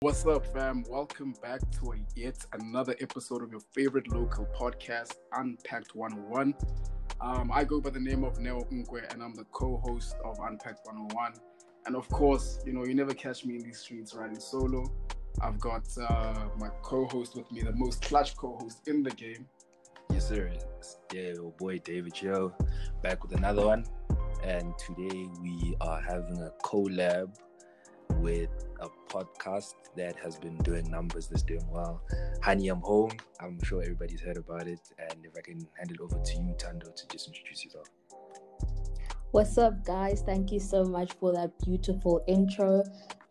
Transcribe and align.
What's 0.00 0.24
up, 0.24 0.46
fam? 0.52 0.84
Welcome 0.88 1.34
back 1.42 1.60
to 1.80 1.92
a 1.92 1.96
yet 2.14 2.46
another 2.52 2.94
episode 3.00 3.42
of 3.42 3.50
your 3.50 3.60
favorite 3.72 4.06
local 4.12 4.46
podcast, 4.56 5.14
Unpacked 5.32 5.96
101. 5.96 6.54
Um, 7.20 7.50
I 7.52 7.64
go 7.64 7.80
by 7.80 7.90
the 7.90 7.98
name 7.98 8.22
of 8.22 8.38
Neo 8.38 8.60
Nkwe, 8.72 9.12
and 9.12 9.20
I'm 9.20 9.34
the 9.34 9.46
co-host 9.50 10.14
of 10.24 10.38
Unpacked 10.38 10.86
101. 10.86 11.32
And 11.86 11.96
of 11.96 12.08
course, 12.08 12.60
you 12.64 12.72
know, 12.72 12.84
you 12.84 12.94
never 12.94 13.14
catch 13.14 13.44
me 13.44 13.56
in 13.56 13.62
these 13.62 13.80
streets 13.80 14.14
riding 14.14 14.38
solo. 14.38 14.84
I've 15.40 15.58
got 15.58 15.88
uh, 15.98 16.50
my 16.56 16.68
co-host 16.82 17.34
with 17.34 17.50
me, 17.50 17.62
the 17.62 17.72
most 17.72 18.02
clutch 18.02 18.36
co-host 18.36 18.86
in 18.86 19.02
the 19.02 19.10
game. 19.10 19.48
Yes, 20.10 20.28
sir. 20.28 20.50
It's, 20.78 20.98
yeah, 21.12 21.32
your 21.34 21.50
boy 21.52 21.78
David 21.78 22.14
Joe, 22.14 22.52
back 23.02 23.22
with 23.22 23.36
another 23.36 23.66
one. 23.66 23.84
And 24.44 24.72
today 24.78 25.28
we 25.42 25.76
are 25.80 26.00
having 26.00 26.38
a 26.42 26.52
collab 26.62 27.34
with 28.16 28.50
a 28.80 28.88
podcast 29.08 29.74
that 29.96 30.16
has 30.16 30.36
been 30.38 30.56
doing 30.58 30.90
numbers, 30.90 31.28
that's 31.28 31.42
doing 31.42 31.66
well. 31.70 32.02
Honey, 32.42 32.68
I'm 32.68 32.80
home. 32.80 33.12
I'm 33.40 33.62
sure 33.62 33.82
everybody's 33.82 34.20
heard 34.20 34.36
about 34.36 34.66
it. 34.66 34.80
And 34.98 35.24
if 35.24 35.32
I 35.36 35.40
can 35.40 35.66
hand 35.78 35.90
it 35.90 36.00
over 36.00 36.18
to 36.22 36.32
you, 36.34 36.54
Tando, 36.58 36.90
to 36.90 37.08
just 37.08 37.28
introduce 37.28 37.64
yourself. 37.64 37.88
What's 39.36 39.58
up, 39.58 39.84
guys? 39.84 40.22
Thank 40.22 40.50
you 40.50 40.58
so 40.58 40.82
much 40.82 41.12
for 41.20 41.30
that 41.34 41.50
beautiful 41.62 42.24
intro. 42.26 42.82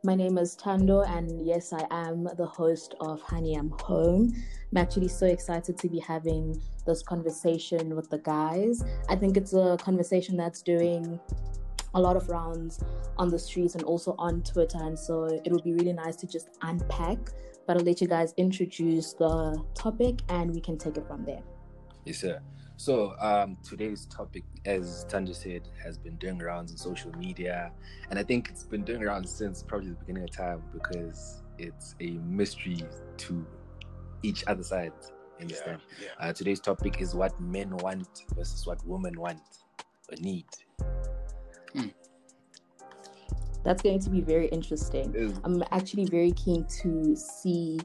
My 0.03 0.13
name 0.13 0.37
is 0.37 0.55
Tando, 0.55 1.01
and 1.01 1.43
yes, 1.43 1.73
I 1.73 1.83
am 1.89 2.29
the 2.37 2.45
host 2.45 2.93
of 2.99 3.23
Honey 3.23 3.55
I'm 3.55 3.71
Home. 3.81 4.31
I'm 4.71 4.77
actually 4.77 5.07
so 5.07 5.25
excited 5.25 5.79
to 5.79 5.89
be 5.89 5.97
having 5.97 6.61
this 6.85 7.01
conversation 7.01 7.95
with 7.95 8.07
the 8.11 8.19
guys. 8.19 8.83
I 9.09 9.15
think 9.15 9.35
it's 9.35 9.53
a 9.53 9.77
conversation 9.81 10.37
that's 10.37 10.61
doing 10.61 11.19
a 11.95 11.99
lot 11.99 12.15
of 12.15 12.29
rounds 12.29 12.83
on 13.17 13.29
the 13.29 13.39
streets 13.39 13.73
and 13.73 13.83
also 13.83 14.13
on 14.19 14.43
Twitter. 14.43 14.77
And 14.79 14.99
so 14.99 15.23
it 15.23 15.51
would 15.51 15.63
be 15.63 15.73
really 15.73 15.93
nice 15.93 16.17
to 16.17 16.27
just 16.27 16.49
unpack. 16.61 17.17
But 17.65 17.77
I'll 17.77 17.83
let 17.83 17.99
you 17.99 18.07
guys 18.07 18.31
introduce 18.37 19.13
the 19.13 19.59
topic 19.73 20.19
and 20.29 20.53
we 20.53 20.61
can 20.61 20.77
take 20.77 20.97
it 20.97 21.07
from 21.07 21.25
there. 21.25 21.41
Yes, 22.03 22.19
sir. 22.19 22.41
So 22.77 23.15
um, 23.19 23.57
today's 23.63 24.05
topic, 24.05 24.43
as 24.65 25.05
Tando 25.07 25.33
said, 25.33 25.69
has 25.81 25.97
been 25.97 26.15
doing 26.17 26.39
rounds 26.39 26.71
on 26.71 26.77
social 26.77 27.11
media, 27.17 27.71
and 28.09 28.19
I 28.19 28.23
think 28.23 28.49
it's 28.49 28.63
been 28.63 28.83
doing 28.83 29.03
around 29.03 29.27
since 29.27 29.63
probably 29.63 29.89
the 29.89 29.95
beginning 29.95 30.23
of 30.23 30.31
time 30.31 30.61
because 30.73 31.41
it's 31.57 31.95
a 32.01 32.11
mystery 32.25 32.85
to 33.17 33.45
each 34.23 34.43
other 34.47 34.63
side. 34.63 34.91
Understand? 35.39 35.81
Yeah, 35.99 36.07
yeah. 36.19 36.29
Uh, 36.29 36.33
today's 36.33 36.59
topic 36.59 37.01
is 37.01 37.15
what 37.15 37.39
men 37.39 37.75
want 37.77 38.25
versus 38.35 38.65
what 38.65 38.85
women 38.85 39.19
want 39.19 39.41
or 40.09 40.17
need. 40.19 40.45
That's 43.63 43.81
going 43.81 43.99
to 43.99 44.09
be 44.11 44.21
very 44.21 44.47
interesting. 44.49 45.13
Is- 45.15 45.39
I'm 45.43 45.63
actually 45.71 46.05
very 46.05 46.31
keen 46.31 46.65
to 46.81 47.15
see 47.15 47.79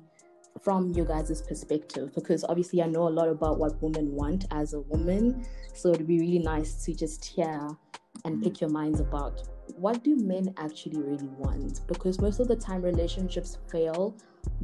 from 0.61 0.91
your 0.91 1.07
guys' 1.07 1.43
perspective 1.43 2.15
because 2.15 2.45
obviously 2.45 2.83
I 2.83 2.87
know 2.87 3.09
a 3.09 3.11
lot 3.11 3.29
about 3.29 3.59
what 3.59 3.81
women 3.83 4.13
want 4.13 4.47
as 4.51 4.75
a 4.75 4.81
woman. 4.81 5.47
So 5.75 5.91
it'd 5.91 6.07
be 6.07 6.21
really 6.21 6.39
nice 6.39 6.85
to 6.85 6.95
just 6.95 7.25
hear 7.25 7.69
and 8.25 8.43
pick 8.43 8.61
your 8.61 8.71
minds 8.71 9.01
about 9.01 9.43
what 9.77 10.03
do 10.03 10.17
men 10.17 10.53
actually 10.57 11.01
really 11.01 11.29
want? 11.39 11.87
Because 11.87 12.21
most 12.21 12.41
of 12.41 12.49
the 12.49 12.57
time 12.57 12.83
relationships 12.83 13.59
fail 13.71 14.17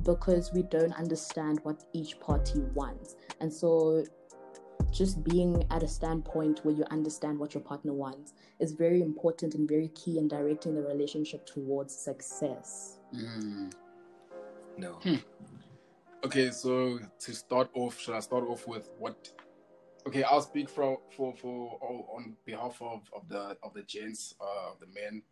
because 0.03 0.53
we 0.53 0.63
don't 0.63 0.93
understand 0.95 1.61
what 1.63 1.85
each 1.93 2.19
party 2.21 2.61
wants. 2.75 3.17
And 3.41 3.53
so 3.53 4.05
just 4.93 5.23
being 5.25 5.65
at 5.71 5.83
a 5.83 5.89
standpoint 5.89 6.61
where 6.65 6.75
you 6.75 6.85
understand 6.91 7.39
what 7.39 7.55
your 7.55 7.63
partner 7.63 7.93
wants 7.93 8.35
is 8.61 8.73
very 8.73 9.03
important 9.03 9.55
and 9.55 9.69
very 9.69 9.89
key 9.89 10.19
in 10.19 10.29
directing 10.29 10.75
the 10.75 10.83
relationship 10.83 11.47
towards 11.47 11.95
success. 11.95 12.99
Mm. 13.15 13.73
No. 14.79 14.93
Hmm. 14.95 15.17
Okay, 16.25 16.51
so 16.51 16.99
to 17.21 17.35
start 17.35 17.69
off, 17.75 18.01
should 18.01 18.15
I 18.15 18.21
start 18.21 18.45
off 18.49 18.67
with 18.67 18.89
what? 18.99 19.17
Okay, 20.07 20.23
I'll 20.23 20.41
speak 20.41 20.69
for 20.69 20.99
for 21.11 21.35
for 21.37 21.79
all 21.81 22.09
on 22.17 22.37
behalf 22.45 22.81
of, 22.81 23.09
of 23.15 23.29
the 23.29 23.57
of 23.63 23.75
the 23.75 23.83
gents, 23.83 24.35
uh, 24.41 24.71
the 24.81 24.87
men, 24.87 25.23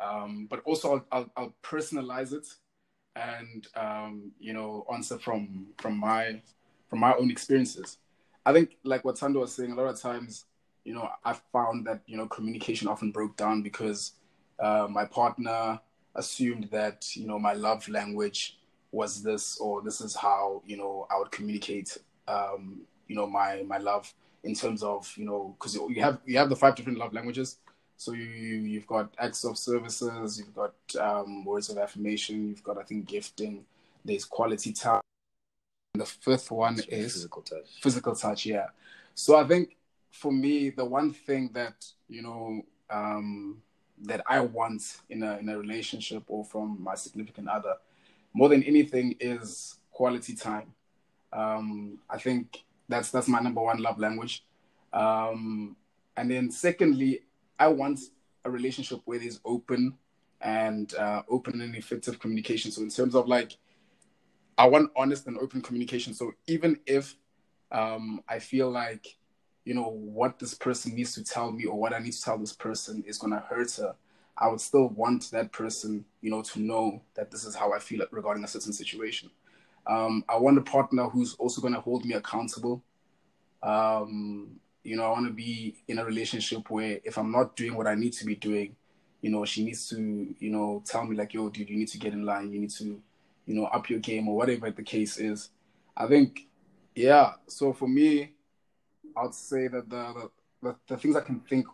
um, 0.00 0.46
but 0.50 0.62
also 0.64 0.94
I'll, 0.94 1.06
I'll 1.12 1.30
I'll 1.36 1.54
personalize 1.62 2.32
it, 2.32 2.46
and 3.14 3.66
um, 3.76 4.32
you 4.38 4.52
know 4.52 4.84
answer 4.92 5.18
from 5.18 5.68
from 5.78 5.98
my 5.98 6.42
from 6.90 6.98
my 6.98 7.14
own 7.14 7.30
experiences. 7.30 7.98
I 8.44 8.52
think 8.52 8.76
like 8.84 9.04
what 9.04 9.16
Tando 9.16 9.40
was 9.40 9.54
saying, 9.54 9.72
a 9.72 9.74
lot 9.74 9.86
of 9.86 10.00
times, 10.00 10.44
you 10.84 10.92
know, 10.92 11.08
I 11.24 11.34
found 11.52 11.86
that 11.86 12.02
you 12.06 12.16
know 12.16 12.26
communication 12.26 12.88
often 12.88 13.12
broke 13.12 13.36
down 13.36 13.62
because 13.62 14.12
uh, 14.58 14.88
my 14.90 15.04
partner 15.04 15.80
assumed 16.16 16.68
that 16.72 17.16
you 17.16 17.26
know 17.26 17.38
my 17.38 17.52
love 17.52 17.88
language 17.88 18.58
was 18.96 19.22
this 19.22 19.58
or 19.58 19.82
this 19.82 20.00
is 20.00 20.16
how 20.16 20.62
you 20.66 20.76
know 20.76 21.06
I 21.10 21.18
would 21.18 21.30
communicate 21.30 21.98
um, 22.26 22.80
you 23.06 23.14
know 23.14 23.26
my 23.26 23.62
my 23.62 23.76
love 23.78 24.12
in 24.42 24.54
terms 24.54 24.82
of 24.82 25.12
you 25.16 25.26
know 25.26 25.54
because 25.58 25.74
you 25.74 26.02
have 26.02 26.18
you 26.24 26.38
have 26.38 26.48
the 26.48 26.56
five 26.56 26.74
different 26.74 26.98
love 26.98 27.12
languages. 27.12 27.58
So 27.98 28.12
you 28.12 28.24
you've 28.24 28.86
got 28.86 29.14
acts 29.18 29.44
of 29.44 29.56
services 29.58 30.38
you've 30.38 30.54
got 30.54 30.74
um, 30.98 31.44
words 31.44 31.68
of 31.70 31.78
affirmation 31.78 32.48
you've 32.48 32.64
got 32.64 32.78
I 32.78 32.82
think 32.82 33.06
gifting. 33.06 33.64
There's 34.04 34.24
quality 34.24 34.72
time. 34.72 35.00
And 35.94 36.00
the 36.02 36.06
fifth 36.06 36.50
one 36.50 36.78
is 36.88 37.12
physical 37.14 37.42
touch. 37.42 37.68
physical 37.82 38.14
touch 38.14 38.46
yeah. 38.46 38.68
So 39.14 39.36
i 39.36 39.44
think 39.44 39.76
for 40.10 40.32
me 40.32 40.70
the 40.70 40.84
one 40.84 41.12
thing 41.12 41.50
that 41.52 41.84
you 42.08 42.22
know 42.22 42.62
um 42.90 43.62
that 44.02 44.22
i 44.26 44.38
want 44.40 44.82
in 45.08 45.22
a 45.22 45.38
in 45.38 45.48
a 45.48 45.58
relationship 45.58 46.22
or 46.28 46.44
from 46.44 46.82
my 46.82 46.94
significant 46.94 47.48
other 47.48 47.74
more 48.36 48.48
than 48.48 48.62
anything 48.62 49.16
is 49.20 49.78
quality 49.90 50.34
time. 50.34 50.68
Um 51.32 51.98
i 52.08 52.18
think 52.18 52.64
that's 52.88 53.10
that's 53.10 53.28
my 53.28 53.40
number 53.40 53.62
one 53.62 53.80
love 53.86 53.98
language. 53.98 54.44
Um 54.92 55.76
and 56.16 56.30
then 56.30 56.50
secondly 56.50 57.22
i 57.58 57.66
want 57.68 57.98
a 58.44 58.50
relationship 58.50 59.00
where 59.06 59.18
there's 59.18 59.40
open 59.44 59.94
and 60.40 60.94
uh, 60.94 61.22
open 61.28 61.60
and 61.60 61.74
effective 61.74 62.18
communication. 62.18 62.70
So 62.70 62.82
in 62.82 62.90
terms 62.90 63.14
of 63.14 63.26
like 63.26 63.56
I 64.58 64.66
want 64.66 64.90
honest 64.96 65.26
and 65.26 65.38
open 65.38 65.60
communication. 65.60 66.14
So 66.14 66.32
even 66.46 66.78
if 66.86 67.14
um, 67.70 68.22
I 68.28 68.38
feel 68.38 68.70
like, 68.70 69.06
you 69.64 69.74
know, 69.74 69.90
what 69.90 70.38
this 70.38 70.54
person 70.54 70.94
needs 70.94 71.14
to 71.14 71.24
tell 71.24 71.52
me 71.52 71.66
or 71.66 71.78
what 71.78 71.92
I 71.92 71.98
need 71.98 72.12
to 72.12 72.22
tell 72.22 72.38
this 72.38 72.54
person 72.54 73.04
is 73.06 73.18
to 73.18 73.28
hurt 73.36 73.70
her, 73.76 73.94
I 74.38 74.48
would 74.48 74.60
still 74.60 74.88
want 74.88 75.30
that 75.30 75.52
person, 75.52 76.04
you 76.20 76.30
know, 76.30 76.42
to 76.42 76.60
know 76.60 77.02
that 77.14 77.30
this 77.30 77.44
is 77.44 77.54
how 77.54 77.72
I 77.72 77.78
feel 77.78 78.04
regarding 78.10 78.44
a 78.44 78.48
certain 78.48 78.72
situation. 78.72 79.30
Um, 79.86 80.24
I 80.28 80.36
want 80.36 80.58
a 80.58 80.62
partner 80.62 81.04
who's 81.08 81.34
also 81.34 81.60
going 81.60 81.74
to 81.74 81.80
hold 81.80 82.04
me 82.04 82.14
accountable. 82.14 82.82
Um, 83.62 84.60
you 84.82 84.96
know, 84.96 85.04
I 85.04 85.10
want 85.10 85.26
to 85.26 85.32
be 85.32 85.76
in 85.88 85.98
a 85.98 86.04
relationship 86.04 86.70
where 86.70 87.00
if 87.04 87.18
I'm 87.18 87.32
not 87.32 87.56
doing 87.56 87.74
what 87.74 87.86
I 87.86 87.94
need 87.94 88.12
to 88.14 88.26
be 88.26 88.34
doing, 88.34 88.76
you 89.22 89.30
know, 89.30 89.44
she 89.44 89.64
needs 89.64 89.88
to, 89.88 90.34
you 90.38 90.50
know, 90.50 90.82
tell 90.84 91.04
me 91.04 91.16
like, 91.16 91.34
yo, 91.34 91.48
dude, 91.48 91.70
you 91.70 91.76
need 91.76 91.88
to 91.88 91.98
get 91.98 92.12
in 92.12 92.24
line. 92.24 92.52
You 92.52 92.60
need 92.60 92.70
to, 92.70 92.84
you 93.46 93.54
know, 93.54 93.64
up 93.66 93.88
your 93.88 93.98
game 94.00 94.28
or 94.28 94.36
whatever 94.36 94.70
the 94.70 94.82
case 94.82 95.16
is. 95.16 95.50
I 95.96 96.06
think, 96.06 96.46
yeah. 96.94 97.32
So 97.46 97.72
for 97.72 97.88
me, 97.88 98.32
I'd 99.16 99.34
say 99.34 99.68
that 99.68 99.88
the 99.88 100.12
the, 100.14 100.30
the, 100.62 100.76
the 100.88 100.96
things 100.96 101.16
I 101.16 101.22
can 101.22 101.40
think 101.40 101.66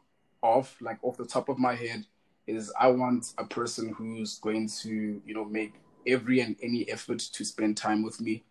of, 0.42 0.74
like 0.80 0.98
off 1.02 1.16
the 1.16 1.26
top 1.26 1.48
of 1.48 1.58
my 1.58 1.74
head, 1.74 2.06
is 2.46 2.72
I 2.78 2.88
want 2.88 3.32
a 3.38 3.44
person 3.44 3.90
who's 3.90 4.38
going 4.38 4.68
to, 4.82 5.22
you 5.24 5.34
know, 5.34 5.44
make 5.44 5.74
every 6.06 6.40
and 6.40 6.56
any 6.62 6.88
effort 6.90 7.18
to 7.18 7.44
spend 7.44 7.76
time 7.76 8.02
with 8.02 8.20
me. 8.20 8.42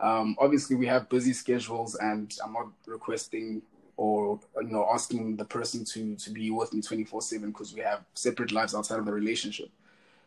Um, 0.00 0.36
obviously, 0.38 0.76
we 0.76 0.86
have 0.86 1.08
busy 1.08 1.32
schedules, 1.32 1.94
and 1.96 2.34
I'm 2.44 2.52
not 2.52 2.68
requesting 2.86 3.62
or 3.96 4.40
you 4.60 4.68
know 4.70 4.88
asking 4.92 5.36
the 5.36 5.44
person 5.44 5.84
to 5.84 6.16
to 6.16 6.30
be 6.30 6.50
with 6.50 6.74
me 6.74 6.82
24 6.82 7.22
7 7.22 7.50
because 7.50 7.72
we 7.72 7.80
have 7.80 8.04
separate 8.14 8.50
lives 8.50 8.74
outside 8.74 8.98
of 8.98 9.06
the 9.06 9.12
relationship. 9.12 9.68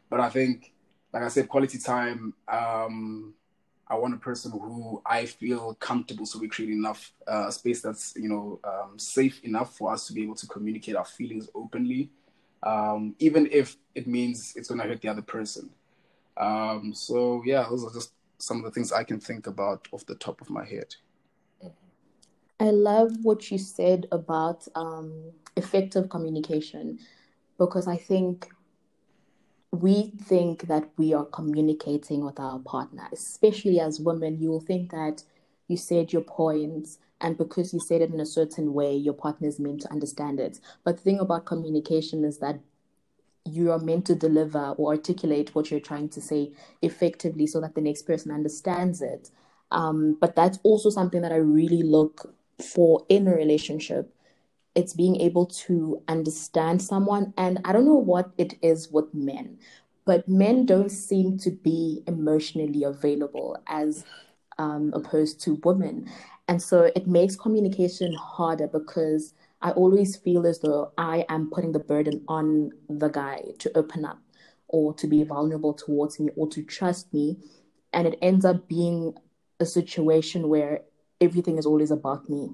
But 0.09 0.19
I 0.21 0.29
think 0.29 0.71
like 1.13 1.23
I 1.23 1.27
said, 1.29 1.49
quality 1.49 1.77
time. 1.77 2.33
Um, 2.47 3.33
I 3.89 3.95
want 3.95 4.13
a 4.13 4.17
person 4.17 4.51
who 4.51 5.01
I 5.05 5.25
feel 5.25 5.73
comfortable, 5.75 6.25
so 6.25 6.39
we 6.39 6.49
create 6.49 6.71
enough 6.71 7.13
uh, 7.25 7.49
space 7.49 7.81
that's 7.81 8.13
you 8.17 8.29
know 8.29 8.59
um, 8.63 8.99
safe 8.99 9.43
enough 9.43 9.77
for 9.77 9.93
us 9.93 10.07
to 10.07 10.13
be 10.13 10.23
able 10.23 10.35
to 10.35 10.47
communicate 10.47 10.95
our 10.95 11.05
feelings 11.05 11.49
openly, 11.55 12.09
um, 12.63 13.15
even 13.19 13.48
if 13.51 13.77
it 13.95 14.07
means 14.07 14.54
it's 14.56 14.69
going 14.69 14.80
to 14.81 14.88
hurt 14.88 15.01
the 15.01 15.09
other 15.09 15.21
person. 15.21 15.69
Um, 16.38 16.94
so 16.94 17.42
yeah, 17.45 17.65
those 17.69 17.83
are 17.83 17.94
just 17.94 18.13
some 18.38 18.57
of 18.57 18.63
the 18.63 18.71
things 18.71 18.92
I 18.92 19.04
can 19.04 19.19
think 19.19 19.48
about 19.48 19.88
off 19.92 20.06
the 20.06 20.15
top 20.15 20.42
of 20.42 20.50
my 20.50 20.65
head. 20.65 20.95
I 22.59 22.71
love 22.71 23.12
what 23.21 23.51
you 23.51 23.57
said 23.57 24.07
about 24.12 24.68
um, 24.75 25.31
effective 25.56 26.09
communication 26.09 27.00
because 27.57 27.88
I 27.88 27.98
think 27.98 28.50
we 29.71 30.13
think 30.24 30.63
that 30.63 30.89
we 30.98 31.13
are 31.13 31.25
communicating 31.25 32.25
with 32.25 32.39
our 32.39 32.59
partner, 32.59 33.07
especially 33.12 33.80
as 33.80 34.00
women. 34.00 34.39
You 34.39 34.50
will 34.50 34.62
think 34.62 34.92
that 34.92 35.24
you 35.68 35.77
said 35.77 36.13
your 36.13 36.24
points, 36.24 36.98
and 37.21 37.37
because 37.37 37.73
you 37.73 37.79
said 37.79 38.01
it 38.01 38.11
in 38.11 38.19
a 38.19 38.25
certain 38.25 38.73
way, 38.73 38.95
your 38.95 39.13
partner 39.13 39.47
is 39.47 39.59
meant 39.59 39.81
to 39.81 39.91
understand 39.91 40.39
it. 40.39 40.59
But 40.83 40.97
the 40.97 41.03
thing 41.03 41.19
about 41.19 41.45
communication 41.45 42.23
is 42.23 42.39
that 42.39 42.59
you 43.45 43.71
are 43.71 43.79
meant 43.79 44.05
to 44.05 44.15
deliver 44.15 44.75
or 44.77 44.91
articulate 44.91 45.55
what 45.55 45.71
you're 45.71 45.79
trying 45.79 46.09
to 46.09 46.21
say 46.21 46.51
effectively 46.81 47.47
so 47.47 47.61
that 47.61 47.75
the 47.75 47.81
next 47.81 48.03
person 48.03 48.31
understands 48.31 49.01
it. 49.01 49.31
Um, 49.71 50.17
but 50.19 50.35
that's 50.35 50.59
also 50.63 50.89
something 50.89 51.21
that 51.21 51.31
I 51.31 51.37
really 51.37 51.83
look 51.83 52.33
for 52.73 53.05
in 53.09 53.27
a 53.27 53.35
relationship. 53.35 54.13
It's 54.75 54.93
being 54.93 55.19
able 55.21 55.45
to 55.45 56.01
understand 56.07 56.81
someone. 56.81 57.33
And 57.37 57.59
I 57.65 57.73
don't 57.73 57.85
know 57.85 57.95
what 57.95 58.31
it 58.37 58.55
is 58.61 58.91
with 58.91 59.13
men, 59.13 59.57
but 60.05 60.27
men 60.27 60.65
don't 60.65 60.91
seem 60.91 61.37
to 61.39 61.51
be 61.51 62.03
emotionally 62.05 62.83
available 62.83 63.57
as 63.67 64.05
um, 64.57 64.91
opposed 64.93 65.41
to 65.41 65.59
women. 65.63 66.09
And 66.47 66.61
so 66.61 66.91
it 66.95 67.07
makes 67.07 67.35
communication 67.35 68.13
harder 68.13 68.67
because 68.67 69.33
I 69.61 69.71
always 69.71 70.15
feel 70.15 70.45
as 70.45 70.59
though 70.59 70.91
I 70.97 71.25
am 71.29 71.49
putting 71.49 71.71
the 71.71 71.79
burden 71.79 72.23
on 72.27 72.71
the 72.89 73.09
guy 73.09 73.41
to 73.59 73.77
open 73.77 74.05
up 74.05 74.19
or 74.67 74.94
to 74.95 75.07
be 75.07 75.23
vulnerable 75.23 75.73
towards 75.73 76.19
me 76.19 76.29
or 76.35 76.47
to 76.49 76.63
trust 76.63 77.13
me. 77.13 77.38
And 77.91 78.07
it 78.07 78.19
ends 78.21 78.45
up 78.45 78.67
being 78.67 79.15
a 79.59 79.65
situation 79.65 80.47
where 80.49 80.81
everything 81.19 81.57
is 81.57 81.65
always 81.65 81.91
about 81.91 82.29
me. 82.29 82.51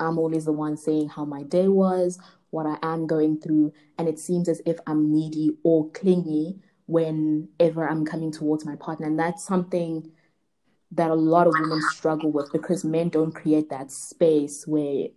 I'm 0.00 0.18
always 0.18 0.44
the 0.44 0.52
one 0.52 0.76
saying 0.76 1.10
how 1.10 1.24
my 1.24 1.42
day 1.42 1.68
was, 1.68 2.18
what 2.50 2.66
I 2.66 2.78
am 2.82 3.06
going 3.06 3.40
through. 3.40 3.72
And 3.98 4.08
it 4.08 4.18
seems 4.18 4.48
as 4.48 4.62
if 4.66 4.78
I'm 4.86 5.12
needy 5.12 5.56
or 5.62 5.90
clingy 5.90 6.58
whenever 6.86 7.88
I'm 7.88 8.04
coming 8.04 8.32
towards 8.32 8.64
my 8.64 8.76
partner. 8.76 9.06
And 9.06 9.18
that's 9.18 9.44
something 9.44 10.10
that 10.96 11.10
a 11.10 11.14
lot 11.14 11.46
of 11.46 11.54
women 11.60 11.80
struggle 11.92 12.30
with 12.30 12.50
because 12.52 12.84
men 12.84 13.08
don't 13.08 13.32
create 13.32 13.68
that 13.70 13.90
space 13.90 14.66
where 14.66 15.08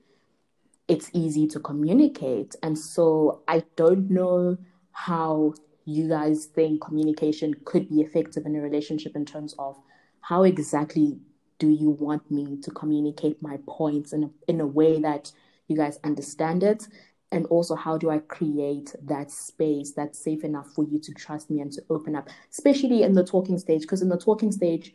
it's 0.87 1.09
easy 1.13 1.47
to 1.47 1.59
communicate. 1.59 2.55
And 2.63 2.77
so 2.77 3.41
I 3.47 3.63
don't 3.75 4.09
know 4.09 4.57
how 4.91 5.53
you 5.85 6.07
guys 6.07 6.45
think 6.45 6.81
communication 6.81 7.55
could 7.65 7.89
be 7.89 8.01
effective 8.01 8.45
in 8.45 8.55
a 8.55 8.61
relationship 8.61 9.15
in 9.15 9.25
terms 9.25 9.55
of 9.57 9.77
how 10.21 10.43
exactly 10.43 11.17
do 11.57 11.69
you 11.69 11.89
want 11.89 12.29
me 12.31 12.57
to 12.61 12.71
communicate 12.71 13.41
my 13.41 13.57
points 13.67 14.13
in 14.13 14.23
a, 14.23 14.29
in 14.47 14.61
a 14.61 14.67
way 14.67 14.99
that 14.99 15.31
you 15.67 15.75
guys 15.75 15.99
understand 16.03 16.63
it 16.63 16.87
and 17.31 17.45
also 17.47 17.75
how 17.75 17.97
do 17.97 18.09
i 18.09 18.17
create 18.17 18.95
that 19.03 19.29
space 19.29 19.91
that's 19.91 20.23
safe 20.23 20.43
enough 20.43 20.67
for 20.73 20.83
you 20.85 20.99
to 20.99 21.13
trust 21.13 21.49
me 21.49 21.59
and 21.59 21.71
to 21.71 21.81
open 21.89 22.15
up 22.15 22.29
especially 22.51 23.03
in 23.03 23.13
the 23.13 23.23
talking 23.23 23.57
stage 23.57 23.81
because 23.81 24.01
in 24.01 24.09
the 24.09 24.17
talking 24.17 24.51
stage 24.51 24.93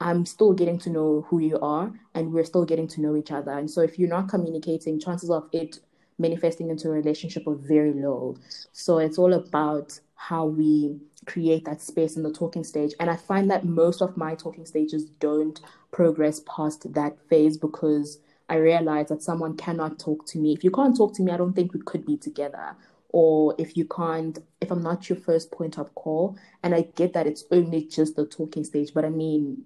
I'm 0.00 0.24
still 0.26 0.52
getting 0.52 0.78
to 0.80 0.90
know 0.90 1.26
who 1.28 1.40
you 1.40 1.58
are 1.60 1.92
and 2.14 2.32
we're 2.32 2.44
still 2.44 2.64
getting 2.64 2.86
to 2.88 3.00
know 3.00 3.16
each 3.16 3.32
other. 3.32 3.52
And 3.52 3.70
so 3.70 3.80
if 3.80 3.98
you're 3.98 4.08
not 4.08 4.28
communicating, 4.28 5.00
chances 5.00 5.30
of 5.30 5.48
it 5.52 5.80
manifesting 6.18 6.70
into 6.70 6.88
a 6.88 6.92
relationship 6.92 7.46
are 7.46 7.54
very 7.54 7.92
low. 7.92 8.36
So 8.72 8.98
it's 8.98 9.18
all 9.18 9.32
about 9.32 9.98
how 10.14 10.46
we 10.46 10.98
create 11.26 11.64
that 11.64 11.80
space 11.80 12.16
in 12.16 12.22
the 12.22 12.32
talking 12.32 12.64
stage. 12.64 12.92
And 13.00 13.10
I 13.10 13.16
find 13.16 13.50
that 13.50 13.64
most 13.64 14.02
of 14.02 14.16
my 14.16 14.34
talking 14.34 14.66
stages 14.66 15.04
don't 15.04 15.60
progress 15.92 16.42
past 16.46 16.92
that 16.94 17.18
phase 17.28 17.56
because 17.56 18.18
I 18.48 18.56
realize 18.56 19.08
that 19.08 19.22
someone 19.22 19.56
cannot 19.56 19.98
talk 19.98 20.26
to 20.26 20.38
me. 20.38 20.52
If 20.52 20.64
you 20.64 20.70
can't 20.70 20.96
talk 20.96 21.14
to 21.14 21.22
me, 21.22 21.32
I 21.32 21.36
don't 21.36 21.54
think 21.54 21.74
we 21.74 21.80
could 21.80 22.06
be 22.06 22.16
together. 22.16 22.74
Or 23.10 23.54
if 23.58 23.76
you 23.76 23.84
can't, 23.86 24.38
if 24.60 24.70
I'm 24.70 24.82
not 24.82 25.08
your 25.08 25.18
first 25.18 25.50
point 25.50 25.78
of 25.78 25.94
call, 25.94 26.36
and 26.62 26.74
I 26.74 26.82
get 26.94 27.14
that 27.14 27.26
it's 27.26 27.44
only 27.50 27.84
just 27.84 28.16
the 28.16 28.26
talking 28.26 28.64
stage, 28.64 28.92
but 28.92 29.04
I 29.04 29.10
mean, 29.10 29.64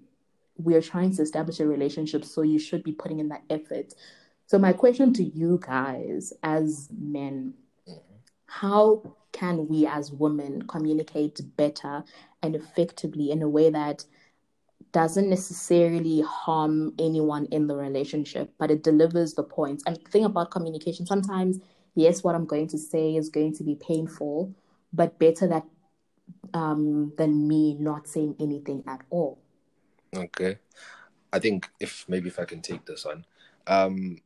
we 0.57 0.75
are 0.75 0.81
trying 0.81 1.15
to 1.15 1.21
establish 1.21 1.59
a 1.59 1.67
relationship, 1.67 2.23
so 2.25 2.41
you 2.41 2.59
should 2.59 2.83
be 2.83 2.91
putting 2.91 3.19
in 3.19 3.29
that 3.29 3.43
effort. 3.49 3.93
So, 4.45 4.59
my 4.59 4.73
question 4.73 5.13
to 5.13 5.23
you 5.23 5.59
guys 5.61 6.33
as 6.43 6.89
men 6.97 7.53
how 8.53 9.15
can 9.31 9.67
we 9.67 9.87
as 9.87 10.11
women 10.11 10.61
communicate 10.67 11.41
better 11.57 12.03
and 12.43 12.55
effectively 12.55 13.31
in 13.31 13.41
a 13.41 13.49
way 13.49 13.71
that 13.71 14.05
doesn't 14.91 15.27
necessarily 15.27 16.21
harm 16.21 16.93
anyone 16.99 17.47
in 17.47 17.65
the 17.65 17.75
relationship, 17.75 18.53
but 18.59 18.69
it 18.69 18.83
delivers 18.83 19.33
the 19.33 19.41
points. 19.41 19.83
And 19.87 19.95
the 19.95 20.11
thing 20.11 20.23
about 20.23 20.51
communication, 20.51 21.07
sometimes, 21.07 21.57
yes, 21.95 22.23
what 22.23 22.35
I'm 22.35 22.45
going 22.45 22.67
to 22.67 22.77
say 22.77 23.15
is 23.15 23.29
going 23.29 23.55
to 23.55 23.63
be 23.63 23.73
painful, 23.73 24.53
but 24.93 25.17
better 25.17 25.47
that 25.47 25.65
um, 26.53 27.11
than 27.17 27.47
me 27.47 27.75
not 27.79 28.07
saying 28.07 28.35
anything 28.39 28.83
at 28.87 29.01
all. 29.09 29.42
Okay. 30.15 30.57
I 31.31 31.39
think 31.39 31.69
if 31.79 32.05
maybe 32.07 32.29
if 32.29 32.39
I 32.39 32.45
can 32.45 32.61
take 32.61 32.85
this 32.85 33.05
on, 33.05 33.25
um, 33.67 34.17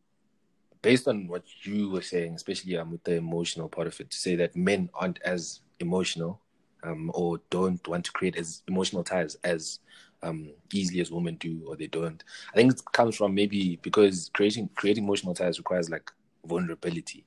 based 0.81 1.07
on 1.07 1.27
what 1.27 1.43
you 1.63 1.89
were 1.89 2.01
saying, 2.01 2.35
especially 2.35 2.77
um, 2.77 2.91
with 2.91 3.03
the 3.03 3.15
emotional 3.15 3.69
part 3.69 3.87
of 3.87 3.99
it, 3.99 4.11
to 4.11 4.17
say 4.17 4.35
that 4.35 4.55
men 4.55 4.89
aren't 4.93 5.21
as 5.23 5.61
emotional 5.79 6.41
um, 6.83 7.11
or 7.13 7.39
don't 7.49 7.85
want 7.87 8.05
to 8.05 8.11
create 8.11 8.35
as 8.35 8.63
emotional 8.67 9.03
ties 9.03 9.37
as 9.43 9.79
um, 10.23 10.51
easily 10.73 10.99
as 10.99 11.11
women 11.11 11.35
do, 11.35 11.63
or 11.67 11.75
they 11.75 11.87
don't. 11.87 12.23
I 12.51 12.55
think 12.55 12.73
it 12.73 12.81
comes 12.91 13.15
from 13.15 13.35
maybe 13.35 13.79
because 13.81 14.29
creating 14.33 14.69
creating 14.75 15.03
emotional 15.03 15.33
ties 15.33 15.59
requires 15.59 15.89
like 15.89 16.11
vulnerability, 16.45 17.25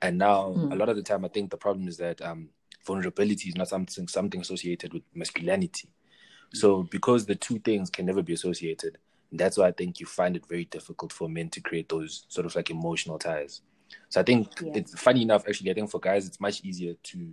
and 0.00 0.16
now 0.18 0.54
mm. 0.56 0.72
a 0.72 0.76
lot 0.76 0.88
of 0.88 0.96
the 0.96 1.02
time, 1.02 1.24
I 1.24 1.28
think 1.28 1.50
the 1.50 1.56
problem 1.56 1.88
is 1.88 1.96
that 1.98 2.22
um, 2.22 2.48
vulnerability 2.86 3.48
is 3.48 3.56
not 3.56 3.68
something 3.68 4.08
something 4.08 4.40
associated 4.40 4.94
with 4.94 5.02
masculinity. 5.14 5.90
So 6.52 6.84
because 6.84 7.26
the 7.26 7.34
two 7.34 7.58
things 7.58 7.90
can 7.90 8.06
never 8.06 8.22
be 8.22 8.32
associated, 8.32 8.98
that's 9.32 9.58
why 9.58 9.68
I 9.68 9.72
think 9.72 10.00
you 10.00 10.06
find 10.06 10.36
it 10.36 10.46
very 10.48 10.64
difficult 10.66 11.12
for 11.12 11.28
men 11.28 11.50
to 11.50 11.60
create 11.60 11.88
those 11.88 12.24
sort 12.28 12.46
of 12.46 12.54
like 12.56 12.70
emotional 12.70 13.18
ties. 13.18 13.62
So 14.08 14.20
I 14.20 14.24
think 14.24 14.48
yeah. 14.62 14.72
it's 14.76 14.98
funny 14.98 15.22
enough, 15.22 15.44
actually, 15.46 15.70
I 15.70 15.74
think 15.74 15.90
for 15.90 16.00
guys 16.00 16.26
it's 16.26 16.40
much 16.40 16.64
easier 16.64 16.94
to 16.94 17.32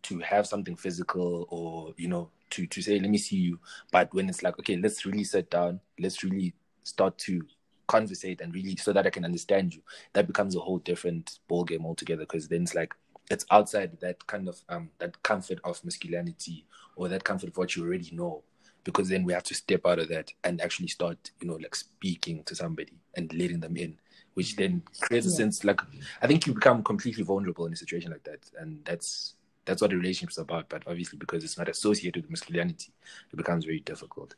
to 0.00 0.20
have 0.20 0.46
something 0.46 0.76
physical 0.76 1.46
or 1.50 1.92
you 1.96 2.06
know 2.08 2.30
to 2.50 2.66
to 2.66 2.80
say 2.82 2.98
let 2.98 3.10
me 3.10 3.18
see 3.18 3.36
you. 3.36 3.58
But 3.90 4.12
when 4.14 4.28
it's 4.28 4.42
like 4.42 4.58
okay, 4.60 4.76
let's 4.76 5.04
really 5.04 5.24
sit 5.24 5.50
down, 5.50 5.80
let's 5.98 6.22
really 6.22 6.54
start 6.84 7.18
to 7.18 7.42
conversate 7.86 8.40
and 8.40 8.54
really 8.54 8.76
so 8.76 8.92
that 8.92 9.06
I 9.06 9.10
can 9.10 9.24
understand 9.24 9.74
you, 9.74 9.82
that 10.12 10.26
becomes 10.26 10.54
a 10.54 10.60
whole 10.60 10.78
different 10.78 11.40
ball 11.48 11.64
game 11.64 11.84
altogether. 11.84 12.22
Because 12.22 12.46
then 12.46 12.62
it's 12.62 12.74
like 12.74 12.94
it's 13.30 13.44
outside 13.50 13.98
that 14.00 14.26
kind 14.26 14.48
of 14.48 14.60
um 14.68 14.90
that 14.98 15.22
comfort 15.22 15.58
of 15.64 15.84
masculinity 15.84 16.64
or 16.96 17.08
that 17.08 17.24
comfort 17.24 17.48
of 17.48 17.56
what 17.56 17.74
you 17.76 17.84
already 17.84 18.10
know 18.12 18.42
because 18.84 19.08
then 19.08 19.24
we 19.24 19.32
have 19.32 19.42
to 19.42 19.54
step 19.54 19.84
out 19.86 19.98
of 19.98 20.08
that 20.08 20.32
and 20.44 20.60
actually 20.60 20.88
start 20.88 21.30
you 21.40 21.48
know 21.48 21.56
like 21.56 21.74
speaking 21.74 22.42
to 22.44 22.54
somebody 22.54 22.94
and 23.16 23.32
letting 23.34 23.60
them 23.60 23.76
in 23.76 23.96
which 24.34 24.56
then 24.56 24.82
creates 25.00 25.26
a 25.26 25.30
yeah. 25.30 25.36
sense 25.36 25.64
like 25.64 25.80
i 26.22 26.26
think 26.26 26.46
you 26.46 26.54
become 26.54 26.82
completely 26.82 27.22
vulnerable 27.22 27.66
in 27.66 27.72
a 27.72 27.76
situation 27.76 28.10
like 28.10 28.24
that. 28.24 28.40
And 28.58 28.84
that's 28.84 29.34
that's 29.64 29.82
what 29.82 29.92
a 29.92 29.96
relationship 29.96 30.30
is 30.30 30.38
about 30.38 30.68
but 30.68 30.82
obviously 30.86 31.18
because 31.18 31.44
it's 31.44 31.58
not 31.58 31.68
associated 31.68 32.22
with 32.22 32.30
masculinity 32.30 32.92
it 33.32 33.36
becomes 33.36 33.64
very 33.64 33.80
difficult. 33.80 34.34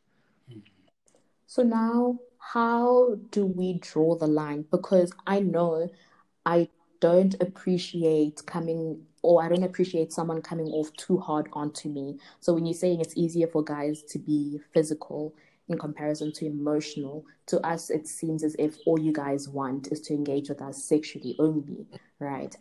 So 1.46 1.62
now 1.62 2.18
how 2.38 3.16
do 3.30 3.44
we 3.46 3.74
draw 3.74 4.16
the 4.16 4.26
line? 4.26 4.64
Because 4.70 5.12
i 5.26 5.40
know 5.40 5.90
i 6.46 6.68
don't 7.00 7.34
appreciate 7.40 8.44
coming 8.46 9.00
or 9.22 9.42
I 9.42 9.48
don't 9.48 9.64
appreciate 9.64 10.12
someone 10.12 10.40
coming 10.40 10.68
off 10.68 10.92
too 10.94 11.18
hard 11.18 11.48
onto 11.52 11.88
me. 11.88 12.18
So 12.40 12.54
when 12.54 12.64
you're 12.64 12.74
saying 12.74 13.00
it's 13.00 13.16
easier 13.16 13.46
for 13.46 13.62
guys 13.62 14.02
to 14.04 14.18
be 14.18 14.60
physical 14.72 15.34
in 15.68 15.78
comparison 15.78 16.32
to 16.32 16.46
emotional, 16.46 17.24
to 17.46 17.60
us 17.66 17.90
it 17.90 18.06
seems 18.06 18.42
as 18.42 18.56
if 18.58 18.76
all 18.86 18.98
you 18.98 19.12
guys 19.12 19.48
want 19.48 19.88
is 19.92 20.00
to 20.02 20.14
engage 20.14 20.48
with 20.48 20.62
us 20.62 20.82
sexually 20.84 21.36
only, 21.38 21.86
right? 22.18 22.54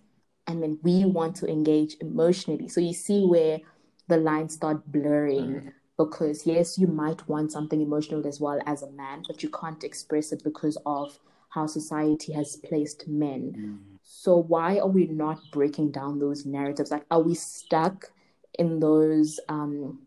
And 0.47 0.61
then 0.61 0.79
we 0.83 1.05
want 1.05 1.35
to 1.37 1.47
engage 1.47 1.95
emotionally. 2.01 2.67
So 2.67 2.81
you 2.81 2.93
see 2.93 3.25
where 3.25 3.59
the 4.07 4.17
lines 4.17 4.55
start 4.55 4.91
blurring. 4.91 5.47
Mm-hmm. 5.47 5.69
Because 5.97 6.47
yes, 6.47 6.77
you 6.77 6.87
might 6.87 7.27
want 7.27 7.51
something 7.51 7.81
emotional 7.81 8.25
as 8.25 8.39
well 8.39 8.61
as 8.65 8.83
a 8.83 8.91
man, 8.91 9.21
but 9.27 9.43
you 9.43 9.49
can't 9.49 9.83
express 9.83 10.31
it 10.31 10.41
because 10.45 10.77
of 10.85 11.19
how 11.49 11.67
society 11.67 12.31
has 12.31 12.55
placed 12.55 13.05
men. 13.05 13.53
Mm 13.57 13.98
so 14.11 14.37
why 14.37 14.79
are 14.79 14.87
we 14.87 15.05
not 15.05 15.39
breaking 15.51 15.91
down 15.91 16.17
those 16.17 16.43
narratives? 16.43 16.89
Like, 16.89 17.05
are 17.11 17.21
we 17.21 17.35
stuck 17.35 18.11
in 18.57 18.79
those 18.79 19.39
um, 19.47 19.99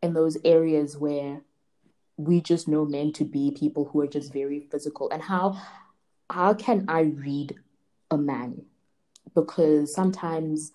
in 0.00 0.14
those 0.14 0.38
areas 0.44 0.96
where 0.96 1.40
we 2.16 2.40
just 2.40 2.68
know 2.68 2.84
men 2.84 3.12
to 3.14 3.24
be 3.24 3.50
people 3.50 3.86
who 3.86 4.00
are 4.00 4.06
just 4.06 4.32
very 4.32 4.60
physical? 4.60 5.10
And 5.10 5.20
how 5.20 5.60
how 6.30 6.54
can 6.54 6.84
I 6.86 7.00
read 7.00 7.56
a 8.12 8.16
man? 8.16 8.62
Because 9.34 9.92
sometimes 9.92 10.70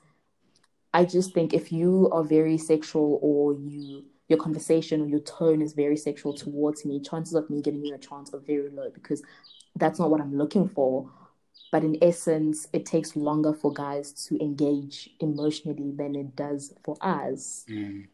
I 0.94 1.06
just 1.06 1.34
think 1.34 1.54
if 1.54 1.72
you 1.72 2.10
are 2.12 2.24
very 2.24 2.58
sexual 2.58 3.18
or 3.22 3.54
you 3.54 4.04
your 4.28 4.40
conversation 4.40 5.00
or 5.00 5.08
your 5.08 5.22
tone 5.22 5.62
is 5.62 5.72
very 5.72 5.96
sexual 5.96 6.34
towards 6.34 6.84
me, 6.84 7.00
chances 7.00 7.34
of 7.34 7.50
me 7.50 7.62
giving 7.62 7.86
you 7.86 7.96
a 7.96 7.98
chance 7.98 8.34
are 8.34 8.40
very 8.40 8.70
low 8.70 8.90
because 8.90 9.24
that's 9.78 10.00
not 10.00 10.10
what 10.10 10.20
I'm 10.20 10.38
looking 10.38 10.68
for 10.68 11.10
but 11.74 11.84
in 11.84 11.98
essence, 12.04 12.68
it 12.72 12.86
takes 12.86 13.16
longer 13.16 13.52
for 13.52 13.74
guys 13.74 14.12
to 14.28 14.38
engage 14.40 15.10
emotionally 15.20 15.90
than 15.90 16.16
it 16.16 16.36
does 16.36 16.72
for 16.84 16.96
us. 17.02 17.66
Mm. 17.68 18.08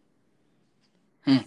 Hmm. 1.26 1.38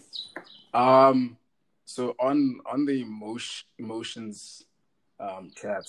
Um. 0.75 1.38
So 1.87 2.14
on 2.21 2.61
on 2.66 2.85
the 2.85 3.00
emotion, 3.00 3.66
emotions 3.78 4.66
um, 5.19 5.52
chat. 5.57 5.87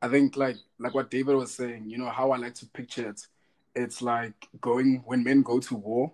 I 0.00 0.06
think 0.06 0.36
like 0.36 0.58
like 0.78 0.94
what 0.94 1.10
David 1.10 1.34
was 1.34 1.50
saying, 1.50 1.90
you 1.90 1.98
know, 1.98 2.08
how 2.08 2.30
I 2.30 2.36
like 2.36 2.54
to 2.54 2.66
picture 2.66 3.08
it, 3.08 3.26
it's 3.74 4.00
like 4.00 4.46
going 4.60 5.02
when 5.06 5.24
men 5.24 5.42
go 5.42 5.58
to 5.58 5.74
war. 5.74 6.12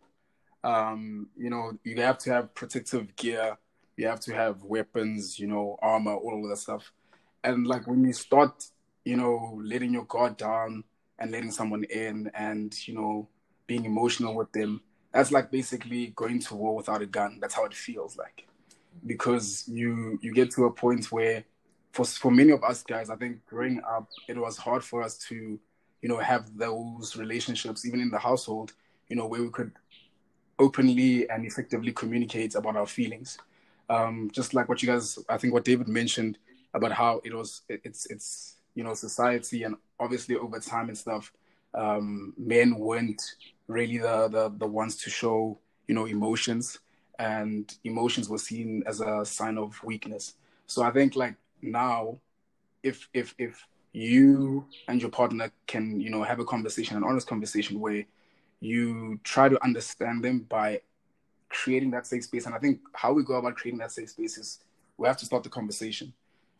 Um, 0.62 1.28
you 1.36 1.50
know, 1.50 1.78
you 1.84 2.00
have 2.00 2.16
to 2.20 2.32
have 2.32 2.54
protective 2.54 3.14
gear, 3.16 3.58
you 3.98 4.06
have 4.06 4.20
to 4.20 4.34
have 4.34 4.62
weapons, 4.62 5.38
you 5.38 5.48
know, 5.48 5.76
armor, 5.82 6.14
all 6.14 6.42
of 6.42 6.48
that 6.48 6.56
stuff. 6.56 6.90
And 7.42 7.66
like 7.66 7.86
when 7.86 8.02
you 8.06 8.14
start, 8.14 8.64
you 9.04 9.16
know, 9.16 9.60
letting 9.62 9.92
your 9.92 10.04
guard 10.04 10.36
down 10.36 10.84
and 11.18 11.30
letting 11.30 11.50
someone 11.50 11.84
in 11.84 12.30
and, 12.34 12.86
you 12.88 12.94
know, 12.94 13.28
being 13.66 13.84
emotional 13.84 14.34
with 14.34 14.50
them, 14.52 14.80
that's 15.12 15.30
like 15.30 15.50
basically 15.50 16.08
going 16.16 16.40
to 16.40 16.54
war 16.54 16.74
without 16.74 17.02
a 17.02 17.06
gun. 17.06 17.38
That's 17.40 17.54
how 17.54 17.64
it 17.64 17.74
feels 17.74 18.16
like. 18.16 18.46
Because 19.06 19.64
you 19.68 20.18
you 20.22 20.32
get 20.32 20.50
to 20.52 20.64
a 20.64 20.70
point 20.70 21.10
where 21.12 21.44
for 21.92 22.04
for 22.04 22.30
many 22.30 22.50
of 22.50 22.64
us 22.64 22.82
guys, 22.82 23.10
I 23.10 23.16
think 23.16 23.44
growing 23.46 23.80
up, 23.88 24.08
it 24.28 24.36
was 24.36 24.56
hard 24.56 24.82
for 24.82 25.02
us 25.02 25.16
to, 25.28 25.58
you 26.02 26.08
know, 26.08 26.18
have 26.18 26.56
those 26.56 27.16
relationships 27.16 27.86
even 27.86 28.00
in 28.00 28.10
the 28.10 28.18
household, 28.18 28.72
you 29.08 29.16
know, 29.16 29.26
where 29.26 29.42
we 29.42 29.50
could 29.50 29.72
openly 30.58 31.28
and 31.28 31.44
effectively 31.44 31.92
communicate 31.92 32.54
about 32.54 32.76
our 32.76 32.86
feelings. 32.86 33.38
Um, 33.90 34.30
just 34.32 34.54
like 34.54 34.68
what 34.68 34.82
you 34.82 34.88
guys, 34.88 35.18
I 35.28 35.36
think 35.36 35.52
what 35.52 35.64
David 35.64 35.88
mentioned 35.88 36.38
about 36.72 36.92
how 36.92 37.20
it 37.24 37.34
was, 37.34 37.62
it, 37.68 37.80
it's 37.84 38.06
it's 38.06 38.56
you 38.74 38.84
know 38.84 38.94
society 38.94 39.62
and 39.62 39.76
obviously 40.00 40.36
over 40.36 40.58
time 40.58 40.88
and 40.88 40.98
stuff, 40.98 41.32
um, 41.74 42.34
men 42.36 42.76
weren't 42.78 43.22
really 43.68 43.98
the, 43.98 44.28
the 44.28 44.52
the 44.58 44.66
ones 44.66 44.96
to 44.96 45.10
show 45.10 45.58
you 45.88 45.94
know 45.94 46.06
emotions, 46.06 46.78
and 47.18 47.76
emotions 47.84 48.28
were 48.28 48.38
seen 48.38 48.82
as 48.86 49.00
a 49.00 49.24
sign 49.24 49.58
of 49.58 49.82
weakness. 49.84 50.34
So 50.66 50.82
I 50.82 50.90
think 50.90 51.16
like 51.16 51.34
now 51.62 52.18
if 52.82 53.08
if 53.14 53.34
if 53.38 53.66
you 53.92 54.66
and 54.88 55.00
your 55.00 55.10
partner 55.10 55.50
can 55.66 56.00
you 56.00 56.10
know 56.10 56.22
have 56.22 56.40
a 56.40 56.44
conversation 56.44 56.96
an 56.96 57.04
honest 57.04 57.26
conversation 57.28 57.78
where 57.80 58.04
you 58.60 59.20
try 59.22 59.48
to 59.48 59.62
understand 59.62 60.24
them 60.24 60.40
by 60.48 60.80
creating 61.48 61.90
that 61.92 62.06
safe 62.06 62.24
space. 62.24 62.46
And 62.46 62.54
i 62.54 62.58
think 62.58 62.80
how 62.94 63.12
we 63.12 63.22
go 63.22 63.34
about 63.34 63.56
creating 63.56 63.78
that 63.78 63.92
safe 63.92 64.10
space 64.10 64.36
is 64.38 64.60
we 64.96 65.06
have 65.06 65.16
to 65.18 65.24
start 65.24 65.42
the 65.42 65.48
conversation. 65.48 66.12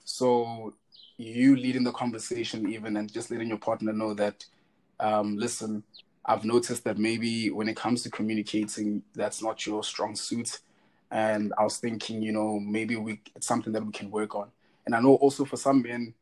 So 0.04 0.74
you 1.16 1.56
leading 1.56 1.84
the 1.84 1.92
conversation 1.92 2.70
even 2.70 2.96
and 2.96 3.12
just 3.12 3.30
letting 3.30 3.48
your 3.48 3.58
partner 3.58 3.92
know 3.92 4.14
that 4.14 4.44
um, 5.00 5.36
listen 5.36 5.82
i've 6.26 6.44
noticed 6.44 6.84
that 6.84 6.98
maybe 6.98 7.50
when 7.50 7.68
it 7.68 7.76
comes 7.76 8.02
to 8.02 8.10
communicating 8.10 9.02
that's 9.14 9.42
not 9.42 9.66
your 9.66 9.84
strong 9.84 10.16
suit 10.16 10.60
and 11.10 11.52
i 11.58 11.62
was 11.62 11.78
thinking 11.78 12.22
you 12.22 12.32
know 12.32 12.58
maybe 12.58 12.96
we 12.96 13.20
it's 13.36 13.46
something 13.46 13.72
that 13.72 13.84
we 13.84 13.92
can 13.92 14.10
work 14.10 14.34
on 14.34 14.50
and 14.86 14.94
I 14.94 15.00
know 15.00 15.14
also 15.16 15.44
for 15.44 15.56
some 15.56 15.82
men, 15.82 16.14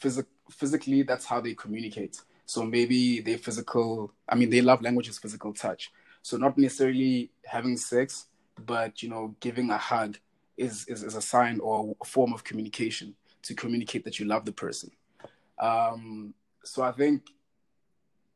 phys- 0.00 0.26
physically, 0.50 1.02
that's 1.02 1.24
how 1.24 1.40
they 1.40 1.54
communicate. 1.54 2.20
So 2.46 2.64
maybe 2.64 3.20
they 3.20 3.36
physical, 3.36 4.12
I 4.28 4.34
mean, 4.34 4.50
they 4.50 4.60
love 4.60 4.82
language 4.82 5.08
is 5.08 5.18
physical 5.18 5.52
touch. 5.52 5.90
So 6.22 6.36
not 6.36 6.58
necessarily 6.58 7.30
having 7.44 7.76
sex, 7.76 8.26
but, 8.64 9.02
you 9.02 9.08
know, 9.08 9.34
giving 9.40 9.70
a 9.70 9.78
hug 9.78 10.18
is, 10.56 10.86
is, 10.86 11.02
is 11.02 11.14
a 11.14 11.22
sign 11.22 11.58
or 11.60 11.96
a 12.00 12.04
form 12.04 12.32
of 12.32 12.44
communication 12.44 13.14
to 13.42 13.54
communicate 13.54 14.04
that 14.04 14.18
you 14.18 14.26
love 14.26 14.44
the 14.44 14.52
person. 14.52 14.90
Um, 15.58 16.34
so 16.64 16.82
I 16.82 16.92
think 16.92 17.22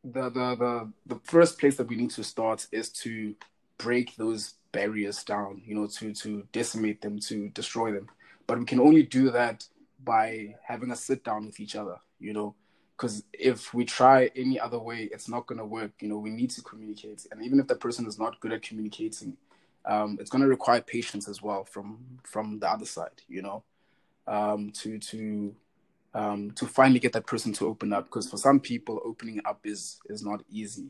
the, 0.05 0.31
the, 0.31 0.57
the, 0.57 0.93
the 1.07 1.21
first 1.25 1.59
place 1.59 1.77
that 1.77 1.89
we 1.89 1.97
need 1.97 2.11
to 2.11 2.25
start 2.25 2.67
is 2.73 2.91
to 2.91 3.35
break 3.79 4.17
those 4.17 4.55
barriers 4.73 5.25
down, 5.25 5.63
you 5.65 5.75
know, 5.75 5.87
to, 5.87 6.13
to 6.13 6.47
decimate 6.53 7.01
them, 7.01 7.19
to 7.21 7.49
destroy 7.51 7.93
them. 7.93 8.09
But 8.47 8.59
we 8.59 8.65
can 8.65 8.81
only 8.81 9.03
do 9.03 9.31
that 9.31 9.67
by 10.05 10.55
having 10.63 10.91
a 10.91 10.97
sit 10.97 11.25
down 11.25 11.47
with 11.47 11.59
each 11.59 11.77
other, 11.77 11.97
you 12.21 12.33
know, 12.33 12.55
because 12.97 13.25
if 13.33 13.75
we 13.75 13.85
try 13.85 14.31
any 14.37 14.59
other 14.59 14.79
way, 14.79 15.09
it's 15.13 15.29
not 15.29 15.47
going 15.47 15.59
to 15.59 15.65
work. 15.65 15.93
You 16.01 16.09
know, 16.09 16.19
we 16.19 16.31
need 16.31 16.51
to 16.51 16.63
communicate. 16.63 17.27
And 17.31 17.43
even 17.43 17.61
if 17.61 17.67
the 17.67 17.75
person 17.75 18.07
is 18.07 18.19
not 18.19 18.41
good 18.41 18.53
at 18.53 18.63
communicating, 18.63 19.37
um, 19.85 20.17
it's 20.21 20.31
going 20.31 20.43
to 20.43 20.49
require 20.49 20.81
patience 20.81 21.29
as 21.29 21.43
well 21.43 21.65
from 21.65 21.99
from 22.25 22.59
the 22.59 22.69
other 22.69 22.87
side, 22.87 23.23
you 23.29 23.43
know, 23.43 23.63
um, 24.27 24.71
to 24.73 24.99
to 24.99 25.55
um, 26.15 26.51
to 26.53 26.67
finally 26.67 26.99
get 26.99 27.13
that 27.13 27.27
person 27.27 27.53
to 27.55 27.67
open 27.67 27.93
up. 27.93 28.07
Because 28.07 28.29
for 28.31 28.37
some 28.37 28.61
people, 28.61 29.01
opening 29.05 29.41
up 29.45 29.61
is 29.65 30.01
is 30.09 30.23
not 30.23 30.43
easy. 30.51 30.89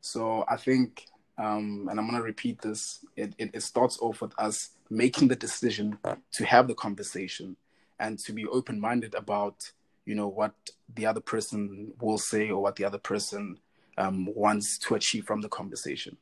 So 0.00 0.44
I 0.48 0.56
think, 0.56 1.06
um, 1.38 1.88
and 1.90 1.98
I'm 1.98 2.08
going 2.08 2.20
to 2.20 2.22
repeat 2.22 2.60
this. 2.60 3.04
It, 3.16 3.34
it 3.38 3.50
it 3.54 3.62
starts 3.62 3.98
off 4.00 4.20
with 4.20 4.32
us 4.38 4.70
making 4.90 5.28
the 5.28 5.36
decision 5.36 5.98
to 6.32 6.44
have 6.44 6.68
the 6.68 6.74
conversation 6.74 7.56
and 7.98 8.18
to 8.18 8.32
be 8.32 8.46
open 8.46 8.80
minded 8.80 9.14
about 9.14 9.70
you 10.04 10.14
know 10.14 10.28
what 10.28 10.52
the 10.94 11.06
other 11.06 11.20
person 11.20 11.92
will 12.00 12.18
say 12.18 12.50
or 12.50 12.60
what 12.62 12.76
the 12.76 12.84
other 12.84 12.98
person 12.98 13.58
um, 13.98 14.28
wants 14.34 14.78
to 14.78 14.94
achieve 14.94 15.24
from 15.24 15.40
the 15.40 15.48
conversation 15.48 16.16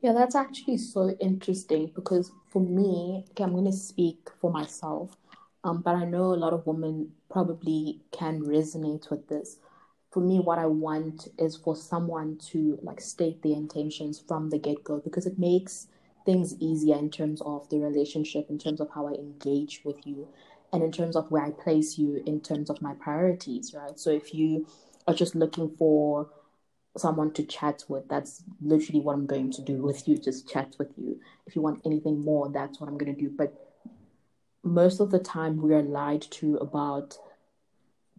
yeah 0.00 0.12
that's 0.12 0.34
actually 0.34 0.76
so 0.76 1.10
interesting 1.20 1.90
because 1.94 2.32
for 2.48 2.60
me 2.62 3.24
okay, 3.30 3.44
i'm 3.44 3.52
going 3.52 3.64
to 3.64 3.72
speak 3.72 4.28
for 4.40 4.50
myself 4.50 5.16
um, 5.64 5.80
but 5.82 5.94
i 5.94 6.04
know 6.04 6.32
a 6.32 6.42
lot 6.42 6.52
of 6.52 6.66
women 6.66 7.10
probably 7.30 8.00
can 8.12 8.40
resonate 8.40 9.10
with 9.10 9.28
this 9.28 9.58
for 10.10 10.20
me 10.20 10.38
what 10.38 10.58
i 10.58 10.66
want 10.66 11.28
is 11.38 11.56
for 11.56 11.76
someone 11.76 12.36
to 12.38 12.78
like 12.82 13.00
state 13.00 13.42
their 13.42 13.52
intentions 13.52 14.22
from 14.26 14.50
the 14.50 14.58
get-go 14.58 14.98
because 15.04 15.26
it 15.26 15.38
makes 15.38 15.88
things 16.24 16.54
easier 16.60 16.96
in 16.96 17.10
terms 17.10 17.40
of 17.42 17.68
the 17.70 17.78
relationship, 17.78 18.50
in 18.50 18.58
terms 18.58 18.80
of 18.80 18.88
how 18.94 19.08
I 19.08 19.12
engage 19.12 19.82
with 19.84 20.06
you, 20.06 20.28
and 20.72 20.82
in 20.82 20.92
terms 20.92 21.16
of 21.16 21.30
where 21.30 21.44
I 21.44 21.50
place 21.50 21.98
you 21.98 22.22
in 22.26 22.40
terms 22.40 22.70
of 22.70 22.80
my 22.80 22.94
priorities, 22.94 23.74
right? 23.74 23.98
So 23.98 24.10
if 24.10 24.32
you 24.32 24.66
are 25.08 25.14
just 25.14 25.34
looking 25.34 25.70
for 25.76 26.28
someone 26.96 27.32
to 27.32 27.44
chat 27.44 27.84
with, 27.88 28.08
that's 28.08 28.42
literally 28.60 29.00
what 29.00 29.14
I'm 29.14 29.26
going 29.26 29.50
to 29.52 29.62
do 29.62 29.82
with 29.82 30.08
you, 30.08 30.18
just 30.18 30.48
chat 30.48 30.74
with 30.78 30.90
you. 30.96 31.20
If 31.46 31.54
you 31.54 31.62
want 31.62 31.82
anything 31.84 32.20
more, 32.24 32.48
that's 32.48 32.80
what 32.80 32.88
I'm 32.88 32.98
going 32.98 33.14
to 33.14 33.20
do. 33.20 33.30
But 33.30 33.54
most 34.62 35.00
of 35.00 35.10
the 35.10 35.18
time, 35.18 35.62
we 35.62 35.74
are 35.74 35.82
lied 35.82 36.22
to 36.22 36.56
about 36.56 37.18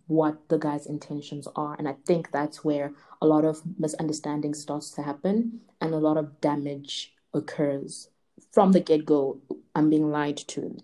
what 0.07 0.49
the 0.49 0.57
guy's 0.57 0.87
intentions 0.87 1.47
are. 1.55 1.75
And 1.77 1.87
I 1.87 1.95
think 2.05 2.31
that's 2.31 2.63
where 2.63 2.93
a 3.21 3.27
lot 3.27 3.45
of 3.45 3.61
misunderstanding 3.79 4.53
starts 4.53 4.89
to 4.91 5.03
happen 5.03 5.61
and 5.79 5.93
a 5.93 5.99
lot 5.99 6.17
of 6.17 6.41
damage 6.41 7.13
occurs 7.33 8.09
from 8.51 8.71
the 8.71 8.79
get 8.79 9.05
go. 9.05 9.39
I'm 9.75 9.89
being 9.89 10.11
lied 10.11 10.37
to. 10.37 10.77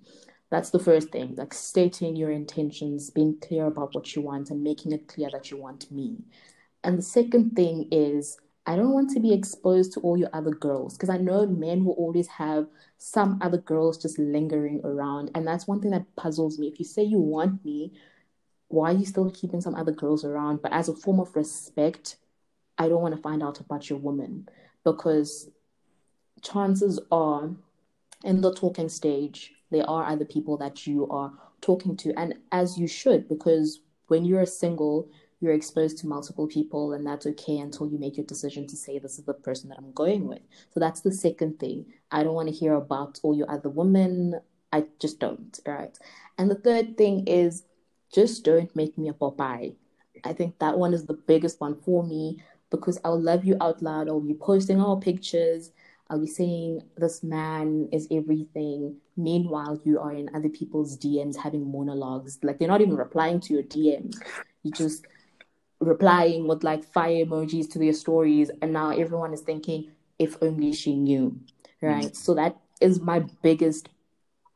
That's 0.50 0.70
the 0.70 0.80
first 0.80 1.10
thing, 1.10 1.36
like 1.36 1.54
stating 1.54 2.16
your 2.16 2.32
intentions, 2.32 3.10
being 3.10 3.38
clear 3.42 3.66
about 3.66 3.94
what 3.94 4.16
you 4.16 4.22
want, 4.22 4.50
and 4.50 4.64
making 4.64 4.94
it 4.94 5.10
clear 5.10 5.30
that 5.34 5.52
you 5.52 5.58
want 5.58 5.92
me. 5.92 6.20
And 6.84 6.98
the 6.98 7.04
second 7.04 7.56
thing 7.56 7.88
is, 7.92 8.38
I 8.66 8.76
don't 8.76 8.92
want 8.92 9.10
to 9.12 9.20
be 9.22 9.34
exposed 9.34 9.94
to 9.94 10.02
all 10.02 10.18
your 10.18 10.30
other 10.34 10.52
girls 10.52 10.96
because 10.96 11.10
I 11.10 11.18
know 11.18 11.48
men 11.48 11.86
will 11.86 11.94
always 11.94 12.28
have 12.28 12.68
some 12.98 13.40
other 13.42 13.60
girls 13.60 13.98
just 13.98 14.20
lingering 14.20 14.82
around. 14.84 15.32
And 15.36 15.48
that's 15.48 15.68
one 15.68 15.82
thing 15.82 15.92
that 15.92 16.16
puzzles 16.18 16.60
me. 16.60 16.68
If 16.68 16.80
you 16.80 16.86
say 16.86 17.04
you 17.04 17.20
want 17.20 17.64
me, 17.64 17.94
why 18.68 18.92
are 18.92 18.98
you 18.98 19.06
still 19.06 19.32
keeping 19.32 19.62
some 19.62 19.76
other 19.76 19.94
girls 19.94 20.26
around? 20.26 20.62
But 20.62 20.74
as 20.74 20.90
a 20.90 20.96
form 20.96 21.22
of 21.22 21.36
respect, 21.36 22.18
I 22.78 22.90
don't 22.90 23.02
want 23.02 23.16
to 23.16 23.22
find 23.22 23.42
out 23.42 23.62
about 23.62 23.90
your 23.90 24.00
woman 24.00 24.50
because 24.84 25.50
chances 26.42 27.00
are 27.12 27.50
in 28.24 28.42
the 28.42 28.54
talking 28.54 28.90
stage, 28.90 29.54
there 29.72 29.90
are 29.90 30.06
other 30.06 30.26
people 30.26 30.58
that 30.58 30.88
you 30.88 31.08
are 31.10 31.32
talking 31.62 31.96
to, 31.98 32.14
and 32.18 32.36
as 32.52 32.78
you 32.78 32.88
should, 32.88 33.28
because 33.28 33.80
when 34.08 34.26
you're 34.26 34.42
a 34.42 34.48
single, 34.48 35.10
you're 35.40 35.54
exposed 35.54 36.00
to 36.00 36.08
multiple 36.08 36.48
people, 36.48 36.94
and 36.94 37.06
that's 37.06 37.26
okay 37.28 37.58
until 37.60 37.88
you 37.88 38.00
make 38.00 38.18
your 38.18 38.26
decision 38.26 38.68
to 38.68 38.76
say, 38.76 39.00
This 39.00 39.20
is 39.20 39.26
the 39.26 39.34
person 39.34 39.70
that 39.70 39.78
I'm 39.78 39.92
going 39.94 40.28
with. 40.28 40.42
So 40.74 40.80
that's 40.80 41.02
the 41.02 41.12
second 41.12 41.60
thing. 41.60 41.86
I 42.12 42.24
don't 42.24 42.34
want 42.34 42.50
to 42.50 42.56
hear 42.56 42.74
about 42.74 43.20
all 43.24 43.36
your 43.36 43.50
other 43.50 43.70
women. 43.70 44.40
I 44.72 44.86
just 45.00 45.20
don't, 45.20 45.60
right? 45.66 45.98
And 46.38 46.50
the 46.50 46.56
third 46.56 46.98
thing 46.98 47.28
is 47.28 47.64
just 48.14 48.44
don't 48.44 48.74
make 48.76 48.98
me 48.98 49.10
a 49.10 49.14
Popeye. 49.14 49.76
I 50.24 50.34
think 50.34 50.60
that 50.60 50.78
one 50.78 50.94
is 50.94 51.06
the 51.06 51.14
biggest 51.14 51.62
one 51.62 51.80
for 51.82 52.04
me 52.04 52.42
because 52.70 53.00
I'll 53.06 53.22
love 53.22 53.46
you 53.46 53.56
out 53.62 53.82
loud. 53.82 54.10
I'll 54.10 54.20
be 54.20 54.34
posting 54.34 54.82
all 54.82 55.00
pictures 55.00 55.72
I'll 56.10 56.20
be 56.20 56.28
saying 56.28 56.84
this 56.96 57.22
man 57.24 57.90
is 57.92 58.08
everything. 58.12 58.96
Meanwhile, 59.18 59.82
you 59.84 60.00
are 60.00 60.14
in 60.14 60.34
other 60.34 60.50
people's 60.50 60.98
DMs 60.98 61.36
having 61.36 61.70
monologues. 61.70 62.40
Like 62.44 62.60
they're 62.60 62.68
not 62.68 62.82
even 62.82 62.96
replying 62.96 63.42
to 63.42 63.54
your 63.54 63.64
DMs. 63.64 64.16
You 64.64 64.72
just 64.72 65.06
replying 65.80 66.48
with 66.48 66.64
like 66.64 66.84
fire 66.84 67.26
emojis 67.26 67.70
to 67.72 67.80
their 67.80 67.94
stories, 67.94 68.52
and 68.62 68.74
now 68.74 68.90
everyone 68.90 69.34
is 69.34 69.42
thinking, 69.42 69.92
if 70.20 70.42
only 70.42 70.74
she 70.74 70.96
knew, 70.96 71.40
right? 71.82 72.06
Mm-hmm. 72.06 72.14
So 72.14 72.34
that 72.36 72.58
is 72.82 73.00
my 73.00 73.20
biggest, 73.42 73.90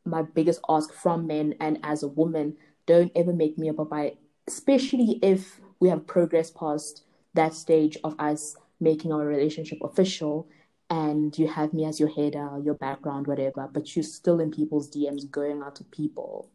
my 0.06 0.24
biggest 0.24 0.60
ask 0.70 0.94
from 0.94 1.28
men, 1.28 1.56
and 1.60 1.80
as 1.84 2.04
a 2.04 2.08
woman, 2.08 2.58
don't 2.86 3.12
ever 3.16 3.34
make 3.34 3.58
me 3.58 3.70
a 3.70 3.74
Popeye, 3.74 4.18
especially 4.48 5.20
if 5.22 5.60
we 5.80 5.90
have 5.90 6.08
progressed 6.08 6.56
past 6.56 7.04
that 7.34 7.54
stage 7.54 7.98
of 8.04 8.16
us 8.20 8.56
making 8.80 9.14
our 9.14 9.26
relationship 9.26 9.78
official 9.84 10.48
and 10.90 11.38
you 11.38 11.48
have 11.48 11.74
me 11.74 11.86
as 11.86 12.02
your 12.02 12.10
header, 12.10 12.60
your 12.62 12.74
background, 12.74 13.26
whatever, 13.26 13.70
but 13.72 13.96
you're 13.96 14.04
still 14.04 14.42
in 14.42 14.52
people's 14.52 14.92
DMs 14.92 15.30
going 15.32 15.62
out 15.62 15.76
to 15.76 15.86
people. 15.86 16.50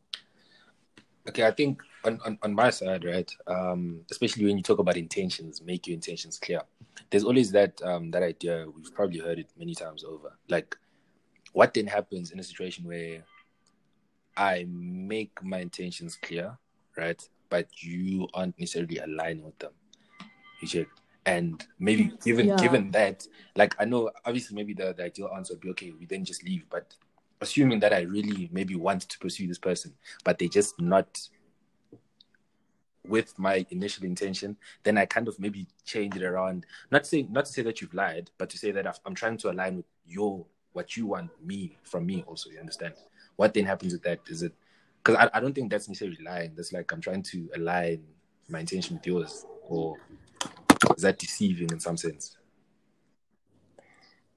Okay, 1.28 1.44
I 1.44 1.50
think 1.50 1.82
on, 2.04 2.20
on, 2.24 2.38
on 2.42 2.54
my 2.54 2.70
side, 2.70 3.04
right, 3.04 3.30
um, 3.48 4.00
especially 4.10 4.44
when 4.44 4.56
you 4.56 4.62
talk 4.62 4.78
about 4.78 4.96
intentions, 4.96 5.60
make 5.60 5.86
your 5.86 5.94
intentions 5.94 6.38
clear. 6.38 6.62
There's 7.10 7.24
always 7.24 7.50
that 7.52 7.82
um, 7.82 8.10
that 8.12 8.22
idea. 8.22 8.66
We've 8.74 8.94
probably 8.94 9.18
heard 9.18 9.38
it 9.38 9.48
many 9.58 9.74
times 9.74 10.04
over. 10.04 10.38
Like, 10.48 10.76
what 11.52 11.74
then 11.74 11.86
happens 11.86 12.30
in 12.30 12.38
a 12.38 12.42
situation 12.42 12.84
where 12.84 13.24
I 14.36 14.66
make 14.68 15.42
my 15.42 15.58
intentions 15.58 16.16
clear, 16.22 16.56
right, 16.96 17.20
but 17.48 17.66
you 17.82 18.28
aren't 18.34 18.58
necessarily 18.58 18.98
aligning 18.98 19.44
with 19.44 19.58
them. 19.58 19.72
You 20.62 20.68
check, 20.68 20.86
and 21.24 21.66
maybe 21.78 22.12
given 22.24 22.46
Yeah. 22.46 22.56
given 22.56 22.90
that, 22.92 23.26
like 23.56 23.74
I 23.80 23.84
know, 23.84 24.10
obviously, 24.24 24.54
maybe 24.54 24.74
the, 24.74 24.94
the 24.96 25.04
ideal 25.04 25.30
answer 25.34 25.54
would 25.54 25.60
be 25.60 25.70
okay. 25.70 25.92
We 25.98 26.06
then 26.06 26.24
just 26.24 26.44
leave, 26.44 26.64
but 26.70 26.94
assuming 27.40 27.80
that 27.80 27.92
I 27.92 28.00
really 28.02 28.48
maybe 28.52 28.74
want 28.74 29.02
to 29.02 29.18
pursue 29.18 29.46
this 29.46 29.58
person, 29.58 29.94
but 30.24 30.38
they 30.38 30.48
just 30.48 30.80
not 30.80 31.28
with 33.08 33.38
my 33.38 33.64
initial 33.70 34.04
intention, 34.04 34.56
then 34.82 34.98
I 34.98 35.06
kind 35.06 35.28
of 35.28 35.38
maybe 35.38 35.66
change 35.84 36.16
it 36.16 36.22
around. 36.22 36.66
Not 36.90 37.06
saying 37.06 37.28
not 37.30 37.46
to 37.46 37.52
say 37.52 37.62
that 37.62 37.80
you've 37.80 37.94
lied, 37.94 38.30
but 38.38 38.50
to 38.50 38.58
say 38.58 38.70
that 38.72 38.98
I'm 39.04 39.14
trying 39.14 39.36
to 39.38 39.50
align 39.50 39.76
with 39.76 39.86
your 40.04 40.44
what 40.72 40.96
you 40.96 41.06
want 41.06 41.30
me 41.44 41.76
from 41.82 42.06
me. 42.06 42.24
Also, 42.26 42.50
you 42.50 42.58
understand? 42.58 42.94
What 43.36 43.54
then 43.54 43.64
happens 43.64 43.92
with 43.92 44.02
that? 44.02 44.20
Is 44.28 44.42
it 44.42 44.52
because 45.02 45.16
I, 45.16 45.38
I 45.38 45.40
don't 45.40 45.54
think 45.54 45.70
that's 45.70 45.88
necessarily 45.88 46.18
lying. 46.22 46.52
That's 46.56 46.72
like 46.72 46.92
I'm 46.92 47.00
trying 47.00 47.22
to 47.22 47.48
align 47.54 48.02
my 48.48 48.60
intention 48.60 48.96
with 48.96 49.06
yours, 49.06 49.44
or 49.62 49.96
is 50.96 51.02
that 51.02 51.18
deceiving 51.18 51.70
in 51.70 51.80
some 51.80 51.96
sense? 51.96 52.36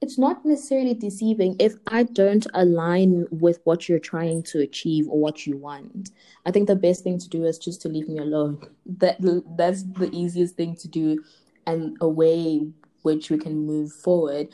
It's 0.02 0.18
not 0.18 0.46
necessarily 0.46 0.94
deceiving 0.94 1.56
if 1.60 1.76
I 1.88 2.04
don't 2.04 2.48
align 2.54 3.28
with 3.32 3.60
what 3.66 3.90
you're 3.90 4.00
trying 4.00 4.44
to 4.44 4.62
achieve 4.62 5.08
or 5.10 5.20
what 5.20 5.46
you 5.46 5.58
want. 5.58 6.12
I 6.46 6.52
think 6.52 6.68
the 6.68 6.76
best 6.76 7.04
thing 7.04 7.20
to 7.20 7.28
do 7.28 7.44
is 7.44 7.58
just 7.58 7.82
to 7.82 7.90
leave 7.90 8.08
me 8.08 8.18
alone. 8.20 8.66
That 8.86 9.18
that's 9.58 9.84
the 9.84 10.10
easiest 10.14 10.56
thing 10.56 10.76
to 10.78 10.88
do, 10.88 11.24
and 11.68 11.98
a 12.00 12.08
way 12.08 12.68
which 13.02 13.30
we 13.30 13.38
can 13.38 13.66
move 13.66 13.92
forward. 13.92 14.48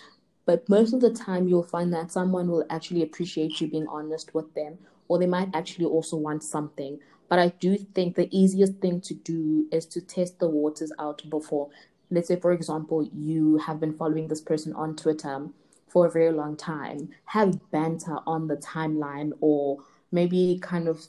But 0.45 0.67
most 0.69 0.93
of 0.93 1.01
the 1.01 1.11
time, 1.11 1.47
you'll 1.47 1.63
find 1.63 1.93
that 1.93 2.11
someone 2.11 2.49
will 2.49 2.65
actually 2.69 3.03
appreciate 3.03 3.61
you 3.61 3.67
being 3.67 3.87
honest 3.87 4.33
with 4.33 4.53
them, 4.55 4.79
or 5.07 5.19
they 5.19 5.27
might 5.27 5.49
actually 5.53 5.85
also 5.85 6.17
want 6.17 6.43
something. 6.43 6.99
But 7.27 7.39
I 7.39 7.49
do 7.59 7.77
think 7.77 8.15
the 8.15 8.29
easiest 8.35 8.75
thing 8.75 9.01
to 9.01 9.13
do 9.15 9.67
is 9.71 9.85
to 9.87 10.01
test 10.01 10.39
the 10.39 10.47
waters 10.47 10.91
out 10.99 11.27
before 11.29 11.69
let's 12.11 12.27
say 12.27 12.39
for 12.39 12.51
example 12.51 13.07
you 13.13 13.57
have 13.57 13.79
been 13.79 13.93
following 13.93 14.27
this 14.27 14.41
person 14.41 14.73
on 14.73 14.95
twitter 14.95 15.47
for 15.87 16.07
a 16.07 16.11
very 16.11 16.31
long 16.31 16.55
time 16.55 17.09
have 17.25 17.71
banter 17.71 18.17
on 18.27 18.47
the 18.47 18.57
timeline 18.57 19.31
or 19.41 19.77
maybe 20.11 20.59
kind 20.61 20.87
of 20.87 21.07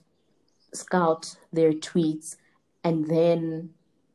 scout 0.73 1.37
their 1.53 1.73
tweets 1.73 2.37
and 2.85 3.09
then 3.09 3.71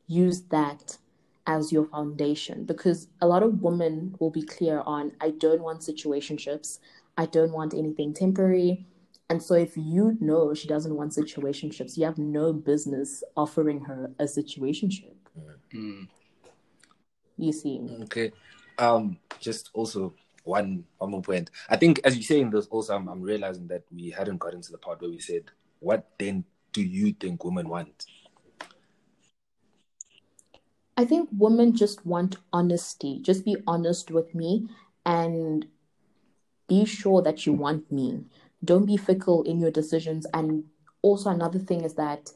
use 0.06 0.42
that 0.42 0.98
as 1.46 1.72
your 1.72 1.84
foundation. 1.86 2.64
Because 2.64 3.08
a 3.20 3.26
lot 3.26 3.42
of 3.42 3.62
women 3.62 4.14
will 4.18 4.30
be 4.30 4.42
clear 4.42 4.82
on 4.86 5.12
i 5.20 5.30
don't 5.30 5.62
want 5.62 5.80
situationships. 5.80 6.78
I 7.18 7.26
don't 7.26 7.52
want 7.52 7.74
anything 7.74 8.14
temporary. 8.14 8.86
And 9.28 9.42
so 9.42 9.54
if 9.54 9.76
you 9.76 10.16
know 10.20 10.54
she 10.54 10.68
doesn't 10.68 10.94
want 10.94 11.12
situationships 11.12 11.96
you 11.96 12.04
have 12.04 12.18
no 12.18 12.52
business 12.52 13.22
offering 13.36 13.80
her 13.82 14.10
a 14.18 14.24
situationship. 14.24 15.14
Mm. 15.74 16.08
You 17.36 17.52
see 17.52 17.80
Okay. 18.02 18.32
Um, 18.78 19.18
just 19.40 19.70
also 19.74 20.14
one 20.44 20.84
one 20.98 21.10
more 21.10 21.22
point. 21.22 21.50
I 21.68 21.76
think 21.76 22.00
as 22.04 22.16
you 22.16 22.22
say 22.22 22.40
in 22.40 22.50
this 22.50 22.66
also 22.66 22.96
I'm, 22.96 23.08
I'm 23.08 23.22
realizing 23.22 23.68
that 23.68 23.84
we 23.94 24.10
hadn't 24.10 24.38
got 24.38 24.54
into 24.54 24.72
the 24.72 24.78
part 24.78 25.00
where 25.00 25.10
we 25.10 25.20
said, 25.20 25.44
what 25.80 26.08
then 26.18 26.44
do 26.72 26.82
you 26.82 27.12
think 27.12 27.44
women 27.44 27.68
want? 27.68 28.06
I 30.96 31.04
think 31.04 31.28
women 31.32 31.74
just 31.74 32.04
want 32.04 32.36
honesty. 32.52 33.18
Just 33.22 33.44
be 33.44 33.56
honest 33.66 34.10
with 34.10 34.34
me 34.34 34.68
and 35.06 35.66
be 36.68 36.84
sure 36.84 37.22
that 37.22 37.46
you 37.46 37.52
want 37.52 37.90
me. 37.90 38.24
Don't 38.64 38.86
be 38.86 38.96
fickle 38.96 39.42
in 39.42 39.58
your 39.58 39.70
decisions. 39.70 40.26
And 40.32 40.64
also, 41.00 41.30
another 41.30 41.58
thing 41.58 41.82
is 41.82 41.94
that 41.94 42.30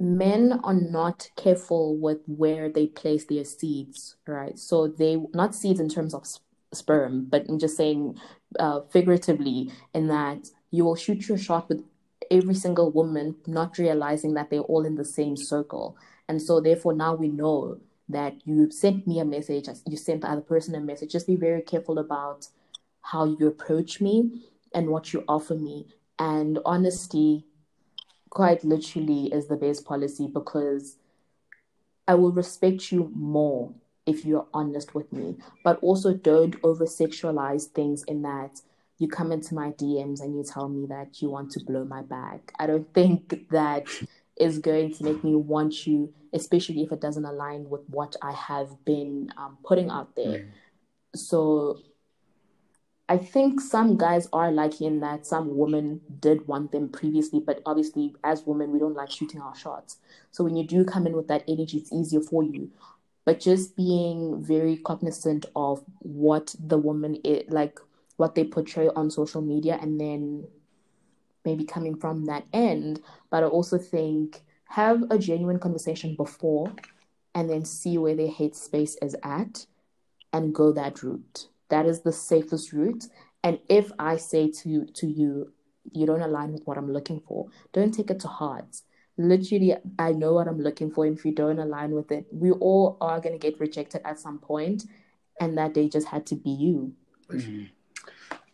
men 0.00 0.60
are 0.64 0.74
not 0.74 1.30
careful 1.36 1.96
with 1.96 2.18
where 2.26 2.68
they 2.68 2.86
place 2.86 3.24
their 3.24 3.44
seeds, 3.44 4.16
right? 4.26 4.58
So, 4.58 4.88
they, 4.88 5.16
not 5.34 5.54
seeds 5.54 5.80
in 5.80 5.88
terms 5.88 6.14
of 6.14 6.22
s- 6.22 6.40
sperm, 6.72 7.26
but 7.28 7.46
I'm 7.48 7.58
just 7.58 7.76
saying 7.76 8.18
uh, 8.58 8.80
figuratively, 8.90 9.70
in 9.94 10.08
that 10.08 10.48
you 10.70 10.84
will 10.84 10.96
shoot 10.96 11.28
your 11.28 11.38
shot 11.38 11.68
with 11.68 11.84
every 12.30 12.54
single 12.54 12.90
woman, 12.90 13.36
not 13.46 13.78
realizing 13.78 14.34
that 14.34 14.50
they're 14.50 14.60
all 14.60 14.84
in 14.84 14.96
the 14.96 15.04
same 15.04 15.36
circle. 15.36 15.96
And 16.28 16.40
so, 16.40 16.60
therefore, 16.60 16.94
now 16.94 17.14
we 17.14 17.28
know 17.28 17.78
that 18.08 18.34
you 18.44 18.70
sent 18.70 19.06
me 19.06 19.18
a 19.20 19.24
message, 19.24 19.68
you 19.86 19.96
sent 19.96 20.22
the 20.22 20.30
other 20.30 20.40
person 20.40 20.74
a 20.74 20.80
message. 20.80 21.12
Just 21.12 21.26
be 21.26 21.36
very 21.36 21.62
careful 21.62 21.98
about 21.98 22.48
how 23.02 23.24
you 23.24 23.46
approach 23.46 24.00
me 24.00 24.42
and 24.74 24.88
what 24.88 25.12
you 25.12 25.24
offer 25.28 25.54
me. 25.54 25.86
And 26.18 26.58
honesty, 26.64 27.44
quite 28.32 28.64
literally, 28.64 29.26
is 29.26 29.46
the 29.46 29.56
best 29.56 29.84
policy 29.84 30.26
because 30.26 30.96
I 32.08 32.14
will 32.14 32.32
respect 32.32 32.90
you 32.90 33.12
more 33.14 33.74
if 34.06 34.24
you're 34.24 34.46
honest 34.54 34.94
with 34.94 35.12
me. 35.12 35.36
But 35.62 35.78
also, 35.82 36.14
don't 36.14 36.56
over 36.62 36.86
sexualize 36.86 37.66
things 37.66 38.04
in 38.04 38.22
that 38.22 38.62
you 38.96 39.06
come 39.06 39.32
into 39.32 39.54
my 39.54 39.72
DMs 39.72 40.22
and 40.22 40.34
you 40.34 40.44
tell 40.44 40.70
me 40.70 40.86
that 40.86 41.20
you 41.20 41.28
want 41.28 41.50
to 41.50 41.60
blow 41.60 41.84
my 41.84 42.00
back. 42.00 42.54
I 42.58 42.66
don't 42.66 42.90
think 42.94 43.50
that 43.50 43.86
is 44.40 44.58
going 44.58 44.94
to 44.94 45.04
make 45.04 45.22
me 45.22 45.34
want 45.34 45.86
you, 45.86 46.14
especially 46.32 46.82
if 46.82 46.90
it 46.90 47.02
doesn't 47.02 47.26
align 47.26 47.68
with 47.68 47.82
what 47.90 48.16
I 48.22 48.32
have 48.32 48.82
been 48.86 49.30
um, 49.36 49.58
putting 49.62 49.90
out 49.90 50.16
there. 50.16 50.48
So 51.14 51.80
I 53.12 53.18
think 53.18 53.60
some 53.60 53.98
guys 53.98 54.26
are 54.32 54.50
lucky 54.50 54.86
in 54.86 55.00
that 55.00 55.26
some 55.26 55.58
women 55.58 56.00
did 56.20 56.48
want 56.48 56.72
them 56.72 56.88
previously, 56.88 57.40
but 57.40 57.60
obviously, 57.66 58.16
as 58.24 58.46
women, 58.46 58.72
we 58.72 58.78
don't 58.78 58.94
like 58.94 59.10
shooting 59.10 59.38
our 59.38 59.54
shots. 59.54 59.98
So 60.30 60.42
when 60.42 60.56
you 60.56 60.66
do 60.66 60.82
come 60.82 61.06
in 61.06 61.12
with 61.12 61.28
that 61.28 61.44
energy, 61.46 61.76
it's 61.76 61.92
easier 61.92 62.22
for 62.22 62.42
you. 62.42 62.70
But 63.26 63.38
just 63.38 63.76
being 63.76 64.42
very 64.42 64.78
cognizant 64.78 65.44
of 65.54 65.84
what 65.98 66.54
the 66.58 66.78
woman 66.78 67.16
is 67.16 67.42
like, 67.52 67.78
what 68.16 68.34
they 68.34 68.44
portray 68.44 68.88
on 68.88 69.10
social 69.10 69.42
media, 69.42 69.78
and 69.78 70.00
then 70.00 70.46
maybe 71.44 71.64
coming 71.64 71.96
from 71.96 72.24
that 72.24 72.46
end. 72.54 73.02
But 73.28 73.44
I 73.44 73.46
also 73.48 73.76
think 73.76 74.40
have 74.70 75.02
a 75.10 75.18
genuine 75.18 75.58
conversation 75.58 76.14
before 76.14 76.72
and 77.34 77.50
then 77.50 77.66
see 77.66 77.98
where 77.98 78.16
their 78.16 78.30
hate 78.30 78.56
space 78.56 78.96
is 79.02 79.14
at 79.22 79.66
and 80.32 80.54
go 80.54 80.72
that 80.72 81.02
route. 81.02 81.48
That 81.72 81.86
is 81.86 82.02
the 82.02 82.12
safest 82.12 82.74
route. 82.74 83.04
And 83.42 83.58
if 83.70 83.90
I 83.98 84.18
say 84.18 84.50
to 84.60 84.84
to 84.84 85.06
you, 85.06 85.54
you 85.90 86.04
don't 86.04 86.20
align 86.20 86.52
with 86.52 86.66
what 86.66 86.76
I'm 86.76 86.92
looking 86.92 87.22
for, 87.26 87.48
don't 87.72 87.92
take 87.92 88.10
it 88.10 88.20
to 88.20 88.28
heart. 88.28 88.82
Literally, 89.16 89.76
I 89.98 90.12
know 90.12 90.34
what 90.34 90.48
I'm 90.48 90.60
looking 90.60 90.90
for. 90.90 91.06
And 91.06 91.16
if 91.16 91.24
you 91.24 91.32
don't 91.32 91.58
align 91.58 91.92
with 91.92 92.12
it, 92.12 92.26
we 92.30 92.50
all 92.50 92.98
are 93.00 93.20
going 93.20 93.32
to 93.32 93.38
get 93.38 93.58
rejected 93.58 94.02
at 94.04 94.20
some 94.20 94.38
point, 94.38 94.84
and 95.40 95.56
that 95.56 95.72
day 95.72 95.88
just 95.88 96.08
had 96.08 96.26
to 96.26 96.34
be 96.34 96.50
you. 96.50 96.92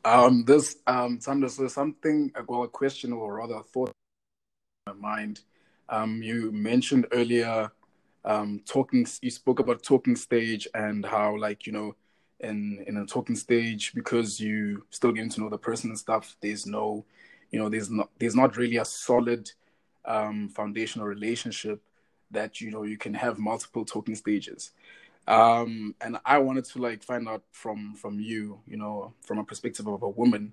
Um, 0.04 0.44
this 0.44 0.76
um, 0.86 1.20
Sandra, 1.20 1.48
so 1.48 1.66
something 1.66 2.30
well, 2.46 2.62
a 2.62 2.68
question 2.68 3.12
or 3.12 3.34
rather 3.34 3.56
a 3.56 3.62
thought 3.64 3.90
in 4.86 4.94
my 4.94 5.08
mind. 5.16 5.40
Um, 5.88 6.22
you 6.22 6.52
mentioned 6.52 7.08
earlier 7.10 7.72
um, 8.24 8.60
talking. 8.64 9.08
You 9.22 9.30
spoke 9.32 9.58
about 9.58 9.82
talking 9.82 10.14
stage 10.14 10.68
and 10.72 11.04
how, 11.04 11.36
like 11.36 11.66
you 11.66 11.72
know, 11.72 11.96
in 12.40 12.84
in 12.86 12.96
a 12.96 13.06
talking 13.06 13.36
stage, 13.36 13.92
because 13.94 14.40
you 14.40 14.84
still 14.90 15.12
getting 15.12 15.30
to 15.30 15.40
know 15.40 15.48
the 15.48 15.58
person 15.58 15.90
and 15.90 15.98
stuff. 15.98 16.36
There's 16.40 16.66
no, 16.66 17.04
you 17.50 17.58
know, 17.58 17.68
there's 17.68 17.90
not 17.90 18.10
there's 18.18 18.36
not 18.36 18.56
really 18.56 18.76
a 18.76 18.84
solid 18.84 19.50
um, 20.04 20.48
foundational 20.48 21.06
relationship 21.06 21.82
that 22.30 22.60
you 22.60 22.70
know 22.70 22.82
you 22.82 22.98
can 22.98 23.14
have 23.14 23.38
multiple 23.38 23.84
talking 23.84 24.14
stages 24.14 24.72
um 25.26 25.94
and 26.00 26.18
i 26.24 26.38
wanted 26.38 26.64
to 26.64 26.78
like 26.78 27.02
find 27.02 27.28
out 27.28 27.42
from 27.52 27.94
from 27.94 28.18
you 28.18 28.60
you 28.66 28.76
know 28.76 29.12
from 29.20 29.38
a 29.38 29.44
perspective 29.44 29.86
of 29.86 30.02
a 30.02 30.08
woman 30.08 30.52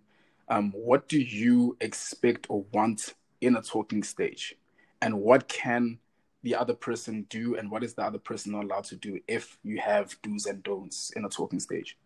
um 0.50 0.71
what 0.71 1.08
do 1.08 1.19
you 1.19 1.76
expect 1.80 2.45
or 2.50 2.65
want 2.74 3.13
in 3.41 3.56
a 3.56 3.62
talking 3.62 4.04
stage 4.04 4.56
and 5.02 5.19
what 5.19 5.48
can 5.48 5.98
the 6.45 6.55
other 6.55 6.75
person 6.75 7.25
do 7.29 7.55
and 7.58 7.69
what 7.69 7.84
is 7.84 7.95
the 7.95 8.03
other 8.03 8.19
person 8.19 8.51
not 8.51 8.63
allowed 8.63 8.84
to 8.86 8.95
do 8.95 9.19
if 9.27 9.58
you 9.63 9.79
have 9.79 10.15
do's 10.21 10.45
and 10.45 10.63
don'ts 10.63 11.12
in 11.15 11.25
a 11.25 11.29
talking 11.29 11.60
stage 11.60 11.97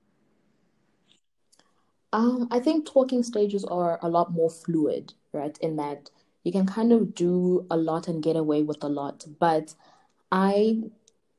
Um, 2.11 2.47
I 2.49 2.59
think 2.59 2.87
talking 2.87 3.21
stages 3.23 3.63
are 3.65 3.99
a 4.01 4.09
lot 4.09 4.31
more 4.31 4.49
fluid, 4.49 5.13
right? 5.31 5.57
In 5.59 5.75
that 5.75 6.09
you 6.43 6.51
can 6.51 6.65
kind 6.65 6.91
of 6.91 7.13
do 7.13 7.67
a 7.69 7.77
lot 7.77 8.07
and 8.07 8.23
get 8.23 8.35
away 8.35 8.63
with 8.63 8.83
a 8.83 8.89
lot. 8.89 9.25
But 9.39 9.75
I, 10.31 10.81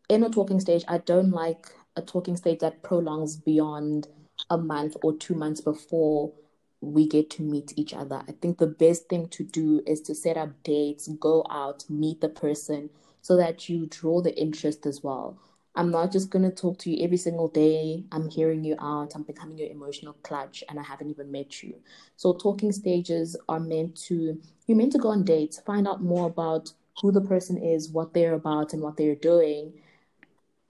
in 0.08 0.22
a 0.22 0.30
talking 0.30 0.60
stage, 0.60 0.84
I 0.86 0.98
don't 0.98 1.30
like 1.30 1.66
a 1.96 2.02
talking 2.02 2.36
stage 2.36 2.60
that 2.60 2.82
prolongs 2.82 3.36
beyond 3.36 4.08
a 4.48 4.58
month 4.58 4.96
or 5.02 5.16
two 5.16 5.34
months 5.34 5.60
before 5.60 6.32
we 6.80 7.06
get 7.06 7.30
to 7.30 7.42
meet 7.42 7.72
each 7.76 7.92
other. 7.92 8.22
I 8.26 8.32
think 8.32 8.58
the 8.58 8.66
best 8.66 9.08
thing 9.08 9.28
to 9.28 9.44
do 9.44 9.82
is 9.86 10.00
to 10.02 10.14
set 10.14 10.36
up 10.36 10.50
dates, 10.62 11.08
go 11.20 11.44
out, 11.50 11.84
meet 11.88 12.20
the 12.20 12.28
person 12.28 12.90
so 13.20 13.36
that 13.36 13.68
you 13.68 13.86
draw 13.86 14.22
the 14.22 14.36
interest 14.40 14.86
as 14.86 15.02
well. 15.02 15.38
I'm 15.76 15.90
not 15.90 16.10
just 16.10 16.30
going 16.30 16.42
to 16.42 16.54
talk 16.54 16.78
to 16.78 16.90
you 16.90 17.04
every 17.04 17.16
single 17.16 17.48
day. 17.48 18.04
I'm 18.10 18.28
hearing 18.28 18.64
you 18.64 18.76
out. 18.80 19.12
I'm 19.14 19.22
becoming 19.22 19.56
your 19.56 19.68
emotional 19.68 20.14
clutch 20.22 20.64
and 20.68 20.80
I 20.80 20.82
haven't 20.82 21.10
even 21.10 21.30
met 21.30 21.62
you. 21.62 21.74
So 22.16 22.32
talking 22.32 22.72
stages 22.72 23.36
are 23.48 23.60
meant 23.60 23.96
to 24.06 24.40
you're 24.66 24.76
meant 24.76 24.92
to 24.92 24.98
go 24.98 25.08
on 25.08 25.24
dates, 25.24 25.60
find 25.60 25.86
out 25.86 26.02
more 26.02 26.26
about 26.26 26.72
who 27.00 27.12
the 27.12 27.20
person 27.20 27.56
is, 27.56 27.88
what 27.88 28.14
they're 28.14 28.34
about 28.34 28.72
and 28.72 28.82
what 28.82 28.96
they're 28.96 29.14
doing. 29.14 29.72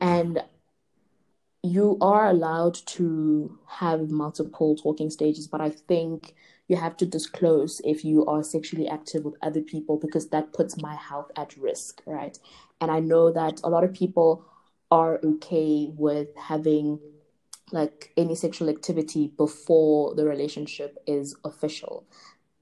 And 0.00 0.42
you 1.62 1.98
are 2.00 2.28
allowed 2.28 2.74
to 2.86 3.58
have 3.66 4.10
multiple 4.10 4.76
talking 4.76 5.10
stages, 5.10 5.46
but 5.46 5.60
I 5.60 5.70
think 5.70 6.34
you 6.68 6.76
have 6.76 6.96
to 6.98 7.06
disclose 7.06 7.80
if 7.84 8.04
you 8.04 8.24
are 8.26 8.42
sexually 8.42 8.88
active 8.88 9.24
with 9.24 9.34
other 9.42 9.60
people 9.60 9.98
because 9.98 10.28
that 10.28 10.52
puts 10.52 10.80
my 10.80 10.94
health 10.94 11.30
at 11.36 11.56
risk, 11.56 12.00
right? 12.06 12.38
And 12.80 12.90
I 12.90 13.00
know 13.00 13.32
that 13.32 13.60
a 13.62 13.68
lot 13.68 13.84
of 13.84 13.92
people 13.92 14.44
are 14.90 15.20
okay 15.22 15.90
with 15.96 16.28
having 16.36 16.98
like 17.72 18.12
any 18.16 18.34
sexual 18.34 18.68
activity 18.68 19.32
before 19.36 20.14
the 20.14 20.24
relationship 20.24 20.96
is 21.06 21.36
official. 21.44 22.04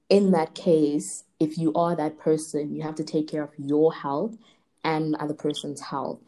In 0.09 0.31
that 0.31 0.55
case, 0.55 1.23
if 1.39 1.57
you 1.57 1.73
are 1.73 1.95
that 1.95 2.19
person, 2.19 2.75
you 2.75 2.81
have 2.81 2.95
to 2.95 3.03
take 3.03 3.27
care 3.27 3.43
of 3.43 3.51
your 3.57 3.93
health 3.93 4.35
and 4.83 5.15
other 5.15 5.33
person's 5.33 5.81
health. 5.81 6.19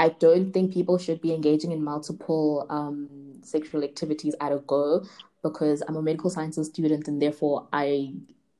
I 0.00 0.08
don't 0.08 0.50
think 0.50 0.72
people 0.72 0.96
should 0.96 1.20
be 1.20 1.34
engaging 1.34 1.72
in 1.72 1.84
multiple 1.84 2.66
um, 2.70 3.34
sexual 3.42 3.84
activities 3.84 4.34
at 4.40 4.50
a 4.50 4.56
go 4.60 5.04
because 5.42 5.82
I'm 5.86 5.96
a 5.96 6.00
medical 6.00 6.30
sciences 6.30 6.68
student 6.68 7.06
and 7.06 7.20
therefore 7.20 7.68
I 7.70 8.14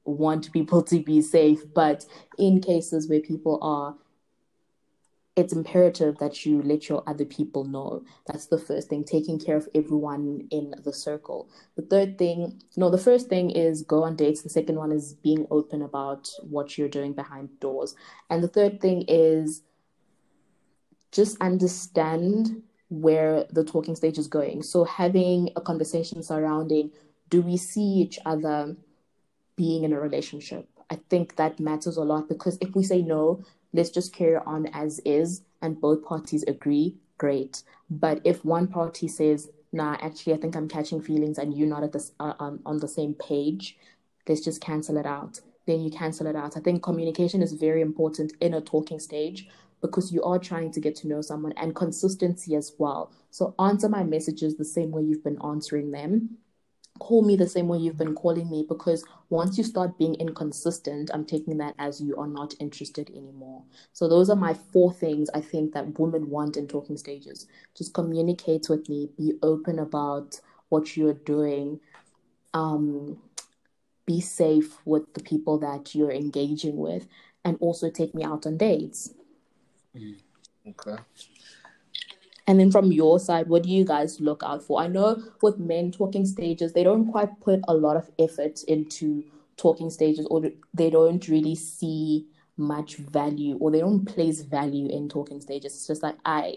want 0.05 0.53
people 0.53 0.83
to 0.93 1.01
be 1.01 1.23
safe. 1.23 1.63
But 1.75 2.05
in 2.37 2.61
cases 2.61 3.09
where 3.09 3.21
people 3.21 3.59
are, 3.63 3.97
it's 5.35 5.55
imperative 5.55 6.19
that 6.19 6.45
you 6.45 6.61
let 6.61 6.91
your 6.91 7.03
other 7.07 7.25
people 7.25 7.65
know. 7.65 8.05
That's 8.27 8.45
the 8.45 8.59
first 8.59 8.91
thing, 8.91 9.05
taking 9.05 9.39
care 9.39 9.57
of 9.57 9.67
everyone 9.75 10.47
in 10.51 10.75
the 10.85 10.93
circle. 10.93 11.49
The 11.77 11.83
third 11.83 12.19
thing, 12.19 12.61
no, 12.77 12.91
the 12.91 12.99
first 12.99 13.31
thing 13.31 13.49
is 13.49 13.81
go 13.81 14.03
on 14.03 14.15
dates. 14.15 14.43
The 14.43 14.51
second 14.51 14.77
one 14.77 14.93
is 14.93 15.15
being 15.15 15.47
open 15.51 15.81
about 15.81 16.29
what 16.43 16.77
you're 16.77 16.91
doing 16.91 17.15
behind 17.15 17.59
doors. 17.61 17.95
And 18.29 18.43
the 18.43 18.49
third 18.49 18.83
thing 18.83 19.07
is 19.09 19.63
just 21.13 21.41
understand 21.41 22.63
where 22.89 23.47
the 23.51 23.65
talking 23.65 23.95
stage 23.95 24.19
is 24.19 24.27
going. 24.27 24.63
So 24.63 24.85
having 24.85 25.51
a 25.57 25.61
conversation 25.61 26.23
surrounding 26.23 26.91
do 27.31 27.41
we 27.41 27.57
see 27.57 27.81
each 27.81 28.19
other 28.27 28.77
being 29.57 29.85
in 29.85 29.93
a 29.93 30.01
relationship? 30.01 30.69
I 30.91 30.99
think 31.09 31.37
that 31.37 31.61
matters 31.61 31.97
a 31.97 32.03
lot 32.03 32.29
because 32.29 32.59
if 32.61 32.75
we 32.75 32.83
say 32.83 33.03
no, 33.03 33.45
let's 33.73 33.91
just 33.91 34.13
carry 34.13 34.37
on 34.45 34.67
as 34.75 35.01
is 35.05 35.43
and 35.63 35.81
both 35.81 36.05
parties 36.05 36.43
agree, 36.49 36.97
great. 37.19 37.63
But 37.89 38.21
if 38.25 38.45
one 38.45 38.67
party 38.67 39.07
says, 39.07 39.49
nah, 39.73 39.97
actually, 40.01 40.35
I 40.35 40.39
think 40.39 40.57
I'm 40.57 40.69
catching 40.69 41.01
feelings 41.01 41.39
and 41.39 41.57
you're 41.57 41.69
not 41.69 41.85
at 41.85 41.93
this, 41.93 42.13
uh, 42.19 42.35
um, 42.41 42.61
on 42.67 42.79
the 42.79 42.89
same 42.89 43.15
page, 43.15 43.79
let's 44.29 44.41
just 44.41 44.61
cancel 44.61 44.97
it 44.97 45.07
out. 45.07 45.41
Then 45.67 45.81
you 45.83 45.91
cancel 45.91 46.27
it 46.27 46.35
out. 46.35 46.57
I 46.57 46.61
think 46.61 46.83
communication 46.83 47.43
is 47.43 47.53
very 47.53 47.81
important 47.81 48.33
in 48.41 48.55
a 48.55 48.61
talking 48.61 48.99
stage 48.99 49.49
because 49.81 50.13
you 50.13 50.23
are 50.23 50.39
trying 50.39 50.71
to 50.73 50.81
get 50.81 50.95
to 50.97 51.09
know 51.09 51.23
someone 51.23 51.53
and 51.57 51.75
consistency 51.75 52.55
as 52.55 52.73
well. 52.79 53.13
So 53.31 53.55
answer 53.59 53.89
my 53.89 54.05
messages 54.05 54.57
the 54.57 54.65
same 54.65 54.91
way 54.91 55.03
you've 55.03 55.25
been 55.25 55.39
answering 55.43 55.91
them. 55.91 56.37
Call 56.99 57.23
me 57.23 57.35
the 57.35 57.49
same 57.49 57.67
way 57.67 57.79
you've 57.79 57.97
been 57.97 58.15
calling 58.15 58.51
me 58.51 58.67
because 58.69 59.05
once 59.31 59.57
you 59.57 59.65
start 59.65 59.97
being 59.97 60.17
inconsistent, 60.17 61.11
I'm 61.15 61.25
taking 61.25 61.57
that 61.59 61.75
as 61.79 62.01
you 62.01 62.17
are 62.17 62.27
not 62.27 62.53
interested 62.61 63.09
anymore. 63.11 63.63
So, 63.95 64.07
those 64.07 64.29
are 64.29 64.37
my 64.37 64.53
four 64.53 64.93
things 64.93 65.31
I 65.33 65.41
think 65.41 65.73
that 65.73 65.99
women 65.99 66.29
want 66.29 66.59
in 66.59 66.69
talking 66.69 66.99
stages. 66.99 67.47
Just 67.75 67.95
communicate 67.95 68.69
with 68.69 68.87
me, 68.91 69.09
be 69.17 69.33
open 69.43 69.79
about 69.79 70.41
what 70.69 70.95
you're 70.95 71.15
doing, 71.15 71.81
um, 72.53 73.19
be 74.05 74.21
safe 74.21 74.77
with 74.85 75.15
the 75.15 75.23
people 75.23 75.59
that 75.59 75.95
you're 75.95 76.13
engaging 76.13 76.77
with, 76.77 77.07
and 77.45 77.57
also 77.61 77.89
take 77.89 78.15
me 78.15 78.25
out 78.25 78.47
on 78.47 78.59
dates. 78.59 79.15
Okay. 80.67 81.03
And 82.47 82.59
then 82.59 82.71
from 82.73 82.91
your 82.91 83.21
side, 83.21 83.49
what 83.49 83.63
do 83.63 83.69
you 83.69 83.85
guys 83.85 84.21
look 84.21 84.43
out 84.43 84.63
for? 84.63 84.81
I 84.81 84.89
know 84.89 85.23
with 85.41 85.59
men 85.59 85.93
talking 85.93 86.27
stages, 86.27 86.73
they 86.73 86.83
don't 86.83 87.11
quite 87.11 87.41
put 87.41 87.61
a 87.69 87.75
lot 87.75 87.97
of 87.97 88.11
effort 88.19 88.65
into 88.65 89.25
talking 89.57 89.91
stages 89.91 90.27
or 90.31 90.43
they 90.75 90.91
don't 90.91 91.27
really 91.29 91.55
see 91.55 92.27
much 92.57 92.97
value 92.97 93.57
or 93.59 93.71
they 93.71 93.81
don't 93.81 94.05
place 94.05 94.41
value 94.41 94.89
in 94.89 95.09
talking 95.09 95.41
stages. 95.41 95.75
It's 95.75 95.87
just 95.87 96.03
like, 96.03 96.17
I, 96.25 96.57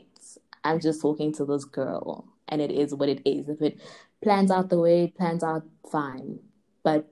I'm 0.64 0.80
just 0.80 1.02
talking 1.02 1.32
to 1.34 1.46
this 1.46 1.66
girl 1.66 2.26
and 2.48 2.62
it 2.62 2.72
is 2.72 2.96
what 2.96 3.10
it 3.10 3.22
is. 3.26 3.50
If 3.50 3.62
it 3.62 3.80
plans 4.22 4.52
out 4.52 4.70
the 4.70 4.80
way 4.80 5.04
it 5.04 5.16
plans 5.16 5.44
out, 5.44 5.64
fine. 5.92 6.40
But 6.82 7.08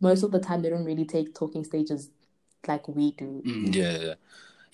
most 0.00 0.22
of 0.22 0.30
the 0.30 0.38
time, 0.40 0.62
they 0.62 0.70
don't 0.70 0.84
really 0.84 1.04
take 1.04 1.34
talking 1.34 1.64
stages 1.64 2.10
like 2.66 2.86
we 2.88 3.12
do. 3.12 3.42
Mm, 3.44 3.74
yeah. 3.74 4.14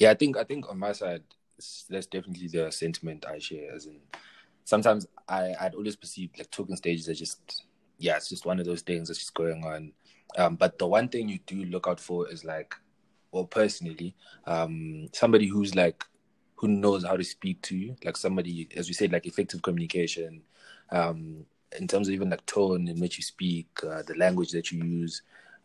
Yeah, 0.01 0.13
I 0.13 0.15
think 0.15 0.39
I 0.39 0.45
think 0.45 0.71
on 0.71 0.79
my 0.81 0.93
side, 0.93 1.25
that's 1.91 2.07
definitely 2.09 2.49
the 2.49 2.73
sentiment 2.73 3.27
I 3.29 3.39
share. 3.39 3.75
As 3.75 3.87
in, 3.87 3.99
sometimes 4.65 5.09
I 5.29 5.55
I'd 5.61 5.77
always 5.77 5.97
perceive 5.97 6.31
like 6.39 6.51
talking 6.51 6.77
stages 6.77 7.09
are 7.11 7.15
just 7.15 7.67
yeah, 7.99 8.17
it's 8.17 8.31
just 8.31 8.47
one 8.47 8.61
of 8.61 8.67
those 8.67 8.83
things 8.83 9.09
that's 9.09 9.21
just 9.21 9.35
going 9.35 9.65
on. 9.65 9.93
Um, 10.39 10.57
but 10.57 10.79
the 10.79 10.89
one 10.89 11.09
thing 11.09 11.29
you 11.29 11.41
do 11.47 11.65
look 11.67 11.89
out 11.89 12.01
for 12.01 12.31
is 12.31 12.45
like, 12.47 12.75
well, 13.33 13.47
personally, 13.47 14.17
um, 14.47 15.09
somebody 15.13 15.49
who's 15.49 15.77
like 15.77 16.05
who 16.57 16.69
knows 16.69 17.05
how 17.05 17.17
to 17.17 17.25
speak 17.25 17.63
to 17.63 17.77
you, 17.77 17.97
like 18.05 18.19
somebody, 18.19 18.69
as 18.77 18.89
we 18.89 18.95
said, 18.95 19.13
like 19.13 19.27
effective 19.27 19.63
communication, 19.63 20.43
um, 20.93 21.47
in 21.79 21.89
terms 21.89 22.09
of 22.09 22.15
even 22.15 22.31
like 22.31 22.47
tone 22.47 22.89
in 22.89 23.01
which 23.01 23.19
you 23.19 23.25
speak, 23.25 23.69
uh, 23.89 24.03
the 24.07 24.15
language 24.17 24.53
that 24.53 24.73
you 24.73 24.85
use, 24.85 25.23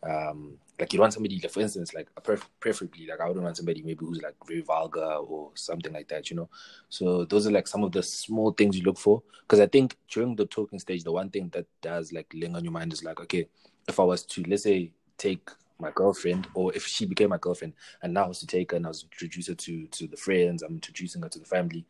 um, 0.08 0.58
like 0.78 0.92
you 0.92 1.00
want 1.00 1.12
somebody 1.12 1.40
like 1.42 1.50
for 1.50 1.60
instance 1.60 1.94
like 1.94 2.08
pref- 2.22 2.50
preferably 2.60 3.06
like 3.06 3.20
i 3.20 3.26
wouldn't 3.26 3.44
want 3.44 3.56
somebody 3.56 3.82
maybe 3.82 4.04
who's 4.04 4.20
like 4.22 4.34
very 4.46 4.60
vulgar 4.60 5.00
or 5.00 5.50
something 5.54 5.92
like 5.92 6.06
that 6.08 6.30
you 6.30 6.36
know 6.36 6.48
so 6.88 7.24
those 7.24 7.46
are 7.46 7.50
like 7.50 7.66
some 7.66 7.82
of 7.82 7.92
the 7.92 8.02
small 8.02 8.52
things 8.52 8.76
you 8.76 8.84
look 8.84 8.98
for 8.98 9.22
because 9.42 9.60
i 9.60 9.66
think 9.66 9.96
during 10.08 10.36
the 10.36 10.46
talking 10.46 10.78
stage 10.78 11.02
the 11.02 11.10
one 11.10 11.30
thing 11.30 11.48
that 11.48 11.66
does 11.80 12.12
like 12.12 12.30
linger 12.34 12.58
on 12.58 12.64
your 12.64 12.72
mind 12.72 12.92
is 12.92 13.02
like 13.02 13.20
okay 13.20 13.48
if 13.88 13.98
i 13.98 14.02
was 14.02 14.22
to 14.24 14.44
let's 14.48 14.64
say 14.64 14.92
take 15.16 15.48
my 15.78 15.90
girlfriend 15.94 16.46
or 16.54 16.74
if 16.74 16.86
she 16.86 17.04
became 17.04 17.30
my 17.30 17.38
girlfriend 17.38 17.74
and 18.02 18.14
now 18.14 18.24
I 18.24 18.28
was 18.28 18.38
to 18.40 18.46
take 18.46 18.70
her 18.70 18.76
and 18.78 18.86
I 18.86 18.88
was 18.88 19.04
introduce 19.04 19.48
her 19.48 19.54
to 19.54 19.86
to 19.86 20.06
the 20.06 20.16
friends 20.16 20.62
I'm 20.62 20.74
introducing 20.74 21.22
her 21.22 21.28
to 21.28 21.38
the 21.38 21.44
family 21.44 21.84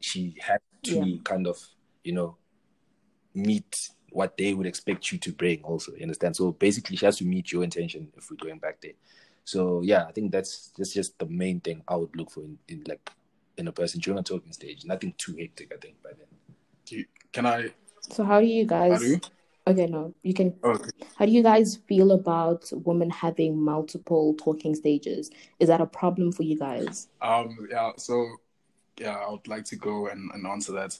she 0.00 0.36
had 0.40 0.60
to 0.84 1.04
yeah. 1.04 1.16
kind 1.24 1.46
of 1.46 1.58
you 2.04 2.12
know 2.12 2.36
meet 3.34 3.88
what 4.12 4.36
they 4.36 4.54
would 4.54 4.66
expect 4.66 5.10
you 5.10 5.18
to 5.18 5.32
bring 5.32 5.62
also 5.62 5.92
you 5.92 6.02
understand? 6.02 6.36
So 6.36 6.52
basically 6.52 6.96
she 6.96 7.06
has 7.06 7.18
to 7.18 7.24
meet 7.24 7.52
your 7.52 7.64
intention 7.64 8.08
if 8.16 8.30
we're 8.30 8.36
going 8.36 8.58
back 8.58 8.80
there. 8.80 8.92
So 9.44 9.82
yeah 9.82 10.04
i 10.06 10.12
think 10.12 10.32
that's 10.32 10.72
that's 10.76 10.92
just 10.92 11.18
the 11.18 11.26
main 11.26 11.60
thing 11.60 11.82
i 11.88 11.96
would 11.96 12.14
look 12.16 12.30
for 12.30 12.40
in, 12.40 12.58
in 12.68 12.84
like 12.86 13.10
in 13.58 13.68
a 13.68 13.72
person 13.72 14.00
during 14.00 14.18
a 14.18 14.22
talking 14.22 14.52
stage. 14.52 14.84
Nothing 14.84 15.14
too 15.18 15.36
hectic 15.36 15.72
i 15.74 15.78
think 15.78 16.02
by 16.02 16.10
then. 16.10 16.26
You, 16.88 17.04
can 17.32 17.46
i? 17.46 17.70
So 18.10 18.24
how 18.24 18.40
do 18.40 18.46
you 18.46 18.66
guys 18.66 19.00
do 19.00 19.06
you? 19.06 19.20
okay 19.64 19.86
no 19.86 20.12
you 20.24 20.34
can 20.34 20.52
okay. 20.64 20.90
how 21.16 21.24
do 21.24 21.30
you 21.30 21.40
guys 21.42 21.78
feel 21.86 22.10
about 22.10 22.68
women 22.72 23.10
having 23.10 23.60
multiple 23.60 24.34
talking 24.34 24.74
stages? 24.74 25.30
Is 25.58 25.68
that 25.68 25.80
a 25.80 25.86
problem 25.86 26.32
for 26.32 26.42
you 26.42 26.58
guys? 26.58 27.08
Um 27.20 27.68
yeah 27.70 27.92
so 27.96 28.28
yeah 28.98 29.16
i 29.16 29.30
would 29.30 29.48
like 29.48 29.64
to 29.66 29.76
go 29.76 30.08
and, 30.08 30.30
and 30.34 30.46
answer 30.46 30.72
that. 30.72 30.98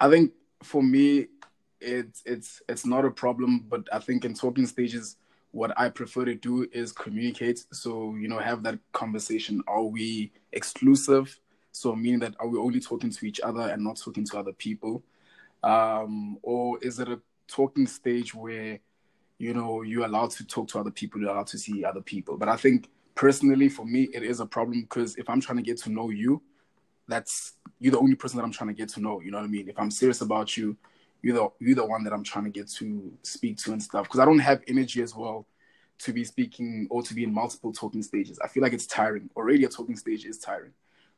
I 0.00 0.10
think 0.10 0.32
for 0.62 0.82
me 0.82 1.28
it's 1.82 2.22
it's 2.24 2.62
it's 2.68 2.86
not 2.86 3.04
a 3.04 3.10
problem 3.10 3.64
but 3.68 3.86
i 3.92 3.98
think 3.98 4.24
in 4.24 4.34
talking 4.34 4.66
stages 4.66 5.16
what 5.52 5.78
i 5.78 5.88
prefer 5.88 6.24
to 6.24 6.34
do 6.34 6.66
is 6.72 6.92
communicate. 6.92 7.64
So 7.72 8.14
you 8.16 8.26
know 8.26 8.38
have 8.38 8.62
that 8.64 8.78
conversation. 8.92 9.62
Are 9.68 9.84
we 9.84 10.32
exclusive? 10.52 11.38
So 11.72 11.94
meaning 11.94 12.20
that 12.20 12.34
are 12.40 12.48
we 12.48 12.58
only 12.58 12.80
talking 12.80 13.10
to 13.10 13.26
each 13.26 13.40
other 13.40 13.60
and 13.60 13.84
not 13.84 13.96
talking 13.96 14.24
to 14.24 14.38
other 14.38 14.52
people? 14.52 15.04
Um 15.62 16.38
or 16.42 16.78
is 16.82 16.98
it 16.98 17.08
a 17.08 17.20
talking 17.48 17.86
stage 17.86 18.34
where 18.34 18.80
you 19.38 19.54
know 19.54 19.82
you're 19.82 20.06
allowed 20.06 20.30
to 20.32 20.46
talk 20.46 20.68
to 20.68 20.78
other 20.78 20.90
people 20.90 21.20
you're 21.20 21.30
allowed 21.30 21.46
to 21.48 21.58
see 21.58 21.84
other 21.84 22.02
people? 22.02 22.36
But 22.36 22.48
i 22.48 22.56
think 22.56 22.88
personally 23.14 23.68
for 23.68 23.84
me 23.84 24.04
it 24.14 24.22
is 24.22 24.40
a 24.40 24.46
problem 24.46 24.80
because 24.80 25.16
if 25.16 25.28
i'm 25.28 25.38
trying 25.38 25.58
to 25.58 25.62
get 25.62 25.76
to 25.76 25.90
know 25.90 26.08
you 26.08 26.40
that's 27.08 27.52
you're 27.78 27.92
the 27.92 27.98
only 27.98 28.14
person 28.14 28.38
that 28.38 28.42
i'm 28.42 28.50
trying 28.50 28.68
to 28.68 28.74
get 28.74 28.88
to 28.88 29.00
know 29.00 29.20
you 29.20 29.30
know 29.30 29.36
what 29.36 29.44
i 29.44 29.48
mean? 29.48 29.68
If 29.68 29.78
i'm 29.78 29.90
serious 29.90 30.22
about 30.22 30.56
you 30.56 30.76
you're 31.22 31.34
the 31.34 31.48
you're 31.60 31.76
the 31.76 31.86
one 31.86 32.04
that 32.04 32.12
I'm 32.12 32.24
trying 32.24 32.44
to 32.44 32.50
get 32.50 32.68
to 32.72 33.12
speak 33.22 33.56
to 33.58 33.72
and 33.72 33.82
stuff 33.82 34.04
because 34.04 34.20
I 34.20 34.24
don't 34.24 34.40
have 34.40 34.62
energy 34.66 35.02
as 35.02 35.14
well 35.14 35.46
to 36.00 36.12
be 36.12 36.24
speaking 36.24 36.88
or 36.90 37.02
to 37.02 37.14
be 37.14 37.22
in 37.24 37.32
multiple 37.32 37.72
talking 37.72 38.02
stages. 38.02 38.38
I 38.42 38.48
feel 38.48 38.62
like 38.62 38.72
it's 38.72 38.86
tiring. 38.86 39.30
Already 39.36 39.64
a 39.64 39.68
talking 39.68 39.96
stage 39.96 40.24
is 40.24 40.38
tiring 40.38 40.72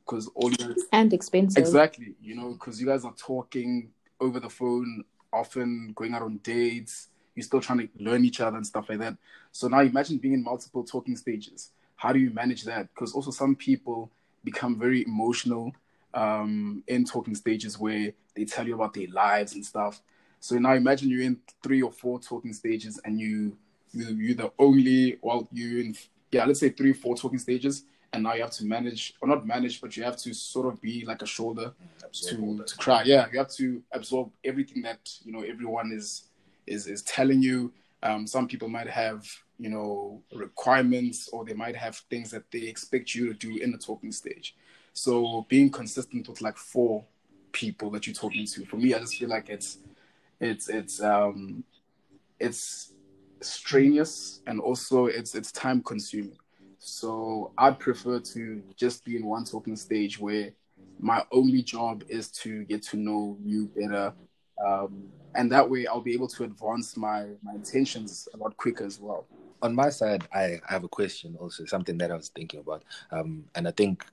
because 0.04 0.28
all 0.34 0.50
you 0.52 0.76
and 0.92 1.12
expensive. 1.12 1.58
Exactly, 1.60 2.14
you 2.22 2.36
know, 2.36 2.52
because 2.52 2.80
you 2.80 2.86
guys 2.86 3.04
are 3.04 3.14
talking 3.16 3.90
over 4.20 4.38
the 4.38 4.50
phone 4.50 5.04
often, 5.32 5.92
going 5.96 6.14
out 6.14 6.22
on 6.22 6.38
dates. 6.38 7.08
you're 7.34 7.42
still 7.42 7.60
trying 7.60 7.78
to 7.78 7.88
learn 7.98 8.24
each 8.24 8.40
other 8.40 8.56
and 8.56 8.66
stuff 8.66 8.88
like 8.88 8.98
that. 8.98 9.16
So 9.52 9.68
now 9.68 9.80
imagine 9.80 10.18
being 10.18 10.34
in 10.34 10.44
multiple 10.44 10.84
talking 10.84 11.16
stages. 11.16 11.70
How 11.96 12.12
do 12.12 12.18
you 12.18 12.30
manage 12.30 12.64
that? 12.64 12.88
Because 12.94 13.12
also 13.12 13.30
some 13.30 13.56
people 13.56 14.10
become 14.44 14.78
very 14.78 15.02
emotional 15.04 15.72
um, 16.14 16.82
in 16.86 17.04
talking 17.04 17.34
stages 17.34 17.78
where 17.78 18.12
they 18.34 18.44
tell 18.44 18.66
you 18.66 18.74
about 18.74 18.94
their 18.94 19.08
lives 19.08 19.54
and 19.54 19.64
stuff. 19.64 20.00
So 20.40 20.56
now 20.56 20.74
imagine 20.74 21.10
you're 21.10 21.22
in 21.22 21.38
three 21.62 21.82
or 21.82 21.92
four 21.92 22.20
talking 22.20 22.52
stages 22.52 23.00
and 23.04 23.20
you 23.20 23.56
you 23.92 24.06
you're 24.14 24.34
the 24.34 24.52
only 24.58 25.18
well 25.22 25.48
you 25.52 25.80
in 25.80 25.96
yeah 26.32 26.44
let's 26.44 26.60
say 26.60 26.68
three 26.68 26.92
four 26.92 27.16
talking 27.16 27.38
stages 27.38 27.84
and 28.12 28.22
now 28.22 28.34
you 28.34 28.42
have 28.42 28.50
to 28.50 28.64
manage 28.64 29.14
or 29.20 29.28
not 29.28 29.46
manage 29.46 29.80
but 29.80 29.96
you 29.96 30.02
have 30.02 30.16
to 30.16 30.34
sort 30.34 30.66
of 30.66 30.80
be 30.82 31.04
like 31.06 31.22
a 31.22 31.26
shoulder 31.26 31.72
to, 32.12 32.62
to 32.64 32.76
cry. 32.76 33.02
Yeah 33.04 33.26
you 33.32 33.38
have 33.38 33.50
to 33.52 33.82
absorb 33.92 34.30
everything 34.44 34.82
that 34.82 35.10
you 35.24 35.32
know 35.32 35.40
everyone 35.40 35.92
is 35.92 36.24
is 36.66 36.86
is 36.86 37.02
telling 37.02 37.42
you. 37.42 37.72
Um, 38.02 38.26
some 38.26 38.46
people 38.46 38.68
might 38.68 38.90
have 38.90 39.26
you 39.58 39.70
know 39.70 40.20
requirements 40.34 41.28
or 41.32 41.44
they 41.44 41.54
might 41.54 41.76
have 41.76 41.96
things 42.10 42.30
that 42.32 42.50
they 42.50 42.62
expect 42.62 43.14
you 43.14 43.32
to 43.32 43.34
do 43.34 43.56
in 43.62 43.72
the 43.72 43.78
talking 43.78 44.12
stage 44.12 44.54
so 44.94 45.44
being 45.48 45.68
consistent 45.70 46.26
with 46.28 46.40
like 46.40 46.56
four 46.56 47.04
people 47.52 47.90
that 47.90 48.06
you're 48.06 48.14
talking 48.14 48.46
to 48.46 48.64
for 48.64 48.76
me 48.76 48.94
i 48.94 48.98
just 48.98 49.16
feel 49.16 49.28
like 49.28 49.50
it's 49.50 49.78
it's 50.40 50.68
it's 50.68 51.02
um 51.02 51.62
it's 52.40 52.92
strenuous 53.40 54.40
and 54.46 54.58
also 54.60 55.06
it's 55.06 55.34
it's 55.34 55.52
time 55.52 55.82
consuming 55.82 56.36
so 56.84 57.50
I'd 57.56 57.78
prefer 57.78 58.20
to 58.20 58.62
just 58.76 59.06
be 59.06 59.16
in 59.16 59.24
one 59.24 59.44
talking 59.44 59.74
stage 59.74 60.20
where 60.20 60.52
my 60.98 61.24
only 61.32 61.62
job 61.62 62.04
is 62.08 62.28
to 62.42 62.64
get 62.64 62.82
to 62.84 62.98
know 62.98 63.38
you 63.42 63.70
better. 63.74 64.12
Um, 64.62 65.04
and 65.34 65.50
that 65.50 65.68
way 65.68 65.86
I'll 65.86 66.02
be 66.02 66.12
able 66.12 66.28
to 66.28 66.44
advance 66.44 66.94
my, 66.98 67.28
my 67.42 67.54
intentions 67.54 68.28
a 68.34 68.36
lot 68.36 68.54
quicker 68.58 68.84
as 68.84 69.00
well. 69.00 69.26
On 69.62 69.74
my 69.74 69.88
side, 69.88 70.28
I 70.34 70.60
have 70.68 70.84
a 70.84 70.88
question 70.88 71.36
also, 71.40 71.64
something 71.64 71.96
that 71.98 72.10
I 72.10 72.16
was 72.16 72.28
thinking 72.28 72.60
about. 72.60 72.84
Um, 73.10 73.44
and 73.54 73.66
I 73.66 73.70
think 73.70 74.04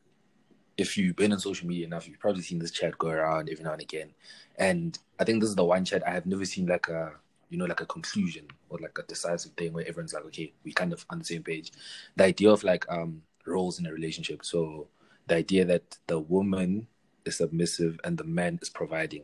if 0.78 0.98
you've 0.98 1.16
been 1.16 1.34
on 1.34 1.40
social 1.40 1.68
media 1.68 1.86
enough, 1.86 2.08
you've 2.08 2.20
probably 2.20 2.42
seen 2.42 2.60
this 2.60 2.72
chat 2.72 2.98
go 2.98 3.10
around 3.10 3.50
every 3.50 3.64
now 3.64 3.74
and 3.74 3.82
again. 3.82 4.12
And 4.58 4.98
I 5.20 5.24
think 5.24 5.42
this 5.42 5.50
is 5.50 5.56
the 5.56 5.66
one 5.66 5.86
chat 5.86 6.08
I 6.08 6.12
have 6.12 6.26
never 6.26 6.46
seen 6.46 6.68
like 6.68 6.88
a 6.88 7.14
you 7.50 7.58
know, 7.58 7.66
like 7.66 7.82
a 7.82 7.86
conclusion 7.86 8.48
or 8.70 8.80
like 8.80 8.98
a 8.98 9.04
decisive 9.04 9.52
thing 9.52 9.74
where 9.74 9.86
everyone's 9.86 10.14
like, 10.14 10.26
okay, 10.26 10.54
we 10.64 10.72
kind 10.72 10.94
of 10.94 11.06
on 11.10 11.20
the 11.20 11.26
same 11.26 11.44
page. 11.44 11.72
The 12.16 12.24
idea 12.24 12.50
of 12.50 12.64
like 12.64 12.90
um 12.90 13.22
roles 13.46 13.78
in 13.80 13.86
a 13.86 13.92
relationship. 13.92 14.46
So 14.46 14.88
the 15.28 15.36
idea 15.36 15.66
that 15.66 15.98
the 16.08 16.20
woman 16.20 16.88
is 17.26 17.38
submissive 17.38 18.00
and 18.04 18.18
the 18.18 18.24
man 18.24 18.58
is 18.62 18.70
providing. 18.70 19.24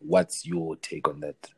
What's 0.00 0.46
your 0.46 0.76
take 0.76 1.08
on 1.08 1.20
that? 1.20 1.50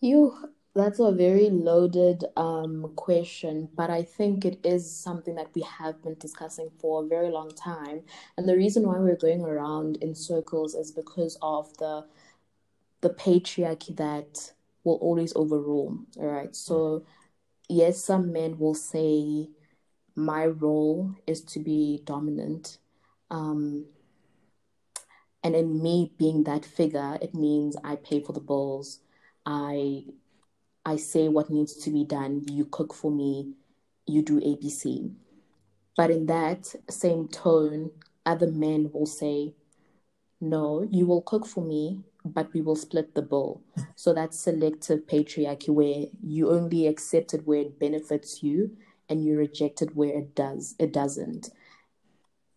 You 0.00 0.50
that's 0.78 1.00
a 1.00 1.12
very 1.12 1.50
loaded 1.50 2.24
um, 2.36 2.92
question, 2.96 3.68
but 3.74 3.90
I 3.90 4.02
think 4.02 4.44
it 4.44 4.60
is 4.64 4.90
something 4.90 5.34
that 5.34 5.48
we 5.54 5.62
have 5.62 6.02
been 6.02 6.16
discussing 6.18 6.70
for 6.78 7.02
a 7.04 7.06
very 7.06 7.30
long 7.30 7.50
time. 7.50 8.02
And 8.36 8.48
the 8.48 8.56
reason 8.56 8.86
why 8.86 8.98
we're 8.98 9.16
going 9.16 9.42
around 9.42 9.96
in 9.96 10.14
circles 10.14 10.74
is 10.74 10.90
because 10.92 11.36
of 11.42 11.76
the 11.78 12.06
the 13.00 13.10
patriarchy 13.10 13.96
that 13.96 14.52
will 14.84 14.96
always 14.96 15.32
overrule. 15.36 15.98
All 16.16 16.26
right. 16.26 16.54
So, 16.54 17.04
yes, 17.68 18.02
some 18.02 18.32
men 18.32 18.58
will 18.58 18.74
say, 18.74 19.50
my 20.16 20.46
role 20.46 21.14
is 21.26 21.42
to 21.42 21.60
be 21.60 22.02
dominant. 22.04 22.78
Um, 23.30 23.86
and 25.44 25.54
in 25.54 25.80
me 25.80 26.12
being 26.18 26.42
that 26.44 26.64
figure, 26.64 27.18
it 27.22 27.34
means 27.34 27.76
I 27.84 27.96
pay 27.96 28.20
for 28.20 28.32
the 28.32 28.40
bills. 28.40 29.00
I 29.46 30.04
I 30.88 30.96
say 30.96 31.28
what 31.28 31.50
needs 31.50 31.74
to 31.84 31.90
be 31.90 32.02
done. 32.02 32.44
You 32.50 32.64
cook 32.64 32.94
for 32.94 33.10
me. 33.10 33.52
You 34.06 34.22
do 34.22 34.40
ABC. 34.40 35.12
But 35.98 36.10
in 36.10 36.24
that 36.26 36.74
same 36.88 37.28
tone, 37.28 37.90
other 38.24 38.50
men 38.50 38.90
will 38.94 39.04
say, 39.04 39.52
No, 40.40 40.88
you 40.90 41.04
will 41.04 41.20
cook 41.20 41.44
for 41.46 41.62
me, 41.62 42.00
but 42.24 42.54
we 42.54 42.62
will 42.62 42.74
split 42.74 43.14
the 43.14 43.20
bill. 43.20 43.60
So 43.96 44.14
that's 44.14 44.40
selective 44.40 45.00
patriarchy 45.00 45.68
where 45.68 46.06
you 46.22 46.50
only 46.50 46.86
accept 46.86 47.34
it 47.34 47.46
where 47.46 47.60
it 47.60 47.78
benefits 47.78 48.42
you 48.42 48.74
and 49.10 49.22
you 49.22 49.36
reject 49.36 49.82
it 49.82 49.94
where 49.94 50.16
it 50.16 50.34
does 50.34 50.74
it 50.78 50.90
doesn't. 50.90 51.50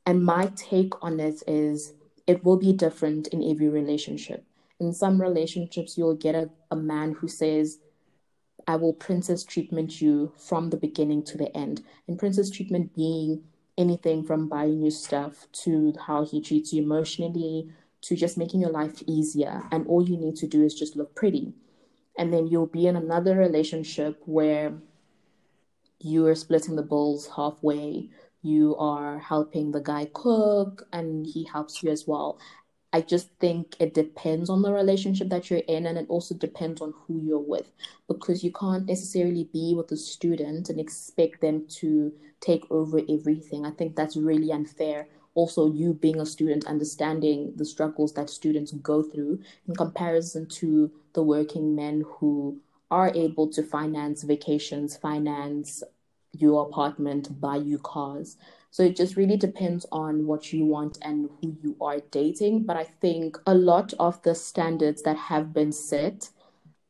And 0.05 0.23
my 0.23 0.53
take 0.55 0.93
on 1.03 1.19
it 1.19 1.43
is 1.47 1.95
it 2.27 2.45
will 2.45 2.57
be 2.57 2.71
different 2.71 3.27
in 3.27 3.43
every 3.43 3.67
relationship. 3.67 4.45
In 4.79 4.93
some 4.93 5.21
relationships 5.21 5.97
you'll 5.97 6.15
get 6.15 6.35
a, 6.35 6.49
a 6.71 6.77
man 6.77 7.11
who 7.11 7.27
says, 7.27 7.79
I 8.71 8.77
will 8.77 8.93
princess 8.93 9.43
treatment 9.43 9.99
you 9.99 10.31
from 10.37 10.69
the 10.69 10.77
beginning 10.77 11.23
to 11.23 11.37
the 11.37 11.53
end. 11.55 11.83
And 12.07 12.17
princess 12.17 12.49
treatment 12.49 12.95
being 12.95 13.43
anything 13.77 14.23
from 14.23 14.47
buying 14.47 14.79
you 14.79 14.91
stuff 14.91 15.45
to 15.63 15.93
how 16.07 16.23
he 16.23 16.39
treats 16.39 16.71
you 16.71 16.81
emotionally 16.81 17.69
to 18.03 18.15
just 18.15 18.37
making 18.37 18.61
your 18.61 18.69
life 18.69 19.03
easier. 19.05 19.63
And 19.73 19.85
all 19.87 20.07
you 20.07 20.15
need 20.15 20.37
to 20.37 20.47
do 20.47 20.63
is 20.63 20.73
just 20.73 20.95
look 20.95 21.13
pretty. 21.15 21.53
And 22.17 22.31
then 22.31 22.47
you'll 22.47 22.65
be 22.65 22.87
in 22.87 22.95
another 22.95 23.35
relationship 23.35 24.21
where 24.23 24.73
you 25.99 26.25
are 26.27 26.35
splitting 26.35 26.77
the 26.77 26.81
bills 26.81 27.29
halfway. 27.35 28.09
You 28.41 28.77
are 28.77 29.19
helping 29.19 29.73
the 29.73 29.81
guy 29.81 30.07
cook 30.13 30.87
and 30.93 31.27
he 31.27 31.43
helps 31.43 31.83
you 31.83 31.91
as 31.91 32.07
well. 32.07 32.39
I 32.93 33.01
just 33.01 33.29
think 33.39 33.75
it 33.79 33.93
depends 33.93 34.49
on 34.49 34.61
the 34.61 34.73
relationship 34.73 35.29
that 35.29 35.49
you're 35.49 35.59
in, 35.59 35.85
and 35.85 35.97
it 35.97 36.07
also 36.09 36.35
depends 36.35 36.81
on 36.81 36.93
who 37.07 37.19
you're 37.19 37.39
with, 37.39 37.71
because 38.07 38.43
you 38.43 38.51
can't 38.51 38.85
necessarily 38.85 39.45
be 39.45 39.73
with 39.75 39.91
a 39.91 39.97
student 39.97 40.69
and 40.69 40.79
expect 40.79 41.41
them 41.41 41.65
to 41.79 42.11
take 42.41 42.69
over 42.69 42.99
everything. 43.07 43.65
I 43.65 43.71
think 43.71 43.95
that's 43.95 44.17
really 44.17 44.51
unfair 44.51 45.07
also 45.33 45.71
you 45.71 45.93
being 45.93 46.19
a 46.19 46.25
student 46.25 46.65
understanding 46.65 47.53
the 47.55 47.65
struggles 47.65 48.13
that 48.13 48.29
students 48.29 48.71
go 48.73 49.01
through 49.01 49.39
in 49.67 49.75
comparison 49.75 50.45
to 50.45 50.91
the 51.13 51.23
working 51.23 51.75
men 51.75 52.03
who 52.15 52.57
are 52.89 53.11
able 53.15 53.47
to 53.47 53.63
finance 53.63 54.23
vacations 54.23 54.97
finance 54.97 55.83
your 56.33 56.67
apartment 56.67 57.39
buy 57.39 57.55
you 57.55 57.77
cars 57.77 58.37
so 58.71 58.83
it 58.83 58.95
just 58.95 59.15
really 59.15 59.37
depends 59.37 59.85
on 59.91 60.25
what 60.25 60.51
you 60.51 60.65
want 60.65 60.97
and 61.01 61.29
who 61.39 61.55
you 61.61 61.75
are 61.81 61.99
dating 62.11 62.63
but 62.63 62.75
i 62.75 62.83
think 62.83 63.37
a 63.45 63.53
lot 63.53 63.93
of 63.99 64.21
the 64.23 64.33
standards 64.33 65.03
that 65.03 65.17
have 65.17 65.53
been 65.53 65.71
set 65.71 66.29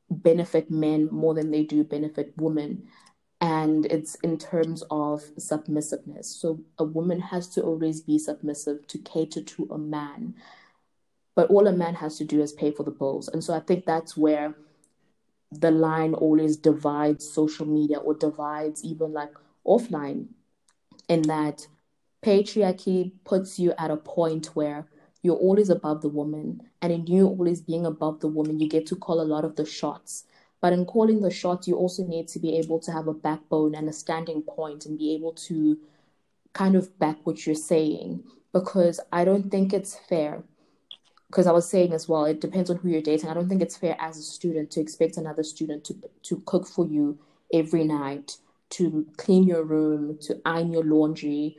benefit 0.09 0.69
men 0.71 1.07
more 1.11 1.33
than 1.33 1.51
they 1.51 1.63
do 1.63 1.83
benefit 1.83 2.33
women 2.37 2.83
and 3.41 3.87
it's 3.87 4.15
in 4.15 4.37
terms 4.37 4.83
of 4.91 5.23
submissiveness. 5.37 6.25
So 6.25 6.59
a 6.77 6.83
woman 6.83 7.19
has 7.19 7.47
to 7.49 7.61
always 7.63 7.99
be 7.99 8.19
submissive 8.19 8.85
to 8.87 8.99
cater 8.99 9.41
to 9.41 9.67
a 9.71 9.79
man, 9.79 10.35
but 11.35 11.49
all 11.49 11.67
a 11.67 11.71
man 11.71 11.95
has 11.95 12.19
to 12.19 12.23
do 12.23 12.41
is 12.41 12.53
pay 12.53 12.69
for 12.71 12.83
the 12.83 12.91
bills. 12.91 13.27
And 13.27 13.43
so 13.43 13.55
I 13.55 13.59
think 13.59 13.85
that's 13.85 14.15
where 14.15 14.53
the 15.51 15.71
line 15.71 16.13
always 16.13 16.55
divides 16.55 17.27
social 17.27 17.65
media 17.65 17.97
or 17.97 18.13
divides 18.13 18.85
even 18.85 19.11
like 19.11 19.33
offline, 19.65 20.27
in 21.11 21.21
that 21.23 21.67
patriarchy 22.23 23.11
puts 23.23 23.59
you 23.59 23.73
at 23.77 23.91
a 23.91 23.97
point 23.97 24.45
where 24.53 24.87
you're 25.23 25.35
always 25.35 25.69
above 25.69 26.01
the 26.01 26.09
woman, 26.09 26.61
and 26.81 26.91
in 26.91 27.05
you 27.05 27.27
always 27.27 27.61
being 27.61 27.85
above 27.85 28.19
the 28.21 28.27
woman, 28.27 28.59
you 28.59 28.67
get 28.67 28.87
to 28.87 28.95
call 28.95 29.21
a 29.21 29.31
lot 29.33 29.45
of 29.45 29.55
the 29.55 29.65
shots 29.65 30.25
but 30.61 30.73
in 30.73 30.85
calling 30.85 31.21
the 31.21 31.31
shots, 31.31 31.67
you 31.67 31.75
also 31.75 32.03
need 32.05 32.27
to 32.29 32.39
be 32.39 32.55
able 32.57 32.79
to 32.81 32.91
have 32.91 33.07
a 33.07 33.13
backbone 33.13 33.73
and 33.73 33.89
a 33.89 33.93
standing 33.93 34.43
point 34.43 34.85
and 34.85 34.97
be 34.97 35.15
able 35.15 35.33
to 35.33 35.77
kind 36.53 36.75
of 36.75 36.97
back 36.99 37.17
what 37.23 37.45
you're 37.45 37.55
saying. 37.55 38.23
Because 38.53 38.99
I 39.11 39.25
don't 39.25 39.49
think 39.49 39.73
it's 39.73 39.97
fair. 40.07 40.43
Because 41.27 41.47
I 41.47 41.51
was 41.51 41.67
saying 41.67 41.93
as 41.93 42.07
well, 42.07 42.25
it 42.25 42.41
depends 42.41 42.69
on 42.69 42.77
who 42.77 42.89
you're 42.89 43.01
dating. 43.01 43.29
I 43.29 43.33
don't 43.33 43.49
think 43.49 43.61
it's 43.61 43.77
fair 43.77 43.95
as 43.99 44.17
a 44.17 44.21
student 44.21 44.69
to 44.71 44.81
expect 44.81 45.17
another 45.17 45.43
student 45.43 45.83
to 45.85 45.95
to 46.23 46.43
cook 46.45 46.67
for 46.67 46.85
you 46.85 47.17
every 47.53 47.85
night, 47.85 48.37
to 48.71 49.05
clean 49.17 49.43
your 49.43 49.63
room, 49.63 50.17
to 50.21 50.41
iron 50.45 50.71
your 50.71 50.83
laundry, 50.83 51.57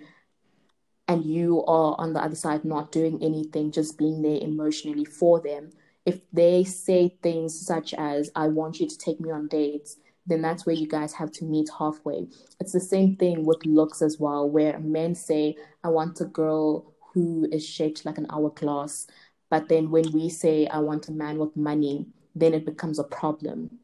and 1.09 1.25
you 1.25 1.65
are 1.65 1.95
on 1.99 2.13
the 2.13 2.23
other 2.23 2.37
side 2.37 2.65
not 2.65 2.93
doing 2.93 3.23
anything, 3.23 3.71
just 3.71 3.99
being 3.99 4.23
there 4.23 4.39
emotionally 4.41 5.05
for 5.05 5.41
them 5.41 5.71
if 6.05 6.21
they 6.33 6.65
say 6.65 7.17
things 7.23 7.59
such 7.59 7.95
as, 7.95 8.31
I 8.35 8.49
want 8.49 8.81
you 8.81 8.89
to 8.89 8.99
take 8.99 9.21
me 9.21 9.31
on 9.31 9.49
dates, 9.49 9.97
then 10.27 10.43
that's 10.43 10.67
where 10.67 10.75
you 10.75 10.87
guys 10.87 11.13
have 11.15 11.33
to 11.33 11.45
meet 11.45 11.69
halfway. 11.79 12.27
It's 12.61 12.73
the 12.73 12.81
same 12.81 13.17
thing 13.17 13.45
with 13.45 13.65
looks 13.65 14.03
as 14.03 14.19
well, 14.19 14.49
where 14.49 14.79
men 14.79 15.15
say, 15.15 15.57
I 15.85 15.89
want 15.89 16.21
a 16.21 16.25
girl 16.25 16.93
who 17.13 17.49
is 17.53 17.67
shaped 17.67 18.05
like 18.05 18.19
an 18.19 18.27
hourglass. 18.31 19.07
But 19.51 19.69
then 19.69 19.91
when 19.91 20.11
we 20.13 20.29
say, 20.29 20.67
I 20.67 20.79
want 20.79 21.09
a 21.09 21.13
man 21.13 21.39
with 21.39 21.57
money, 21.57 22.07
then 22.35 22.55
it 22.55 22.65
becomes 22.65 22.99
a 22.99 23.05
problem. 23.05 23.79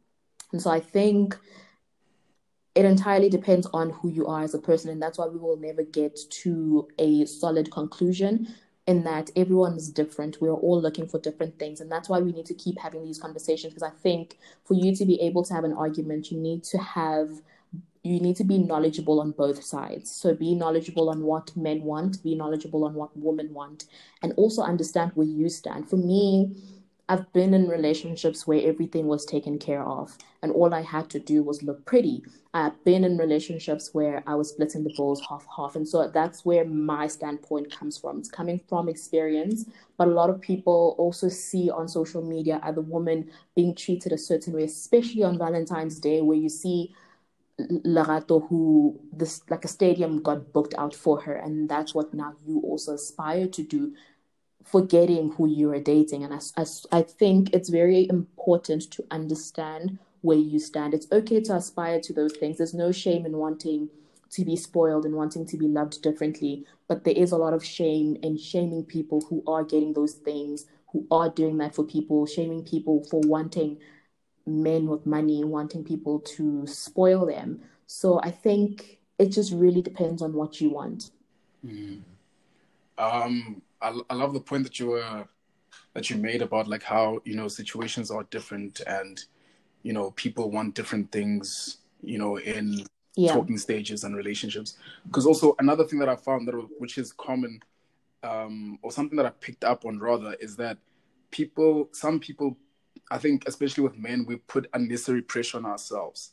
And 0.52 0.62
so 0.62 0.70
I 0.70 0.80
think 0.80 1.38
it 2.74 2.84
entirely 2.84 3.28
depends 3.28 3.66
on 3.72 3.90
who 3.90 4.08
you 4.08 4.26
are 4.26 4.42
as 4.42 4.54
a 4.54 4.58
person. 4.58 4.90
And 4.90 5.02
that's 5.02 5.18
why 5.18 5.26
we 5.26 5.38
will 5.38 5.56
never 5.56 5.82
get 5.82 6.18
to 6.30 6.88
a 6.98 7.24
solid 7.26 7.70
conclusion 7.70 8.54
in 8.86 9.04
that 9.04 9.30
everyone 9.36 9.74
is 9.74 9.90
different. 9.90 10.40
We're 10.40 10.54
all 10.54 10.80
looking 10.80 11.08
for 11.08 11.20
different 11.20 11.58
things. 11.58 11.80
And 11.80 11.92
that's 11.92 12.08
why 12.08 12.20
we 12.20 12.32
need 12.32 12.46
to 12.46 12.54
keep 12.54 12.78
having 12.78 13.04
these 13.04 13.18
conversations 13.18 13.74
because 13.74 13.88
I 13.88 13.94
think 14.02 14.38
for 14.64 14.74
you 14.74 14.94
to 14.96 15.04
be 15.04 15.20
able 15.20 15.44
to 15.44 15.54
have 15.54 15.64
an 15.64 15.74
argument, 15.74 16.30
you 16.30 16.38
need 16.38 16.64
to 16.64 16.78
have 16.78 17.28
you 18.02 18.20
need 18.20 18.36
to 18.36 18.44
be 18.44 18.58
knowledgeable 18.58 19.20
on 19.20 19.32
both 19.32 19.62
sides. 19.62 20.10
So 20.10 20.34
be 20.34 20.54
knowledgeable 20.54 21.10
on 21.10 21.22
what 21.22 21.54
men 21.56 21.82
want, 21.82 22.22
be 22.22 22.34
knowledgeable 22.34 22.84
on 22.84 22.94
what 22.94 23.14
women 23.16 23.52
want, 23.52 23.84
and 24.22 24.32
also 24.36 24.62
understand 24.62 25.12
where 25.14 25.26
you 25.26 25.48
stand. 25.48 25.90
For 25.90 25.96
me, 25.96 26.56
I've 27.08 27.32
been 27.32 27.54
in 27.54 27.68
relationships 27.68 28.46
where 28.46 28.68
everything 28.68 29.06
was 29.06 29.24
taken 29.24 29.58
care 29.58 29.82
of 29.82 30.16
and 30.42 30.52
all 30.52 30.74
I 30.74 30.82
had 30.82 31.08
to 31.10 31.18
do 31.18 31.42
was 31.42 31.62
look 31.62 31.84
pretty. 31.86 32.22
I've 32.52 32.82
been 32.84 33.02
in 33.02 33.16
relationships 33.16 33.90
where 33.92 34.22
I 34.26 34.34
was 34.34 34.50
splitting 34.50 34.84
the 34.84 34.92
bills 34.94 35.22
half 35.28 35.46
half. 35.56 35.74
And 35.74 35.88
so 35.88 36.08
that's 36.08 36.44
where 36.44 36.64
my 36.64 37.06
standpoint 37.06 37.70
comes 37.74 37.96
from. 37.96 38.18
It's 38.18 38.30
coming 38.30 38.60
from 38.68 38.88
experience. 38.88 39.64
But 39.96 40.08
a 40.08 40.12
lot 40.12 40.28
of 40.28 40.40
people 40.40 40.94
also 40.98 41.28
see 41.28 41.70
on 41.70 41.88
social 41.88 42.22
media 42.22 42.60
other 42.62 42.82
women 42.82 43.30
being 43.56 43.74
treated 43.74 44.12
a 44.12 44.18
certain 44.18 44.52
way, 44.52 44.64
especially 44.64 45.22
on 45.22 45.38
Valentine's 45.38 45.98
Day, 45.98 46.20
where 46.20 46.38
you 46.38 46.48
see 46.48 46.94
Lerato 47.60 48.48
who 48.48 49.00
this 49.12 49.42
like 49.50 49.64
a 49.64 49.68
stadium 49.68 50.22
got 50.22 50.52
booked 50.52 50.74
out 50.78 50.94
for 50.94 51.20
her. 51.22 51.34
And 51.34 51.68
that's 51.68 51.94
what 51.94 52.14
now 52.14 52.34
you 52.46 52.60
also 52.60 52.94
aspire 52.94 53.48
to 53.48 53.62
do 53.62 53.94
forgetting 54.70 55.32
who 55.32 55.48
you 55.48 55.70
are 55.70 55.80
dating. 55.80 56.24
And 56.24 56.34
I, 56.34 56.40
I, 56.56 56.98
I 56.98 57.02
think 57.02 57.54
it's 57.54 57.68
very 57.68 58.08
important 58.08 58.90
to 58.92 59.04
understand 59.10 59.98
where 60.20 60.36
you 60.38 60.58
stand. 60.58 60.94
It's 60.94 61.10
okay 61.12 61.40
to 61.42 61.56
aspire 61.56 62.00
to 62.00 62.12
those 62.12 62.36
things. 62.36 62.58
There's 62.58 62.74
no 62.74 62.92
shame 62.92 63.24
in 63.24 63.36
wanting 63.36 63.88
to 64.30 64.44
be 64.44 64.56
spoiled 64.56 65.04
and 65.04 65.14
wanting 65.14 65.46
to 65.46 65.56
be 65.56 65.68
loved 65.68 66.02
differently. 66.02 66.64
But 66.86 67.04
there 67.04 67.14
is 67.14 67.32
a 67.32 67.36
lot 67.36 67.54
of 67.54 67.64
shame 67.64 68.16
in 68.22 68.36
shaming 68.36 68.84
people 68.84 69.22
who 69.28 69.42
are 69.46 69.64
getting 69.64 69.92
those 69.92 70.14
things, 70.14 70.66
who 70.92 71.06
are 71.10 71.30
doing 71.30 71.58
that 71.58 71.74
for 71.74 71.84
people, 71.84 72.26
shaming 72.26 72.64
people 72.64 73.04
for 73.10 73.20
wanting 73.20 73.78
men 74.46 74.86
with 74.86 75.06
money, 75.06 75.44
wanting 75.44 75.84
people 75.84 76.20
to 76.20 76.66
spoil 76.66 77.26
them. 77.26 77.60
So 77.86 78.20
I 78.22 78.30
think 78.30 78.98
it 79.18 79.28
just 79.28 79.52
really 79.52 79.82
depends 79.82 80.20
on 80.22 80.32
what 80.32 80.60
you 80.60 80.70
want. 80.70 81.10
Mm. 81.64 82.00
Um, 82.98 83.62
I, 83.80 83.98
I 84.10 84.14
love 84.14 84.32
the 84.32 84.40
point 84.40 84.64
that 84.64 84.78
you 84.78 84.88
were 84.88 85.26
that 85.94 86.10
you 86.10 86.16
made 86.16 86.42
about 86.42 86.68
like 86.68 86.82
how 86.82 87.20
you 87.24 87.34
know 87.34 87.48
situations 87.48 88.10
are 88.10 88.24
different 88.24 88.80
and 88.86 89.24
you 89.82 89.92
know 89.92 90.10
people 90.12 90.50
want 90.50 90.74
different 90.74 91.10
things 91.10 91.78
you 92.02 92.18
know 92.18 92.38
in 92.38 92.84
yeah. 93.16 93.32
talking 93.32 93.58
stages 93.58 94.04
and 94.04 94.16
relationships 94.16 94.76
because 95.06 95.26
also 95.26 95.54
another 95.58 95.84
thing 95.84 95.98
that 95.98 96.08
i 96.08 96.16
found 96.16 96.46
that 96.46 96.54
which 96.78 96.98
is 96.98 97.12
common 97.12 97.60
um 98.22 98.78
or 98.82 98.92
something 98.92 99.16
that 99.16 99.26
i 99.26 99.30
picked 99.30 99.64
up 99.64 99.84
on 99.84 99.98
rather 99.98 100.34
is 100.34 100.56
that 100.56 100.78
people 101.30 101.88
some 101.92 102.20
people 102.20 102.56
i 103.10 103.18
think 103.18 103.46
especially 103.48 103.82
with 103.82 103.98
men 103.98 104.24
we 104.26 104.36
put 104.36 104.68
unnecessary 104.74 105.22
pressure 105.22 105.58
on 105.58 105.66
ourselves 105.66 106.32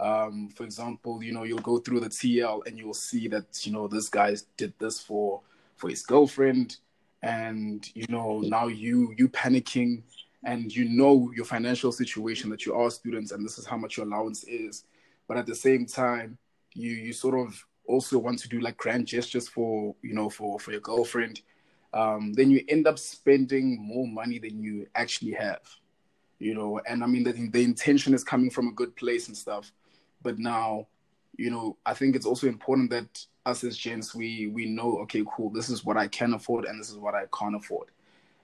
um 0.00 0.48
for 0.56 0.64
example 0.64 1.22
you 1.22 1.32
know 1.32 1.44
you'll 1.44 1.58
go 1.58 1.78
through 1.78 2.00
the 2.00 2.08
tl 2.08 2.66
and 2.66 2.78
you'll 2.78 2.94
see 2.94 3.28
that 3.28 3.66
you 3.66 3.72
know 3.72 3.86
this 3.86 4.08
guy 4.08 4.34
did 4.56 4.72
this 4.78 5.00
for 5.00 5.40
for 5.76 5.90
his 5.90 6.02
girlfriend 6.02 6.76
and 7.22 7.90
you 7.94 8.06
know 8.08 8.40
now 8.40 8.66
you 8.66 9.14
you 9.16 9.28
panicking 9.28 10.02
and 10.44 10.74
you 10.74 10.84
know 10.84 11.32
your 11.34 11.44
financial 11.44 11.90
situation 11.90 12.50
that 12.50 12.66
you 12.66 12.74
are 12.74 12.90
students 12.90 13.32
and 13.32 13.44
this 13.44 13.58
is 13.58 13.66
how 13.66 13.76
much 13.76 13.96
your 13.96 14.06
allowance 14.06 14.44
is. 14.44 14.84
But 15.26 15.38
at 15.38 15.46
the 15.46 15.54
same 15.54 15.86
time 15.86 16.38
you 16.74 16.90
you 16.90 17.12
sort 17.12 17.38
of 17.38 17.64
also 17.86 18.18
want 18.18 18.38
to 18.40 18.48
do 18.48 18.60
like 18.60 18.76
grand 18.76 19.06
gestures 19.06 19.48
for 19.48 19.94
you 20.02 20.14
know 20.14 20.28
for 20.28 20.58
for 20.58 20.72
your 20.72 20.80
girlfriend. 20.80 21.40
Um, 21.92 22.32
then 22.32 22.50
you 22.50 22.64
end 22.68 22.88
up 22.88 22.98
spending 22.98 23.80
more 23.80 24.08
money 24.08 24.40
than 24.40 24.60
you 24.60 24.88
actually 24.96 25.32
have 25.32 25.60
you 26.40 26.54
know? 26.54 26.80
And 26.86 27.02
i 27.02 27.06
mean 27.06 27.24
the, 27.24 27.32
the 27.32 27.62
intention 27.62 28.14
is 28.14 28.24
coming 28.24 28.50
from 28.50 28.68
a 28.68 28.72
good 28.72 28.94
place 28.96 29.28
and 29.28 29.36
stuff. 29.36 29.72
But 30.22 30.38
now 30.38 30.88
you 31.36 31.50
know 31.50 31.76
i 31.84 31.92
think 31.94 32.14
it's 32.14 32.26
also 32.26 32.46
important 32.46 32.90
that 32.90 33.26
us 33.46 33.64
as 33.64 33.76
gents 33.76 34.14
we 34.14 34.46
we 34.48 34.66
know 34.66 34.98
okay 34.98 35.22
cool 35.36 35.50
this 35.50 35.68
is 35.68 35.84
what 35.84 35.96
i 35.96 36.06
can 36.06 36.34
afford 36.34 36.64
and 36.64 36.80
this 36.80 36.90
is 36.90 36.96
what 36.96 37.14
i 37.14 37.24
can't 37.32 37.54
afford 37.56 37.88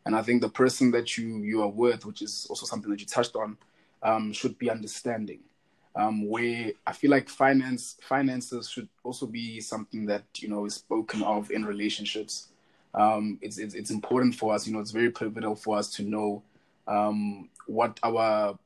and 0.06 0.16
I 0.16 0.22
think 0.22 0.40
the 0.40 0.48
person 0.48 0.90
that 0.92 1.18
you 1.18 1.42
you 1.42 1.62
are 1.62 1.68
with, 1.68 2.06
which 2.06 2.22
is 2.22 2.46
also 2.48 2.66
something 2.66 2.90
that 2.90 3.00
you 3.00 3.06
touched 3.06 3.36
on, 3.36 3.56
um, 4.02 4.32
should 4.32 4.58
be 4.58 4.70
understanding. 4.70 5.40
Um, 5.96 6.28
where 6.28 6.72
I 6.86 6.92
feel 6.92 7.10
like 7.10 7.28
finance 7.28 7.96
finances 8.02 8.70
should 8.70 8.88
also 9.02 9.26
be 9.26 9.60
something 9.60 10.06
that 10.06 10.24
you 10.38 10.48
know 10.48 10.64
is 10.64 10.74
spoken 10.74 11.22
of 11.22 11.50
in 11.50 11.64
relationships. 11.64 12.48
Um, 12.94 13.38
it's, 13.40 13.58
it's, 13.58 13.74
it's 13.74 13.90
important 13.90 14.34
for 14.34 14.52
us. 14.52 14.66
You 14.66 14.72
know, 14.72 14.80
it's 14.80 14.90
very 14.90 15.10
pivotal 15.10 15.54
for 15.54 15.78
us 15.78 15.90
to 15.94 16.02
know 16.02 16.42
um, 16.88 17.48
what 17.66 18.00
our 18.02 18.58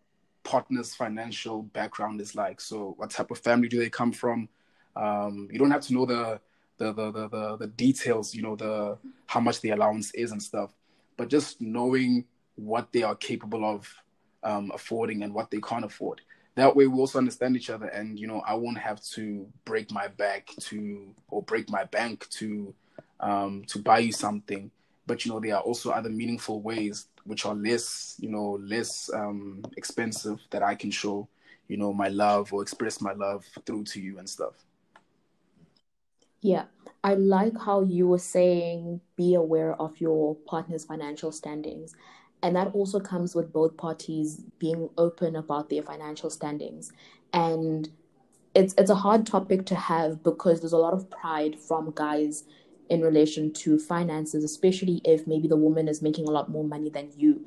partner's 0.45 0.95
financial 0.95 1.63
background 1.63 2.21
is 2.21 2.35
like. 2.35 2.61
So, 2.61 2.95
what 2.97 3.11
type 3.11 3.31
of 3.31 3.39
family 3.39 3.69
do 3.69 3.79
they 3.79 3.91
come 3.91 4.13
from? 4.13 4.49
Um, 4.97 5.49
you 5.51 5.59
don't 5.59 5.71
have 5.71 5.83
to 5.83 5.95
know 5.95 6.07
the 6.07 6.41
the, 6.79 6.93
the 6.93 7.11
the 7.11 7.29
the 7.29 7.57
the 7.59 7.67
details. 7.67 8.35
You 8.35 8.43
know, 8.43 8.57
the 8.57 8.99
how 9.27 9.41
much 9.41 9.61
the 9.61 9.71
allowance 9.71 10.13
is 10.13 10.33
and 10.33 10.43
stuff 10.43 10.71
but 11.17 11.29
just 11.29 11.61
knowing 11.61 12.25
what 12.57 12.93
they 12.93 13.03
are 13.03 13.15
capable 13.15 13.65
of 13.65 13.93
um, 14.43 14.71
affording 14.75 15.23
and 15.23 15.33
what 15.35 15.51
they 15.51 15.61
can't 15.61 15.85
afford. 15.85 16.21
That 16.57 16.77
way, 16.77 16.87
we 16.87 16.99
also 16.99 17.19
understand 17.19 17.57
each 17.57 17.71
other, 17.71 17.87
and 17.87 18.19
you 18.19 18.29
know, 18.29 18.41
I 18.47 18.55
won't 18.55 18.79
have 18.79 19.03
to 19.15 19.47
break 19.65 19.91
my 19.91 20.07
back 20.07 20.49
to 20.61 21.13
or 21.29 21.43
break 21.43 21.69
my 21.69 21.85
bank 21.85 22.29
to 22.31 22.73
um, 23.21 23.65
to 23.69 23.81
buy 23.81 23.99
you 23.99 24.13
something. 24.13 24.71
But 25.07 25.25
you 25.25 25.33
know, 25.33 25.41
there 25.41 25.57
are 25.57 25.63
also 25.63 25.91
other 25.91 26.11
meaningful 26.11 26.63
ways 26.63 27.09
which 27.25 27.45
are 27.45 27.55
less, 27.55 28.17
you 28.21 28.29
know, 28.29 28.59
less 28.63 29.11
um, 29.13 29.63
expensive 29.77 30.41
that 30.51 30.63
I 30.63 30.75
can 30.75 30.91
show, 30.91 31.27
you 31.69 31.77
know, 31.77 31.93
my 31.93 32.09
love 32.09 32.53
or 32.53 32.63
express 32.63 33.01
my 33.01 33.13
love 33.15 33.45
through 33.67 33.85
to 33.85 34.01
you 34.01 34.19
and 34.19 34.29
stuff. 34.29 34.55
Yeah, 36.45 36.65
I 37.03 37.15
like 37.15 37.59
how 37.59 37.81
you 37.81 38.07
were 38.07 38.19
saying 38.19 39.01
be 39.17 39.33
aware 39.33 39.81
of 39.81 39.99
your 39.99 40.35
partner's 40.47 40.85
financial 40.85 41.33
standings. 41.33 41.95
And 42.43 42.55
that 42.55 42.75
also 42.75 43.01
comes 43.01 43.35
with 43.35 43.51
both 43.51 43.79
parties 43.79 44.43
being 44.59 44.91
open 44.99 45.37
about 45.37 45.71
their 45.71 45.83
financial 45.83 46.29
standings. 46.29 46.93
And 47.33 47.89
it's 48.55 48.75
it's 48.77 48.91
a 48.91 48.95
hard 48.95 49.25
topic 49.25 49.65
to 49.67 49.75
have 49.75 50.23
because 50.23 50.61
there's 50.61 50.75
a 50.75 50.79
lot 50.79 50.93
of 50.93 51.09
pride 51.11 51.59
from 51.59 51.93
guys 51.95 52.45
in 52.91 53.01
relation 53.01 53.51
to 53.55 53.79
finances, 53.79 54.45
especially 54.45 55.01
if 55.03 55.27
maybe 55.27 55.49
the 55.49 55.57
woman 55.57 55.89
is 55.89 56.03
making 56.03 56.29
a 56.29 56.31
lot 56.31 56.51
more 56.51 56.65
money 56.65 56.91
than 56.91 57.11
you. 57.17 57.47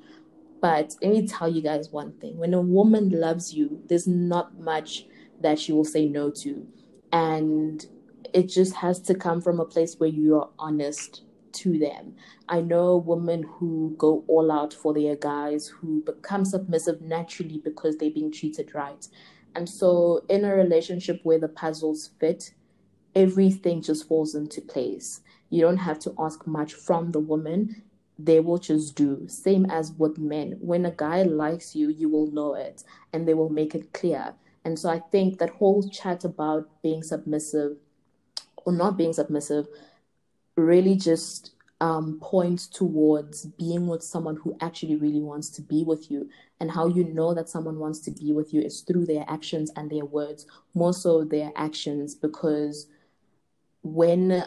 But 0.60 0.96
let 1.04 1.12
me 1.12 1.28
tell 1.28 1.48
you 1.48 1.62
guys 1.62 1.92
one 1.92 2.14
thing 2.14 2.40
when 2.40 2.56
a 2.56 2.62
woman 2.62 3.12
loves 3.12 3.54
you, 3.54 3.84
there's 3.90 4.08
not 4.08 4.60
much 4.60 5.06
that 5.40 5.60
she 5.60 5.72
will 5.72 5.86
say 5.86 6.08
no 6.08 6.32
to. 6.32 6.66
And 7.12 7.86
it 8.38 8.50
just 8.50 8.76
has 8.76 9.00
to 9.00 9.16
come 9.16 9.42
from 9.42 9.60
a 9.60 9.66
place 9.66 9.96
where 9.98 10.12
you 10.12 10.36
are 10.36 10.50
honest 10.60 11.24
to 11.54 11.80
them. 11.80 12.14
I 12.48 12.62
know 12.62 12.98
women 12.98 13.42
who 13.42 13.96
go 13.98 14.24
all 14.28 14.52
out 14.52 14.76
for 14.76 14.94
their 14.94 15.16
guys 15.16 15.66
who 15.68 16.04
become 16.04 16.46
submissive 16.46 17.02
naturally 17.02 17.58
because 17.58 17.98
they're 17.98 18.12
being 18.12 18.32
treated 18.32 18.76
right. 18.76 19.08
And 19.56 19.68
so, 19.68 20.24
in 20.30 20.46
a 20.46 20.54
relationship 20.54 21.20
where 21.24 21.40
the 21.40 21.48
puzzles 21.48 22.12
fit, 22.20 22.54
everything 23.16 23.82
just 23.82 24.08
falls 24.08 24.36
into 24.36 24.62
place. 24.62 25.22
You 25.50 25.62
don't 25.62 25.78
have 25.78 25.98
to 26.02 26.14
ask 26.20 26.46
much 26.46 26.76
from 26.76 27.14
the 27.14 27.20
woman, 27.20 27.82
they 28.20 28.40
will 28.40 28.60
just 28.60 28.96
do. 28.96 29.28
Same 29.28 29.66
as 29.66 29.94
with 29.94 30.20
men. 30.20 30.58
When 30.62 30.86
a 30.86 30.92
guy 30.92 31.24
likes 31.24 31.76
you, 31.76 31.90
you 31.90 32.08
will 32.08 32.30
know 32.30 32.54
it 32.54 32.84
and 33.12 33.28
they 33.28 33.34
will 33.34 33.50
make 33.50 33.74
it 33.74 33.94
clear. 33.94 34.36
And 34.64 34.78
so, 34.78 34.92
I 34.92 35.00
think 35.12 35.40
that 35.40 35.50
whole 35.50 35.90
chat 35.90 36.24
about 36.24 36.70
being 36.84 37.02
submissive 37.02 37.78
or 38.68 38.74
not 38.74 38.98
being 38.98 39.14
submissive 39.14 39.66
really 40.58 40.96
just 40.96 41.52
um, 41.80 42.20
points 42.22 42.68
towards 42.68 43.46
being 43.46 43.88
with 43.88 44.04
someone 44.04 44.36
who 44.36 44.58
actually 44.60 44.98
really 44.98 45.22
wants 45.22 45.50
to 45.52 45.62
be 45.62 45.86
with 45.86 46.12
you. 46.12 46.30
And 46.60 46.70
how 46.70 46.88
you 46.88 47.06
know 47.06 47.34
that 47.34 47.48
someone 47.48 47.80
wants 47.80 48.00
to 48.02 48.12
be 48.12 48.34
with 48.34 48.54
you 48.54 48.62
is 48.62 48.82
through 48.82 49.06
their 49.06 49.24
actions 49.30 49.72
and 49.78 49.90
their 49.90 50.04
words, 50.04 50.48
more 50.74 50.94
so 50.94 51.24
their 51.24 51.52
actions, 51.56 52.14
because 52.14 52.88
when 53.84 54.44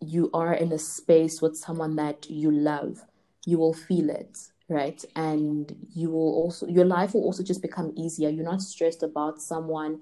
you 0.00 0.30
are 0.34 0.54
in 0.54 0.72
a 0.72 0.78
space 0.78 1.40
with 1.40 1.56
someone 1.56 1.94
that 1.96 2.28
you 2.28 2.50
love, 2.50 3.04
you 3.46 3.58
will 3.58 3.74
feel 3.74 4.10
it, 4.10 4.38
right? 4.68 5.04
And 5.14 5.76
you 5.94 6.10
will 6.10 6.34
also, 6.34 6.66
your 6.66 6.86
life 6.86 7.14
will 7.14 7.22
also 7.22 7.44
just 7.44 7.62
become 7.62 7.92
easier. 7.94 8.30
You're 8.30 8.44
not 8.44 8.62
stressed 8.62 9.04
about 9.04 9.40
someone 9.40 10.00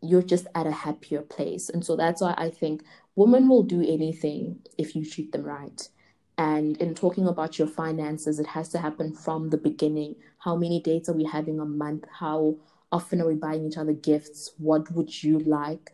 you're 0.00 0.22
just 0.22 0.46
at 0.54 0.66
a 0.66 0.72
happier 0.72 1.22
place. 1.22 1.68
And 1.68 1.84
so 1.84 1.96
that's 1.96 2.20
why 2.20 2.34
I 2.36 2.50
think 2.50 2.82
women 3.16 3.48
will 3.48 3.62
do 3.62 3.82
anything 3.82 4.60
if 4.76 4.94
you 4.94 5.04
treat 5.04 5.32
them 5.32 5.42
right. 5.42 5.88
And 6.36 6.76
in 6.76 6.94
talking 6.94 7.26
about 7.26 7.58
your 7.58 7.66
finances, 7.66 8.38
it 8.38 8.46
has 8.46 8.68
to 8.70 8.78
happen 8.78 9.12
from 9.12 9.50
the 9.50 9.56
beginning. 9.56 10.14
How 10.38 10.54
many 10.54 10.80
dates 10.80 11.08
are 11.08 11.14
we 11.14 11.24
having 11.24 11.58
a 11.58 11.64
month? 11.64 12.04
How 12.20 12.56
often 12.92 13.20
are 13.20 13.26
we 13.26 13.34
buying 13.34 13.66
each 13.66 13.76
other 13.76 13.92
gifts? 13.92 14.52
What 14.58 14.90
would 14.92 15.22
you 15.22 15.40
like? 15.40 15.92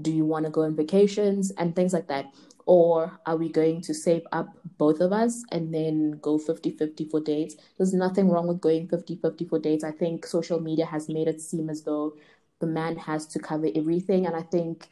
do 0.00 0.10
you 0.10 0.24
want 0.24 0.44
to 0.44 0.50
go 0.50 0.62
on 0.62 0.76
vacations 0.76 1.50
and 1.52 1.74
things 1.74 1.92
like 1.92 2.08
that 2.08 2.26
or 2.66 3.20
are 3.26 3.36
we 3.36 3.48
going 3.48 3.80
to 3.80 3.94
save 3.94 4.22
up 4.32 4.48
both 4.78 5.00
of 5.00 5.12
us 5.12 5.44
and 5.52 5.72
then 5.72 6.18
go 6.20 6.38
50-50 6.38 7.10
for 7.10 7.20
dates 7.20 7.56
there's 7.78 7.94
nothing 7.94 8.28
wrong 8.28 8.48
with 8.48 8.60
going 8.60 8.88
50-50 8.88 9.48
for 9.48 9.58
dates 9.58 9.84
i 9.84 9.92
think 9.92 10.26
social 10.26 10.60
media 10.60 10.86
has 10.86 11.08
made 11.08 11.28
it 11.28 11.40
seem 11.40 11.70
as 11.70 11.82
though 11.82 12.14
the 12.60 12.66
man 12.66 12.96
has 12.96 13.26
to 13.26 13.38
cover 13.38 13.68
everything 13.74 14.26
and 14.26 14.34
i 14.36 14.42
think 14.42 14.88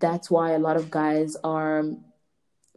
that's 0.00 0.30
why 0.30 0.52
a 0.52 0.58
lot 0.58 0.76
of 0.76 0.90
guys 0.90 1.36
are 1.44 1.84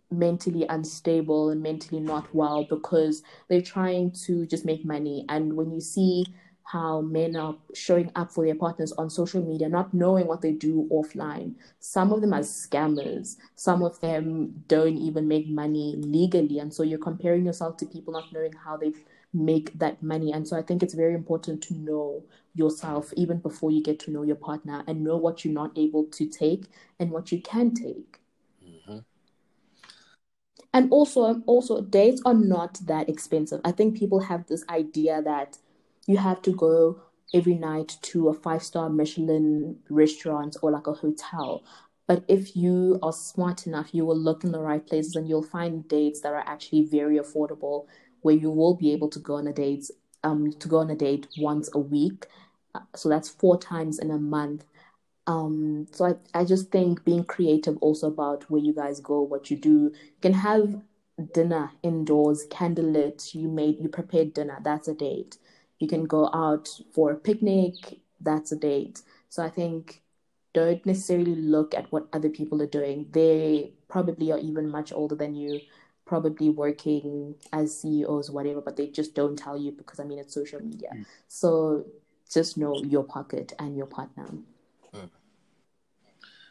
mentally 0.09 0.65
unstable 0.69 1.49
and 1.49 1.61
mentally 1.61 1.99
not 1.99 2.33
well 2.33 2.65
because 2.69 3.23
they're 3.49 3.61
trying 3.61 4.11
to 4.11 4.45
just 4.45 4.63
make 4.63 4.85
money 4.85 5.25
and 5.27 5.53
when 5.53 5.71
you 5.71 5.81
see 5.81 6.23
how 6.67 6.99
men 6.99 7.35
are 7.37 7.55
showing 7.73 8.11
up 8.15 8.29
for 8.29 8.45
their 8.45 8.55
partners 8.55 8.91
on 8.93 9.09
social 9.09 9.41
media, 9.41 9.69
not 9.69 9.93
knowing 9.93 10.27
what 10.27 10.41
they 10.41 10.51
do 10.51 10.87
offline. 10.91 11.55
Some 11.79 12.11
of 12.11 12.19
them 12.19 12.33
are 12.33 12.41
scammers. 12.41 13.37
Some 13.55 13.81
of 13.83 13.97
them 14.01 14.65
don't 14.67 14.97
even 14.97 15.29
make 15.29 15.47
money 15.47 15.95
legally. 15.97 16.59
And 16.59 16.73
so 16.73 16.83
you're 16.83 16.99
comparing 16.99 17.45
yourself 17.45 17.77
to 17.77 17.85
people 17.85 18.11
not 18.11 18.33
knowing 18.33 18.51
how 18.51 18.75
they 18.75 18.91
make 19.37 19.77
that 19.79 20.01
money. 20.01 20.31
And 20.31 20.47
so 20.47 20.57
I 20.57 20.61
think 20.61 20.81
it's 20.81 20.93
very 20.93 21.13
important 21.13 21.61
to 21.63 21.73
know 21.75 22.23
yourself 22.55 23.13
even 23.15 23.37
before 23.37 23.71
you 23.71 23.83
get 23.83 23.99
to 23.99 24.11
know 24.11 24.23
your 24.23 24.35
partner 24.35 24.83
and 24.87 25.03
know 25.03 25.17
what 25.17 25.45
you're 25.45 25.53
not 25.53 25.77
able 25.77 26.05
to 26.05 26.27
take 26.27 26.65
and 26.99 27.11
what 27.11 27.31
you 27.31 27.41
can 27.41 27.73
take. 27.73 28.19
Mm-hmm. 28.65 28.99
And 30.73 30.91
also, 30.91 31.41
also 31.45 31.81
dates 31.81 32.21
are 32.25 32.33
not 32.33 32.79
that 32.85 33.09
expensive. 33.09 33.61
I 33.63 33.71
think 33.71 33.97
people 33.97 34.19
have 34.21 34.47
this 34.47 34.65
idea 34.69 35.21
that 35.21 35.57
you 36.07 36.17
have 36.17 36.41
to 36.43 36.51
go 36.51 37.01
every 37.33 37.55
night 37.55 37.97
to 38.01 38.29
a 38.29 38.33
five 38.33 38.63
star 38.63 38.89
Michelin 38.89 39.77
restaurant 39.89 40.57
or 40.61 40.71
like 40.71 40.87
a 40.87 40.93
hotel. 40.93 41.63
But 42.07 42.23
if 42.29 42.55
you 42.55 42.99
are 43.03 43.11
smart 43.11 43.67
enough, 43.67 43.93
you 43.93 44.05
will 44.05 44.17
look 44.17 44.45
in 44.45 44.53
the 44.53 44.61
right 44.61 44.85
places 44.85 45.15
and 45.15 45.27
you'll 45.27 45.43
find 45.43 45.87
dates 45.87 46.21
that 46.21 46.33
are 46.33 46.43
actually 46.47 46.85
very 46.85 47.17
affordable 47.17 47.87
where 48.27 48.35
you 48.43 48.51
will 48.51 48.75
be 48.75 48.91
able 48.95 49.09
to 49.09 49.19
go 49.19 49.35
on 49.35 49.47
a 49.47 49.53
date 49.53 49.85
um 50.23 50.51
to 50.61 50.67
go 50.67 50.77
on 50.83 50.89
a 50.89 50.95
date 50.95 51.27
once 51.37 51.69
a 51.73 51.79
week. 51.79 52.27
Uh, 52.75 52.85
so 52.95 53.09
that's 53.09 53.29
four 53.29 53.57
times 53.57 53.99
in 53.99 54.11
a 54.11 54.17
month. 54.17 54.65
Um, 55.27 55.87
so 55.91 56.05
I, 56.05 56.39
I 56.41 56.45
just 56.45 56.71
think 56.71 57.03
being 57.03 57.23
creative 57.25 57.77
also 57.81 58.07
about 58.07 58.49
where 58.49 58.61
you 58.61 58.73
guys 58.73 58.99
go, 59.01 59.21
what 59.21 59.51
you 59.51 59.57
do. 59.57 59.77
You 59.93 60.21
can 60.21 60.33
have 60.33 60.81
dinner 61.33 61.71
indoors, 61.83 62.45
candlelit, 62.49 63.33
you 63.33 63.47
made 63.49 63.79
you 63.81 63.89
prepared 63.89 64.33
dinner, 64.33 64.59
that's 64.63 64.87
a 64.87 64.93
date 64.93 65.37
you 65.79 65.87
can 65.87 66.05
go 66.05 66.29
out 66.33 66.69
for 66.93 67.11
a 67.11 67.15
picnic, 67.15 67.99
that's 68.21 68.51
a 68.51 68.55
date. 68.55 69.01
So 69.29 69.43
I 69.43 69.49
think 69.49 70.01
don't 70.53 70.85
necessarily 70.85 71.35
look 71.35 71.75
at 71.75 71.91
what 71.91 72.07
other 72.13 72.29
people 72.29 72.61
are 72.61 72.67
doing. 72.67 73.07
They 73.11 73.73
probably 73.87 74.31
are 74.31 74.39
even 74.39 74.69
much 74.69 74.91
older 74.91 75.15
than 75.15 75.35
you, 75.35 75.59
probably 76.07 76.49
working 76.49 77.35
as 77.53 77.81
CEOs, 77.81 78.31
whatever, 78.31 78.61
but 78.61 78.77
they 78.77 78.87
just 78.87 79.13
don't 79.13 79.37
tell 79.37 79.57
you 79.57 79.71
because 79.71 79.99
I 79.99 80.03
mean 80.03 80.19
it's 80.19 80.33
social 80.33 80.61
media. 80.61 80.89
Mm. 80.95 81.05
So 81.27 81.85
just 82.31 82.57
know 82.57 82.75
your 82.83 83.03
pocket 83.03 83.53
and 83.59 83.77
your 83.77 83.85
partner. 83.85 84.27
Mm. 84.93 85.09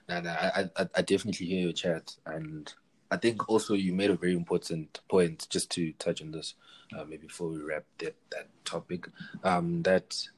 And 0.08 0.28
I, 0.28 0.68
I, 0.76 0.88
I 0.94 1.02
definitely 1.02 1.46
hear 1.46 1.62
your 1.62 1.72
chat, 1.72 2.14
and 2.26 2.72
I 3.10 3.16
think 3.16 3.48
also 3.48 3.74
you 3.74 3.92
made 3.92 4.10
a 4.10 4.16
very 4.16 4.34
important 4.34 5.00
point 5.08 5.48
just 5.50 5.70
to 5.72 5.92
touch 5.94 6.22
on 6.22 6.30
this, 6.30 6.54
uh, 6.96 7.04
maybe 7.04 7.26
before 7.26 7.48
we 7.48 7.58
wrap 7.58 7.84
that 7.98 8.14
that 8.30 8.48
topic. 8.64 9.08
Um, 9.42 9.82
that 9.82 10.28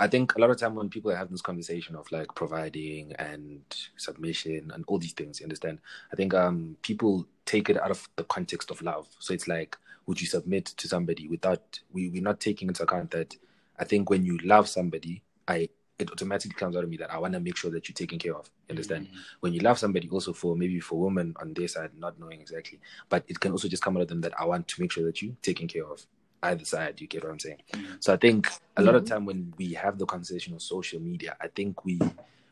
I 0.00 0.06
think 0.06 0.36
a 0.36 0.40
lot 0.40 0.50
of 0.50 0.58
time 0.58 0.74
when 0.76 0.88
people 0.88 1.14
have 1.14 1.30
this 1.30 1.42
conversation 1.42 1.96
of 1.96 2.10
like 2.12 2.32
providing 2.34 3.12
and 3.14 3.62
submission 3.96 4.70
and 4.72 4.84
all 4.86 4.98
these 4.98 5.12
things, 5.12 5.40
you 5.40 5.44
understand? 5.44 5.80
I 6.12 6.16
think 6.16 6.34
um 6.34 6.76
people 6.82 7.26
take 7.44 7.68
it 7.68 7.80
out 7.80 7.90
of 7.90 8.08
the 8.16 8.24
context 8.24 8.70
of 8.70 8.82
love. 8.82 9.08
So 9.18 9.34
it's 9.34 9.48
like, 9.48 9.76
would 10.06 10.20
you 10.20 10.26
submit 10.26 10.66
to 10.66 10.88
somebody 10.88 11.28
without 11.28 11.80
we 11.92 12.08
we're 12.10 12.22
not 12.22 12.40
taking 12.40 12.68
into 12.68 12.82
account 12.82 13.10
that 13.10 13.36
I 13.78 13.84
think 13.84 14.10
when 14.10 14.24
you 14.24 14.38
love 14.38 14.68
somebody, 14.68 15.22
I 15.46 15.68
it 15.98 16.12
automatically 16.12 16.54
comes 16.54 16.76
out 16.76 16.84
of 16.84 16.90
me 16.90 16.96
that 16.98 17.12
I 17.12 17.18
want 17.18 17.34
to 17.34 17.40
make 17.40 17.56
sure 17.56 17.72
that 17.72 17.88
you're 17.88 17.94
taken 17.94 18.18
care 18.20 18.36
of. 18.36 18.48
You 18.68 18.74
understand? 18.74 19.06
Mm-hmm. 19.06 19.18
When 19.40 19.52
you 19.52 19.60
love 19.60 19.78
somebody, 19.78 20.08
also 20.08 20.32
for 20.32 20.54
maybe 20.54 20.78
for 20.78 21.00
women 21.00 21.34
on 21.40 21.54
their 21.54 21.66
side, 21.66 21.90
not 21.98 22.20
knowing 22.20 22.40
exactly, 22.40 22.78
but 23.08 23.24
it 23.26 23.40
can 23.40 23.50
also 23.50 23.66
just 23.66 23.82
come 23.82 23.96
out 23.96 24.02
of 24.02 24.08
them 24.08 24.20
that 24.20 24.38
I 24.38 24.44
want 24.44 24.68
to 24.68 24.80
make 24.80 24.92
sure 24.92 25.04
that 25.04 25.20
you're 25.20 25.34
taken 25.42 25.66
care 25.66 25.84
of. 25.84 26.06
Either 26.42 26.64
side, 26.64 27.00
you 27.00 27.06
get 27.06 27.24
what 27.24 27.32
I'm 27.32 27.38
saying. 27.38 27.62
Mm-hmm. 27.72 27.94
So 28.00 28.12
I 28.12 28.16
think 28.16 28.46
a 28.46 28.50
mm-hmm. 28.50 28.84
lot 28.86 28.94
of 28.94 29.04
time 29.04 29.24
when 29.24 29.52
we 29.56 29.72
have 29.74 29.98
the 29.98 30.06
conversation 30.06 30.54
on 30.54 30.60
social 30.60 31.00
media, 31.00 31.36
I 31.40 31.48
think 31.48 31.84
we 31.84 31.98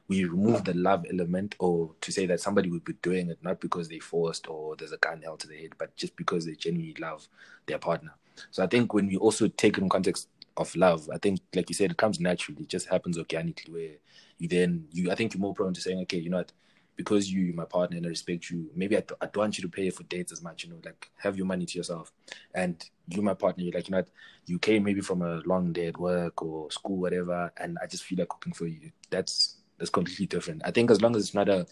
we 0.08 0.24
remove 0.24 0.64
the 0.64 0.74
love 0.74 1.04
element 1.10 1.56
or 1.58 1.90
to 2.00 2.12
say 2.12 2.26
that 2.26 2.40
somebody 2.40 2.70
would 2.70 2.84
be 2.84 2.92
doing 3.02 3.28
it 3.28 3.38
not 3.42 3.60
because 3.60 3.88
they 3.88 3.98
forced 3.98 4.48
or 4.48 4.76
there's 4.76 4.92
a 4.92 4.98
gun 4.98 5.20
held 5.22 5.40
to 5.40 5.48
their 5.48 5.58
head, 5.58 5.72
but 5.78 5.96
just 5.96 6.14
because 6.16 6.46
they 6.46 6.54
genuinely 6.54 6.94
love 7.00 7.26
their 7.66 7.78
partner. 7.78 8.12
So 8.52 8.62
I 8.62 8.68
think 8.68 8.94
when 8.94 9.08
we 9.08 9.16
also 9.16 9.48
take 9.48 9.78
in 9.78 9.88
context 9.88 10.28
of 10.56 10.74
love. 10.74 11.08
I 11.12 11.18
think, 11.18 11.40
like 11.54 11.68
you 11.68 11.74
said, 11.74 11.90
it 11.90 11.96
comes 11.96 12.20
naturally. 12.20 12.62
It 12.62 12.68
just 12.68 12.88
happens 12.88 13.18
organically. 13.18 13.72
Where 13.72 13.96
you 14.38 14.48
then 14.48 14.86
you, 14.92 15.10
I 15.10 15.14
think 15.14 15.34
you're 15.34 15.40
more 15.40 15.54
prone 15.54 15.74
to 15.74 15.80
saying, 15.80 16.00
okay, 16.02 16.18
you 16.18 16.30
know 16.30 16.38
what, 16.38 16.52
because 16.96 17.30
you, 17.30 17.52
my 17.52 17.64
partner, 17.64 17.96
and 17.96 18.06
I 18.06 18.08
respect 18.08 18.50
you. 18.50 18.70
Maybe 18.74 18.96
I, 18.96 19.00
th- 19.00 19.18
I 19.20 19.26
don't 19.26 19.36
want 19.36 19.58
you 19.58 19.62
to 19.62 19.68
pay 19.68 19.90
for 19.90 20.02
dates 20.04 20.32
as 20.32 20.42
much. 20.42 20.64
You 20.64 20.70
know, 20.70 20.80
like 20.84 21.10
have 21.18 21.36
your 21.36 21.46
money 21.46 21.66
to 21.66 21.78
yourself. 21.78 22.12
And 22.54 22.82
you, 23.08 23.22
my 23.22 23.34
partner, 23.34 23.64
you're 23.64 23.74
like, 23.74 23.88
you 23.88 23.92
know 23.92 24.04
you 24.46 24.58
came 24.58 24.84
maybe 24.84 25.00
from 25.00 25.22
a 25.22 25.42
long 25.44 25.72
day 25.72 25.88
at 25.88 25.98
work 25.98 26.42
or 26.42 26.70
school, 26.70 26.96
whatever, 26.98 27.52
and 27.56 27.78
I 27.82 27.86
just 27.86 28.04
feel 28.04 28.18
like 28.18 28.28
cooking 28.28 28.52
for 28.52 28.66
you. 28.66 28.92
That's 29.10 29.56
that's 29.78 29.90
completely 29.90 30.26
different. 30.26 30.62
I 30.64 30.70
think 30.70 30.90
as 30.90 31.02
long 31.02 31.14
as 31.16 31.22
it's 31.22 31.34
not 31.34 31.48
a 31.48 31.66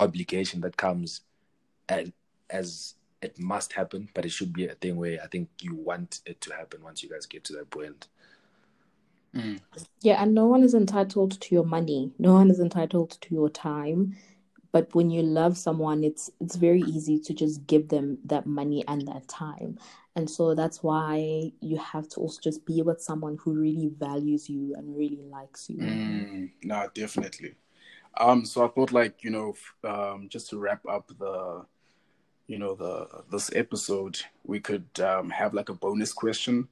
obligation 0.00 0.60
that 0.60 0.76
comes 0.76 1.22
as, 1.88 2.12
as 2.48 2.94
it 3.20 3.38
must 3.38 3.72
happen, 3.72 4.08
but 4.14 4.24
it 4.24 4.30
should 4.30 4.52
be 4.52 4.66
a 4.66 4.74
thing 4.74 4.96
where 4.96 5.18
I 5.22 5.26
think 5.26 5.48
you 5.60 5.74
want 5.74 6.20
it 6.26 6.40
to 6.42 6.54
happen 6.54 6.82
once 6.82 7.02
you 7.02 7.10
guys 7.10 7.26
get 7.26 7.44
to 7.44 7.54
that 7.54 7.70
point. 7.70 8.08
Mm. 9.34 9.60
Yeah, 10.00 10.22
and 10.22 10.34
no 10.34 10.46
one 10.46 10.62
is 10.62 10.74
entitled 10.74 11.40
to 11.40 11.54
your 11.54 11.64
money. 11.64 12.12
No 12.18 12.34
one 12.34 12.50
is 12.50 12.60
entitled 12.60 13.18
to 13.20 13.34
your 13.34 13.50
time. 13.50 14.16
But 14.76 14.94
when 14.94 15.08
you 15.08 15.22
love 15.22 15.56
someone, 15.56 16.04
it's 16.04 16.30
it's 16.38 16.56
very 16.56 16.82
easy 16.82 17.18
to 17.20 17.32
just 17.32 17.66
give 17.66 17.88
them 17.88 18.18
that 18.26 18.44
money 18.44 18.84
and 18.86 19.08
that 19.08 19.26
time. 19.26 19.78
And 20.16 20.28
so 20.28 20.54
that's 20.54 20.82
why 20.82 21.50
you 21.62 21.78
have 21.78 22.06
to 22.10 22.20
also 22.20 22.38
just 22.42 22.66
be 22.66 22.82
with 22.82 23.00
someone 23.00 23.38
who 23.40 23.54
really 23.54 23.90
values 23.98 24.50
you 24.50 24.74
and 24.76 24.94
really 24.94 25.22
likes 25.30 25.70
you. 25.70 25.78
Mm, 25.78 26.50
no, 26.62 26.90
definitely. 26.94 27.54
Um, 28.18 28.44
so 28.44 28.66
I 28.66 28.68
thought, 28.68 28.92
like 28.92 29.24
you 29.24 29.30
know, 29.30 29.54
um, 29.82 30.28
just 30.28 30.50
to 30.50 30.58
wrap 30.58 30.84
up 30.86 31.10
the 31.18 31.64
you 32.46 32.58
know 32.58 32.74
the 32.74 33.08
this 33.32 33.50
episode 33.54 34.20
we 34.44 34.60
could 34.60 34.88
um, 35.00 35.30
have 35.30 35.54
like 35.54 35.70
a 35.70 35.74
bonus 35.74 36.12
question 36.12 36.68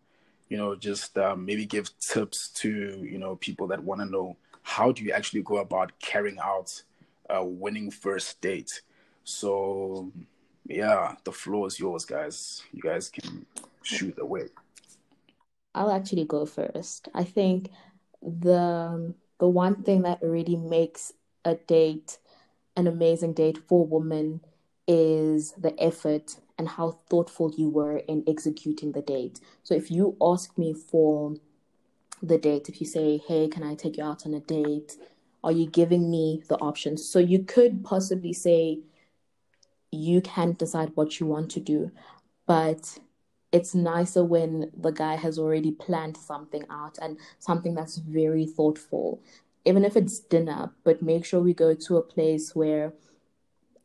you 0.50 0.58
know 0.58 0.76
just 0.76 1.16
um, 1.18 1.44
maybe 1.44 1.64
give 1.66 1.88
tips 1.98 2.48
to 2.50 2.70
you 3.02 3.18
know 3.18 3.34
people 3.36 3.66
that 3.66 3.82
want 3.82 4.00
to 4.00 4.06
know 4.06 4.36
how 4.62 4.92
do 4.92 5.02
you 5.02 5.10
actually 5.10 5.42
go 5.42 5.56
about 5.56 5.90
carrying 5.98 6.38
out 6.38 6.82
a 7.30 7.44
winning 7.44 7.90
first 7.90 8.40
date 8.40 8.82
so 9.24 10.10
yeah 10.66 11.14
the 11.24 11.32
floor 11.32 11.66
is 11.66 11.78
yours 11.78 12.04
guys 12.04 12.62
you 12.72 12.82
guys 12.82 13.08
can 13.08 13.44
shoot 13.82 14.18
away 14.18 14.48
i'll 15.74 15.90
actually 15.90 16.24
go 16.24 16.46
first 16.46 17.08
i 17.14 17.24
think 17.24 17.70
the 18.22 19.14
the 19.38 19.48
one 19.48 19.82
thing 19.82 20.02
that 20.02 20.18
really 20.22 20.56
makes 20.56 21.12
a 21.44 21.54
date 21.54 22.18
an 22.76 22.86
amazing 22.86 23.32
date 23.32 23.58
for 23.66 23.86
women 23.86 24.40
is 24.86 25.52
the 25.52 25.80
effort 25.82 26.36
and 26.58 26.68
how 26.68 26.98
thoughtful 27.08 27.52
you 27.56 27.68
were 27.68 27.98
in 27.98 28.22
executing 28.26 28.92
the 28.92 29.02
date. 29.02 29.40
So 29.62 29.74
if 29.74 29.90
you 29.90 30.16
ask 30.20 30.56
me 30.56 30.72
for 30.72 31.34
the 32.22 32.38
date, 32.38 32.68
if 32.68 32.80
you 32.80 32.86
say, 32.86 33.18
hey, 33.18 33.48
can 33.48 33.62
I 33.62 33.74
take 33.74 33.96
you 33.96 34.04
out 34.04 34.26
on 34.26 34.34
a 34.34 34.40
date? 34.40 34.96
Are 35.44 35.52
you 35.52 35.66
giving 35.66 36.10
me 36.10 36.42
the 36.48 36.56
options? 36.56 37.06
So 37.06 37.18
you 37.18 37.44
could 37.44 37.84
possibly 37.84 38.32
say 38.32 38.80
you 39.92 40.22
can 40.22 40.54
decide 40.54 40.92
what 40.94 41.20
you 41.20 41.26
want 41.26 41.50
to 41.52 41.60
do, 41.60 41.90
but 42.46 42.98
it's 43.52 43.74
nicer 43.74 44.24
when 44.24 44.70
the 44.76 44.90
guy 44.90 45.16
has 45.16 45.38
already 45.38 45.70
planned 45.70 46.16
something 46.16 46.64
out 46.70 46.98
and 47.00 47.18
something 47.38 47.74
that's 47.74 47.98
very 47.98 48.46
thoughtful. 48.46 49.22
Even 49.66 49.84
if 49.84 49.96
it's 49.96 50.18
dinner, 50.18 50.72
but 50.82 51.02
make 51.02 51.24
sure 51.26 51.40
we 51.40 51.54
go 51.54 51.74
to 51.74 51.98
a 51.98 52.02
place 52.02 52.54
where 52.54 52.94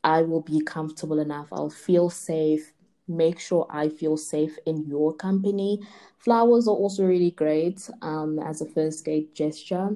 I 0.04 0.22
will 0.22 0.42
be 0.42 0.62
comfortable 0.62 1.20
enough. 1.20 1.50
I'll 1.52 1.70
feel 1.70 2.10
safe. 2.10 2.72
Make 3.08 3.40
sure 3.40 3.68
I 3.70 3.90
feel 3.90 4.18
safe 4.18 4.58
in 4.66 4.86
your 4.86 5.14
company. 5.14 5.82
Flowers 6.20 6.68
are 6.68 6.76
also 6.76 7.04
really 7.04 7.32
great 7.32 7.90
um, 8.02 8.40
as 8.40 8.62
a 8.62 8.66
first 8.66 9.04
date 9.04 9.36
gesture. 9.36 9.90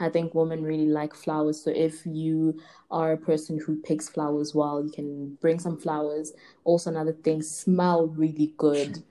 I 0.00 0.08
think 0.08 0.34
women 0.34 0.62
really 0.64 0.86
like 0.88 1.14
flowers. 1.14 1.62
So 1.62 1.70
if 1.70 2.06
you 2.06 2.60
are 2.90 3.12
a 3.12 3.18
person 3.18 3.60
who 3.64 3.76
picks 3.76 4.08
flowers 4.08 4.54
well, 4.54 4.82
you 4.84 4.90
can 4.90 5.36
bring 5.40 5.58
some 5.58 5.76
flowers. 5.78 6.32
Also, 6.64 6.90
another 6.90 7.12
thing, 7.12 7.42
smell 7.42 8.06
really 8.08 8.54
good. 8.56 9.02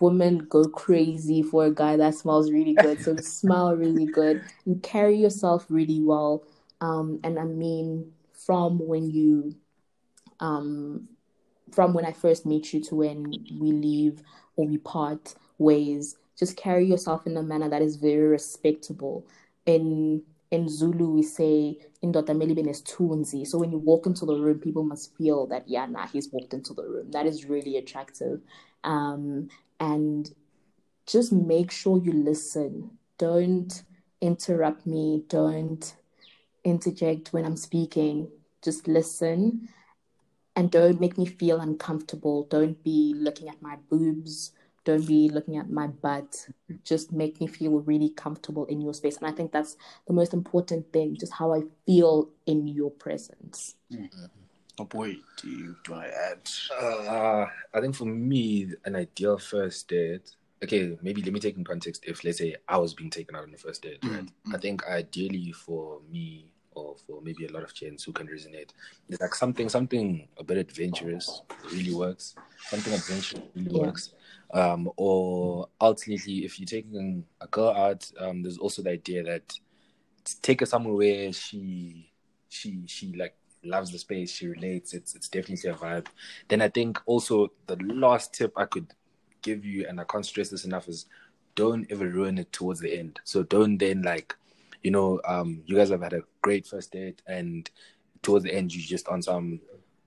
Women 0.00 0.38
go 0.48 0.68
crazy 0.68 1.42
for 1.42 1.66
a 1.66 1.74
guy 1.74 1.96
that 1.96 2.14
smells 2.14 2.50
really 2.50 2.74
good. 2.74 3.00
So 3.02 3.16
smell 3.20 3.76
really 3.76 4.06
good 4.06 4.44
and 4.66 4.82
carry 4.82 5.16
yourself 5.16 5.66
really 5.68 6.02
well 6.02 6.44
Um, 6.82 7.20
and 7.24 7.38
I 7.38 7.44
mean, 7.44 8.12
from 8.32 8.78
when 8.78 9.10
you, 9.10 9.54
um, 10.40 11.08
from 11.72 11.94
when 11.94 12.04
I 12.04 12.12
first 12.12 12.46
meet 12.46 12.72
you 12.72 12.80
to 12.84 12.96
when 12.96 13.46
we 13.50 13.72
leave 13.72 14.22
or 14.56 14.66
we 14.66 14.78
part 14.78 15.34
ways, 15.58 16.16
just 16.38 16.56
carry 16.56 16.86
yourself 16.86 17.26
in 17.26 17.36
a 17.36 17.42
manner 17.42 17.68
that 17.68 17.82
is 17.82 17.96
very 17.96 18.26
respectable. 18.28 19.26
In 19.66 20.22
in 20.50 20.68
Zulu, 20.68 21.10
we 21.10 21.22
say 21.22 21.78
indoda 22.02 22.34
melibene 22.34 22.74
tunzi. 22.82 23.46
So 23.46 23.58
when 23.58 23.70
you 23.70 23.78
walk 23.78 24.06
into 24.06 24.26
the 24.26 24.34
room, 24.34 24.58
people 24.58 24.82
must 24.82 25.16
feel 25.16 25.46
that 25.46 25.68
yeah, 25.68 25.86
nah, 25.86 26.06
he's 26.06 26.30
walked 26.32 26.54
into 26.54 26.74
the 26.74 26.82
room. 26.82 27.10
That 27.12 27.26
is 27.26 27.44
really 27.44 27.76
attractive. 27.76 28.40
Um, 28.82 29.48
and 29.78 30.30
just 31.06 31.32
make 31.32 31.70
sure 31.70 31.98
you 31.98 32.12
listen. 32.12 32.90
Don't 33.18 33.82
interrupt 34.20 34.86
me. 34.86 35.24
Don't 35.28 35.94
interject 36.64 37.32
when 37.32 37.44
I'm 37.44 37.56
speaking. 37.56 38.28
Just 38.62 38.88
listen 38.88 39.68
and 40.56 40.70
don't 40.70 41.00
make 41.00 41.16
me 41.16 41.26
feel 41.26 41.60
uncomfortable. 41.60 42.44
Don't 42.44 42.82
be 42.82 43.14
looking 43.16 43.48
at 43.48 43.62
my 43.62 43.76
boobs. 43.88 44.52
Don't 44.84 45.06
be 45.06 45.28
looking 45.28 45.56
at 45.56 45.70
my 45.70 45.86
butt. 45.86 46.48
Just 46.84 47.12
make 47.12 47.40
me 47.40 47.46
feel 47.46 47.80
really 47.80 48.10
comfortable 48.10 48.64
in 48.66 48.80
your 48.80 48.94
space. 48.94 49.18
And 49.18 49.26
I 49.26 49.32
think 49.32 49.52
that's 49.52 49.76
the 50.06 50.12
most 50.12 50.32
important 50.32 50.92
thing, 50.92 51.16
just 51.18 51.34
how 51.34 51.52
I 51.52 51.62
feel 51.86 52.30
in 52.46 52.66
your 52.66 52.90
presence. 52.90 53.74
Mm-hmm. 53.92 54.26
Oh 54.78 54.84
boy, 54.84 55.16
do 55.36 55.48
you 55.48 55.76
do 55.84 55.94
I 55.94 56.06
add? 56.06 56.50
Uh, 56.80 57.46
I 57.74 57.80
think 57.80 57.94
for 57.94 58.06
me, 58.06 58.72
an 58.84 58.96
ideal 58.96 59.36
first 59.36 59.88
date 59.88 60.34
okay, 60.62 60.96
maybe 61.02 61.22
let 61.22 61.32
me 61.32 61.40
take 61.40 61.56
in 61.56 61.64
context 61.64 62.04
if 62.06 62.24
let's 62.24 62.38
say 62.38 62.56
I 62.68 62.76
was 62.78 62.94
being 62.94 63.10
taken 63.10 63.34
out 63.34 63.44
on 63.44 63.50
the 63.50 63.58
first 63.58 63.82
date, 63.82 63.98
right? 64.04 64.24
Mm-hmm. 64.24 64.54
I 64.54 64.58
think 64.58 64.86
ideally 64.86 65.52
for 65.52 66.00
me 66.10 66.50
or 66.80 66.96
for 67.06 67.20
maybe 67.22 67.46
a 67.46 67.52
lot 67.52 67.62
of 67.62 67.74
gents 67.74 68.04
who 68.04 68.12
can 68.12 68.26
resonate, 68.26 68.70
it's 69.08 69.20
like 69.20 69.34
something 69.34 69.68
something 69.68 70.28
a 70.38 70.44
bit 70.44 70.58
adventurous 70.58 71.42
really 71.72 71.94
works. 71.94 72.34
Something 72.68 72.94
adventurous 72.94 73.42
really 73.54 73.70
yeah. 73.70 73.86
works. 73.86 74.14
Um, 74.52 74.90
or 74.96 75.68
ultimately, 75.80 76.44
if 76.44 76.58
you're 76.58 76.66
taking 76.66 77.24
a 77.40 77.46
girl 77.46 77.70
out, 77.70 78.10
um, 78.18 78.42
there's 78.42 78.58
also 78.58 78.82
the 78.82 78.90
idea 78.90 79.22
that 79.22 79.52
take 80.42 80.60
her 80.60 80.66
somewhere 80.66 80.94
where 80.94 81.32
she 81.32 82.10
she 82.48 82.82
she 82.86 83.12
like 83.12 83.36
loves 83.64 83.92
the 83.92 83.98
space, 83.98 84.32
she 84.32 84.48
relates. 84.48 84.94
It's 84.94 85.14
it's 85.14 85.28
definitely 85.28 85.70
a 85.70 85.74
vibe. 85.74 86.06
Then 86.48 86.62
I 86.62 86.68
think 86.68 86.98
also 87.06 87.52
the 87.66 87.76
last 87.76 88.34
tip 88.34 88.52
I 88.56 88.64
could 88.64 88.92
give 89.42 89.64
you, 89.64 89.86
and 89.88 90.00
I 90.00 90.04
can't 90.04 90.26
stress 90.26 90.50
this 90.50 90.64
enough, 90.64 90.88
is 90.88 91.06
don't 91.54 91.90
ever 91.90 92.08
ruin 92.08 92.38
it 92.38 92.52
towards 92.52 92.80
the 92.80 92.98
end. 92.98 93.20
So 93.24 93.42
don't 93.42 93.78
then 93.78 94.02
like, 94.02 94.34
you 94.82 94.90
know, 94.90 95.20
um, 95.26 95.62
you 95.66 95.76
guys 95.76 95.90
have 95.90 96.02
had 96.02 96.12
a 96.12 96.22
great 96.42 96.66
first 96.66 96.92
date, 96.92 97.22
and 97.26 97.70
towards 98.22 98.44
the 98.44 98.54
end 98.54 98.74
you 98.74 98.82
just 98.82 99.08
on 99.08 99.22
some, 99.22 99.60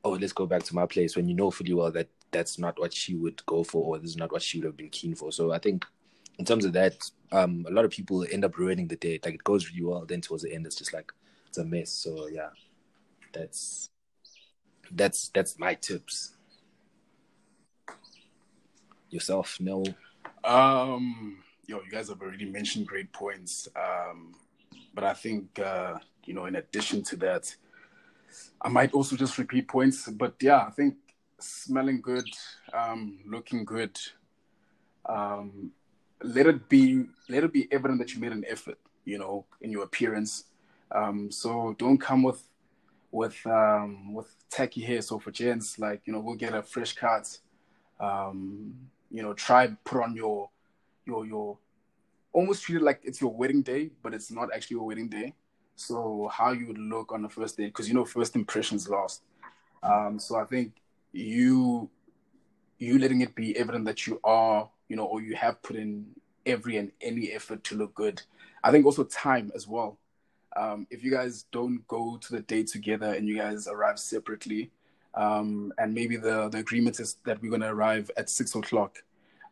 oh, 0.03 0.11
let's 0.11 0.34
go 0.34 0.45
back 0.45 0.63
to 0.63 0.76
my 0.76 0.86
place 0.86 1.15
when 1.15 1.28
you 1.28 1.36
know 1.36 1.51
fully 1.51 1.74
well 1.74 1.91
that 1.91 2.07
that's 2.32 2.57
not 2.57 2.80
what 2.80 2.93
she 2.93 3.15
would 3.15 3.45
go 3.45 3.63
for, 3.63 3.84
or 3.84 3.99
this 3.99 4.11
is 4.11 4.17
not 4.17 4.32
what 4.32 4.41
she 4.41 4.59
would 4.59 4.65
have 4.65 4.78
been 4.78 4.89
keen 4.89 5.15
for. 5.15 5.32
So 5.32 5.51
I 5.51 5.59
think 5.59 5.86
in 6.39 6.45
terms 6.45 6.65
of 6.65 6.74
that, 6.74 7.09
um, 7.32 7.65
a 7.67 7.71
lot 7.71 7.86
of 7.86 7.91
people 7.91 8.26
end 8.32 8.43
up 8.43 8.57
ruining 8.57 8.88
the 8.88 8.95
date. 8.95 9.26
Like 9.26 9.36
it 9.36 9.43
goes 9.43 9.69
really 9.69 9.86
well, 9.86 10.05
then 10.05 10.21
towards 10.21 10.43
the 10.43 10.53
end 10.53 10.65
it's 10.65 10.76
just 10.76 10.93
like 10.93 11.11
it's 11.47 11.57
a 11.57 11.65
mess. 11.65 11.91
So 11.91 12.28
yeah, 12.28 12.49
that's 13.32 13.89
that's 14.91 15.30
that's 15.30 15.59
my 15.59 15.76
tips 15.76 16.36
yourself, 19.09 19.57
no? 19.59 19.84
Um, 20.43 21.38
yo, 21.67 21.82
you 21.82 21.91
guys 21.91 22.09
have 22.09 22.21
already 22.21 22.45
mentioned 22.49 22.88
great 22.88 23.13
points. 23.13 23.67
Um, 23.76 24.34
but 24.93 25.03
I 25.03 25.13
think 25.13 25.59
uh, 25.59 25.95
you 26.25 26.33
know, 26.33 26.45
in 26.45 26.55
addition 26.55 27.03
to 27.03 27.15
that, 27.17 27.55
I 28.61 28.69
might 28.69 28.93
also 28.93 29.15
just 29.15 29.37
repeat 29.37 29.67
points. 29.67 30.09
But 30.09 30.35
yeah, 30.41 30.65
I 30.67 30.71
think 30.71 30.95
smelling 31.39 32.01
good, 32.01 32.27
um, 32.73 33.19
looking 33.25 33.65
good. 33.65 33.97
Um, 35.05 35.71
let 36.21 36.47
it 36.47 36.69
be 36.69 37.05
let 37.27 37.43
it 37.43 37.51
be 37.51 37.67
evident 37.71 37.99
that 37.99 38.13
you 38.13 38.21
made 38.21 38.31
an 38.31 38.45
effort, 38.47 38.79
you 39.05 39.17
know, 39.17 39.45
in 39.61 39.71
your 39.71 39.83
appearance. 39.83 40.45
Um, 40.91 41.31
so 41.31 41.75
don't 41.77 41.97
come 41.97 42.23
with 42.23 42.47
with 43.11 43.45
um, 43.45 44.13
with 44.13 44.33
tacky 44.49 44.81
hair. 44.81 45.01
So 45.01 45.19
for 45.19 45.31
gents, 45.31 45.77
like 45.79 46.01
you 46.05 46.13
know, 46.13 46.19
we'll 46.19 46.35
get 46.35 46.53
a 46.53 46.63
fresh 46.63 46.93
cut. 46.93 47.37
Um, 47.99 48.73
you 49.11 49.21
know, 49.21 49.33
try 49.33 49.67
put 49.83 50.03
on 50.03 50.15
your 50.15 50.49
your 51.05 51.25
your 51.25 51.57
almost 52.34 52.63
treat 52.63 52.77
it 52.77 52.81
like 52.81 53.01
it's 53.03 53.21
your 53.21 53.34
wedding 53.34 53.61
day, 53.61 53.91
but 54.01 54.13
it's 54.13 54.31
not 54.31 54.49
actually 54.53 54.75
your 54.75 54.86
wedding 54.86 55.07
day. 55.07 55.34
So 55.75 56.29
how 56.31 56.51
you 56.51 56.67
would 56.67 56.77
look 56.77 57.11
on 57.11 57.21
the 57.21 57.29
first 57.29 57.57
day, 57.57 57.65
because 57.65 57.88
you 57.88 57.93
know 57.93 58.05
first 58.05 58.36
impressions 58.36 58.89
last. 58.89 59.23
Um, 59.81 60.19
so 60.19 60.36
I 60.36 60.45
think 60.45 60.73
you 61.11 61.89
you 62.79 62.99
letting 62.99 63.21
it 63.21 63.36
be 63.36 63.57
evident 63.57 63.86
that 63.86 64.05
you 64.07 64.19
are, 64.23 64.69
you 64.89 64.95
know, 64.95 65.05
or 65.05 65.21
you 65.21 65.36
have 65.36 65.61
put 65.61 65.75
in 65.75 66.05
every 66.45 66.77
and 66.77 66.91
any 67.01 67.31
effort 67.31 67.63
to 67.65 67.75
look 67.75 67.93
good. 67.93 68.21
I 68.63 68.71
think 68.71 68.86
also 68.86 69.03
time 69.05 69.51
as 69.55 69.67
well. 69.67 69.97
Um, 70.55 70.86
if 70.89 71.03
you 71.03 71.11
guys 71.11 71.45
don't 71.51 71.88
go 71.88 72.17
to 72.17 72.31
the 72.31 72.41
date 72.41 72.67
together 72.67 73.13
and 73.13 73.27
you 73.27 73.38
guys 73.38 73.67
arrive 73.67 73.99
separately, 73.99 74.71
um, 75.15 75.73
and 75.77 75.93
maybe 75.93 76.17
the 76.17 76.49
the 76.49 76.59
agreement 76.59 76.99
is 76.99 77.17
that 77.25 77.41
we're 77.41 77.49
going 77.49 77.61
to 77.61 77.69
arrive 77.69 78.09
at 78.17 78.29
six 78.29 78.53
o'clock. 78.55 79.03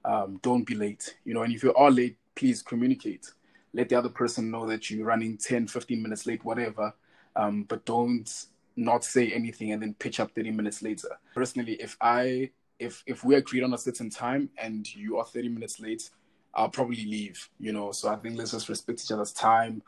Um, 0.03 0.39
don't 0.41 0.65
be 0.65 0.75
late, 0.75 1.15
you 1.25 1.33
know. 1.33 1.43
And 1.43 1.53
if 1.53 1.63
you 1.63 1.73
are 1.73 1.91
late, 1.91 2.17
please 2.41 2.63
communicate. 2.63 3.31
Let 3.71 3.89
the 3.89 3.95
other 3.95 4.09
person 4.09 4.49
know 4.49 4.65
that 4.65 4.89
you're 4.89 5.05
running 5.05 5.37
10, 5.37 5.67
15 5.67 6.01
minutes 6.01 6.25
late, 6.25 6.43
whatever. 6.43 6.91
Um, 7.35 7.65
but 7.69 7.85
don't 7.85 8.27
not 8.75 9.05
say 9.05 9.31
anything 9.31 9.71
and 9.71 9.81
then 9.81 9.93
pitch 9.93 10.19
up 10.19 10.31
30 10.31 10.49
minutes 10.49 10.81
later. 10.81 11.09
Personally, 11.35 11.73
if 11.73 11.95
I 12.01 12.49
if 12.79 13.03
if 13.05 13.23
we 13.23 13.35
agreed 13.35 13.61
on 13.63 13.75
a 13.75 13.77
certain 13.77 14.09
time 14.09 14.49
and 14.57 14.91
you 14.95 15.17
are 15.19 15.25
30 15.25 15.49
minutes 15.49 15.79
late, 15.79 16.09
I'll 16.55 16.69
probably 16.69 17.05
leave, 17.05 17.47
you 17.59 17.73
know. 17.73 17.91
So 17.91 18.09
I 18.09 18.15
think 18.15 18.39
let's 18.39 18.53
just 18.53 18.69
respect 18.69 19.03
each 19.03 19.11
other's 19.11 19.33
time. 19.33 19.83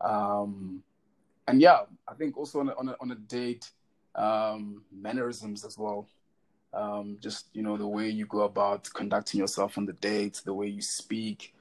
Um, 0.00 0.84
and 1.48 1.60
yeah, 1.60 1.80
I 2.06 2.14
think 2.14 2.36
also 2.36 2.60
on 2.60 2.68
a, 2.68 2.74
on 2.74 2.88
a, 2.90 2.96
on 3.00 3.10
a 3.10 3.16
date, 3.16 3.68
um, 4.14 4.82
mannerisms 4.92 5.64
as 5.64 5.76
well. 5.76 6.06
Um, 6.72 7.18
just 7.20 7.46
you 7.52 7.62
know 7.64 7.76
the 7.76 7.88
way 7.88 8.08
you 8.08 8.26
go 8.26 8.42
about 8.42 8.88
conducting 8.94 9.40
yourself 9.40 9.76
on 9.76 9.86
the 9.86 9.94
date, 9.94 10.40
the 10.44 10.54
way 10.54 10.68
you 10.68 10.82
speak, 10.82 11.52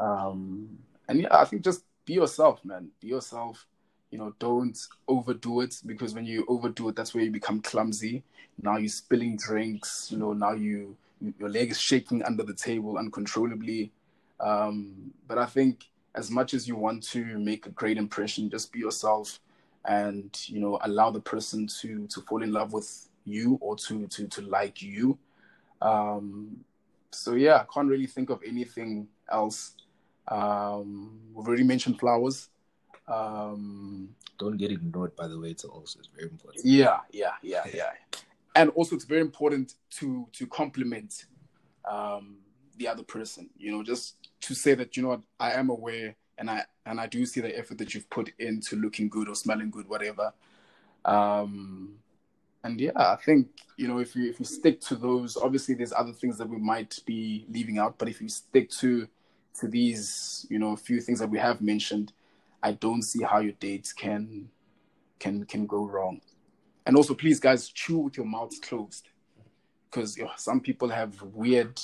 um, 0.00 0.78
and 1.08 1.20
yeah, 1.20 1.28
I 1.30 1.44
think 1.44 1.62
just 1.62 1.84
be 2.04 2.14
yourself, 2.14 2.64
man. 2.64 2.88
Be 3.00 3.08
yourself. 3.08 3.66
You 4.10 4.18
know, 4.18 4.34
don't 4.40 4.76
overdo 5.06 5.60
it 5.60 5.80
because 5.86 6.14
when 6.14 6.24
you 6.24 6.44
overdo 6.48 6.88
it, 6.88 6.96
that's 6.96 7.14
where 7.14 7.22
you 7.22 7.30
become 7.30 7.60
clumsy. 7.60 8.24
Now 8.60 8.76
you're 8.76 8.88
spilling 8.88 9.36
drinks. 9.36 10.08
You 10.10 10.18
know, 10.18 10.32
now 10.32 10.52
you 10.52 10.96
your 11.38 11.48
leg 11.48 11.70
is 11.70 11.80
shaking 11.80 12.22
under 12.24 12.42
the 12.42 12.54
table 12.54 12.98
uncontrollably. 12.98 13.92
Um, 14.40 15.12
but 15.28 15.38
I 15.38 15.46
think 15.46 15.84
as 16.14 16.30
much 16.30 16.54
as 16.54 16.66
you 16.66 16.74
want 16.74 17.04
to 17.10 17.24
make 17.38 17.66
a 17.66 17.70
great 17.70 17.98
impression, 17.98 18.50
just 18.50 18.72
be 18.72 18.80
yourself 18.80 19.38
and 19.86 20.38
you 20.46 20.60
know 20.60 20.78
allow 20.82 21.10
the 21.10 21.20
person 21.20 21.66
to 21.66 22.06
to 22.08 22.20
fall 22.22 22.42
in 22.42 22.52
love 22.52 22.72
with 22.72 23.08
you 23.24 23.58
or 23.60 23.76
to 23.76 24.06
to 24.08 24.26
to 24.28 24.42
like 24.42 24.82
you 24.82 25.16
um 25.80 26.56
so 27.10 27.34
yeah 27.34 27.56
i 27.56 27.64
can't 27.72 27.88
really 27.88 28.06
think 28.06 28.30
of 28.30 28.40
anything 28.46 29.08
else 29.32 29.74
um 30.28 31.18
we've 31.34 31.46
already 31.46 31.64
mentioned 31.64 31.98
flowers. 31.98 32.48
Um 33.08 34.10
don't 34.38 34.56
get 34.56 34.70
ignored 34.70 35.14
by 35.16 35.26
the 35.26 35.38
way 35.38 35.50
it's 35.50 35.64
also 35.64 35.98
it's 35.98 36.08
very 36.08 36.28
important. 36.30 36.64
Yeah 36.64 36.98
yeah 37.12 37.32
yeah 37.42 37.64
yeah. 37.72 37.90
And 38.54 38.70
also 38.70 38.96
it's 38.96 39.04
very 39.04 39.20
important 39.20 39.74
to 39.98 40.26
to 40.32 40.46
compliment 40.46 41.26
um 41.90 42.36
the 42.76 42.88
other 42.88 43.02
person 43.02 43.50
you 43.58 43.70
know 43.70 43.82
just 43.82 44.16
to 44.40 44.54
say 44.54 44.74
that 44.74 44.96
you 44.96 45.02
know 45.02 45.10
what, 45.10 45.20
i 45.38 45.52
am 45.52 45.68
aware 45.68 46.14
and 46.40 46.50
I 46.50 46.64
and 46.86 46.98
I 46.98 47.06
do 47.06 47.24
see 47.26 47.40
the 47.40 47.56
effort 47.56 47.78
that 47.78 47.94
you've 47.94 48.10
put 48.10 48.32
into 48.38 48.74
looking 48.74 49.08
good 49.08 49.28
or 49.28 49.34
smelling 49.36 49.70
good, 49.70 49.88
whatever. 49.88 50.32
Um, 51.04 51.94
and 52.64 52.80
yeah, 52.80 52.92
I 52.96 53.16
think 53.16 53.48
you 53.76 53.86
know 53.86 53.98
if 53.98 54.16
you 54.16 54.28
if 54.28 54.40
you 54.40 54.46
stick 54.46 54.80
to 54.82 54.96
those, 54.96 55.36
obviously 55.36 55.74
there's 55.74 55.92
other 55.92 56.12
things 56.12 56.38
that 56.38 56.48
we 56.48 56.56
might 56.56 56.98
be 57.06 57.44
leaving 57.48 57.78
out, 57.78 57.98
but 57.98 58.08
if 58.08 58.20
you 58.20 58.28
stick 58.28 58.70
to 58.70 59.06
to 59.58 59.68
these, 59.68 60.46
you 60.50 60.58
know, 60.58 60.72
a 60.72 60.76
few 60.76 61.00
things 61.00 61.18
that 61.18 61.30
we 61.30 61.38
have 61.38 61.60
mentioned, 61.60 62.12
I 62.62 62.72
don't 62.72 63.02
see 63.02 63.22
how 63.22 63.40
your 63.40 63.54
dates 63.54 63.92
can 63.92 64.48
can 65.18 65.44
can 65.44 65.66
go 65.66 65.86
wrong. 65.86 66.20
And 66.86 66.96
also, 66.96 67.14
please, 67.14 67.40
guys, 67.40 67.68
chew 67.68 67.98
with 67.98 68.16
your 68.16 68.26
mouths 68.26 68.58
closed, 68.58 69.08
because 69.90 70.16
you 70.16 70.24
know, 70.24 70.30
some 70.36 70.60
people 70.60 70.88
have 70.88 71.20
weird 71.22 71.80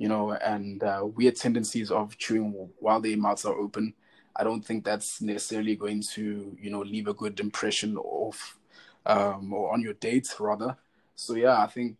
you 0.00 0.08
know, 0.08 0.32
and 0.32 0.82
uh, 0.82 1.02
weird 1.04 1.36
tendencies 1.36 1.90
of 1.90 2.16
chewing 2.16 2.70
while 2.78 3.02
their 3.02 3.18
mouths 3.18 3.44
are 3.44 3.54
open. 3.54 3.92
I 4.34 4.44
don't 4.44 4.64
think 4.64 4.82
that's 4.82 5.20
necessarily 5.20 5.76
going 5.76 6.02
to, 6.14 6.56
you 6.58 6.70
know, 6.70 6.80
leave 6.80 7.06
a 7.06 7.12
good 7.12 7.38
impression 7.38 7.98
of 8.02 8.58
um, 9.04 9.52
or 9.52 9.74
on 9.74 9.82
your 9.82 9.92
dates 9.92 10.40
rather. 10.40 10.74
So 11.16 11.34
yeah, 11.34 11.62
I 11.62 11.66
think 11.66 11.96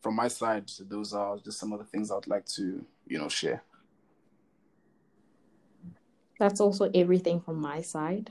from 0.00 0.14
my 0.14 0.28
side, 0.28 0.70
those 0.88 1.12
are 1.12 1.38
just 1.38 1.58
some 1.58 1.72
of 1.72 1.80
the 1.80 1.84
things 1.86 2.12
I'd 2.12 2.28
like 2.28 2.46
to, 2.54 2.84
you 3.08 3.18
know, 3.18 3.28
share. 3.28 3.64
That's 6.40 6.58
also 6.58 6.90
everything 6.94 7.38
from 7.38 7.60
my 7.60 7.82
side. 7.82 8.30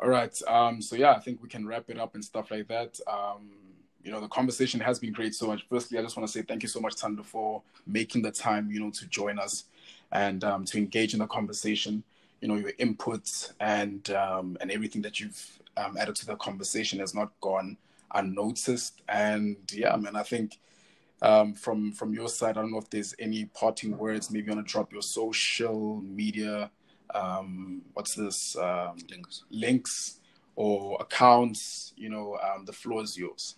All 0.00 0.08
right. 0.08 0.34
Um, 0.48 0.80
so 0.80 0.96
yeah, 0.96 1.12
I 1.12 1.20
think 1.20 1.42
we 1.42 1.48
can 1.50 1.66
wrap 1.66 1.90
it 1.90 1.98
up 1.98 2.14
and 2.14 2.24
stuff 2.24 2.50
like 2.50 2.68
that. 2.68 2.98
Um, 3.06 3.50
you 4.02 4.10
know, 4.10 4.18
the 4.18 4.28
conversation 4.28 4.80
has 4.80 4.98
been 4.98 5.12
great 5.12 5.34
so 5.34 5.46
much. 5.46 5.66
Firstly, 5.68 5.98
I 5.98 6.02
just 6.02 6.16
want 6.16 6.26
to 6.26 6.32
say 6.32 6.40
thank 6.40 6.62
you 6.62 6.68
so 6.70 6.80
much, 6.80 6.96
Thando, 6.96 7.22
for 7.22 7.60
making 7.86 8.22
the 8.22 8.30
time, 8.30 8.70
you 8.70 8.80
know, 8.80 8.90
to 8.92 9.06
join 9.08 9.38
us 9.38 9.64
and 10.10 10.42
um, 10.42 10.64
to 10.64 10.78
engage 10.78 11.12
in 11.12 11.20
the 11.20 11.26
conversation. 11.26 12.02
You 12.40 12.48
know, 12.48 12.56
your 12.56 12.72
inputs 12.72 13.52
and 13.60 14.10
um, 14.10 14.56
and 14.62 14.70
everything 14.70 15.02
that 15.02 15.20
you've 15.20 15.58
um, 15.76 15.98
added 15.98 16.16
to 16.16 16.26
the 16.26 16.36
conversation 16.36 16.98
has 17.00 17.14
not 17.14 17.30
gone 17.42 17.76
unnoticed. 18.14 19.02
And 19.10 19.58
yeah, 19.70 19.94
man, 19.96 20.16
I 20.16 20.22
think 20.22 20.58
um, 21.22 21.54
from 21.54 21.92
from 21.92 22.12
your 22.12 22.28
side, 22.28 22.56
I 22.56 22.60
don't 22.62 22.72
know 22.72 22.78
if 22.78 22.90
there's 22.90 23.14
any 23.18 23.46
parting 23.46 23.96
words. 23.96 24.30
Maybe 24.30 24.46
you 24.46 24.54
want 24.54 24.66
to 24.66 24.72
drop 24.72 24.92
your 24.92 25.02
social 25.02 26.00
media. 26.02 26.70
Um, 27.14 27.82
what's 27.92 28.14
this? 28.14 28.56
Um, 28.56 28.96
Links. 29.10 29.44
links 29.50 30.20
or 30.56 30.96
accounts. 31.00 31.92
You 31.96 32.10
know, 32.10 32.36
um, 32.42 32.64
the 32.64 32.72
floor 32.72 33.02
is 33.02 33.16
yours. 33.16 33.56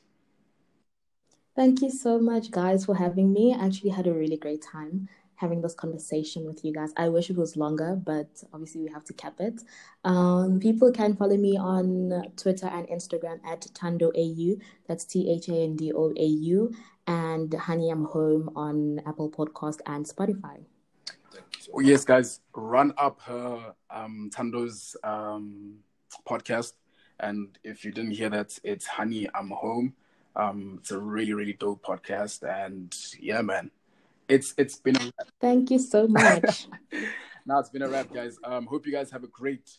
Thank 1.54 1.80
you 1.80 1.90
so 1.90 2.18
much, 2.18 2.50
guys, 2.50 2.84
for 2.84 2.94
having 2.94 3.32
me. 3.32 3.54
I 3.54 3.64
actually 3.64 3.90
had 3.90 4.06
a 4.06 4.12
really 4.12 4.36
great 4.36 4.62
time 4.62 5.08
having 5.36 5.60
this 5.60 5.74
conversation 5.74 6.46
with 6.46 6.64
you 6.64 6.72
guys. 6.72 6.92
I 6.96 7.08
wish 7.10 7.30
it 7.30 7.36
was 7.36 7.56
longer, 7.56 7.94
but 7.94 8.28
obviously 8.52 8.80
we 8.82 8.90
have 8.90 9.04
to 9.04 9.12
cap 9.12 9.34
it. 9.38 9.62
Um, 10.04 10.58
people 10.60 10.90
can 10.90 11.14
follow 11.14 11.36
me 11.36 11.56
on 11.58 12.22
Twitter 12.36 12.66
and 12.66 12.86
Instagram 12.88 13.38
at 13.46 13.60
ThandoAU. 13.60 14.60
That's 14.88 15.04
T 15.04 15.30
H 15.30 15.48
A 15.48 15.56
N 15.62 15.76
D 15.76 15.92
O 15.92 16.12
A 16.16 16.24
U. 16.24 16.74
And 17.06 17.54
Honey, 17.54 17.90
I'm 17.90 18.04
Home 18.06 18.50
on 18.56 19.00
Apple 19.06 19.30
Podcast 19.30 19.80
and 19.86 20.04
Spotify. 20.04 20.64
Thank 21.30 21.46
you 21.56 21.60
so 21.60 21.72
Oh, 21.74 21.80
yes, 21.80 22.04
guys, 22.04 22.40
run 22.54 22.92
up 22.98 23.20
her 23.22 23.74
um, 23.90 24.30
Thando's 24.34 24.96
um, 25.04 25.76
podcast. 26.28 26.72
And 27.20 27.58
if 27.62 27.84
you 27.84 27.92
didn't 27.92 28.10
hear 28.12 28.28
that, 28.30 28.58
it's 28.64 28.86
Honey, 28.86 29.28
I'm 29.34 29.50
Home. 29.50 29.94
Um, 30.34 30.78
it's 30.80 30.90
a 30.90 30.98
really, 30.98 31.32
really 31.32 31.52
dope 31.54 31.84
podcast. 31.84 32.42
And 32.42 32.94
yeah, 33.20 33.40
man, 33.40 33.70
it's 34.28 34.54
it's 34.58 34.76
been 34.76 34.96
a 34.96 35.00
wrap. 35.00 35.28
Thank 35.40 35.70
you 35.70 35.78
so 35.78 36.08
much. 36.08 36.66
now 37.46 37.60
it's 37.60 37.70
been 37.70 37.82
a 37.82 37.88
wrap, 37.88 38.12
guys. 38.12 38.38
Um, 38.44 38.66
hope 38.66 38.86
you 38.86 38.92
guys 38.92 39.10
have 39.12 39.24
a 39.24 39.28
great 39.28 39.70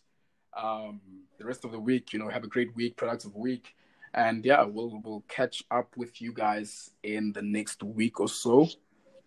um, 0.55 1.01
the 1.37 1.45
rest 1.45 1.65
of 1.65 1.71
the 1.71 1.79
week. 1.79 2.13
You 2.13 2.19
know, 2.19 2.29
have 2.29 2.43
a 2.43 2.47
great 2.47 2.75
week, 2.75 2.95
productive 2.95 3.35
week. 3.35 3.75
And 4.17 4.43
yeah, 4.43 4.63
we'll 4.63 4.99
we'll 5.05 5.23
catch 5.27 5.63
up 5.69 5.95
with 5.95 6.19
you 6.19 6.33
guys 6.33 6.89
in 7.03 7.33
the 7.33 7.43
next 7.43 7.83
week 7.83 8.19
or 8.19 8.27
so. 8.27 8.67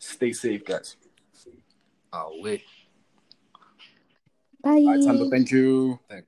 Stay 0.01 0.33
safe, 0.33 0.65
guys. 0.65 0.97
Ah, 2.13 2.27
wait. 2.43 2.63
Bye. 4.61 4.71
All 4.71 4.87
right, 4.87 5.01
Thando, 5.01 5.31
thank 5.31 5.53
you. 5.53 6.01
Thank 6.09 6.25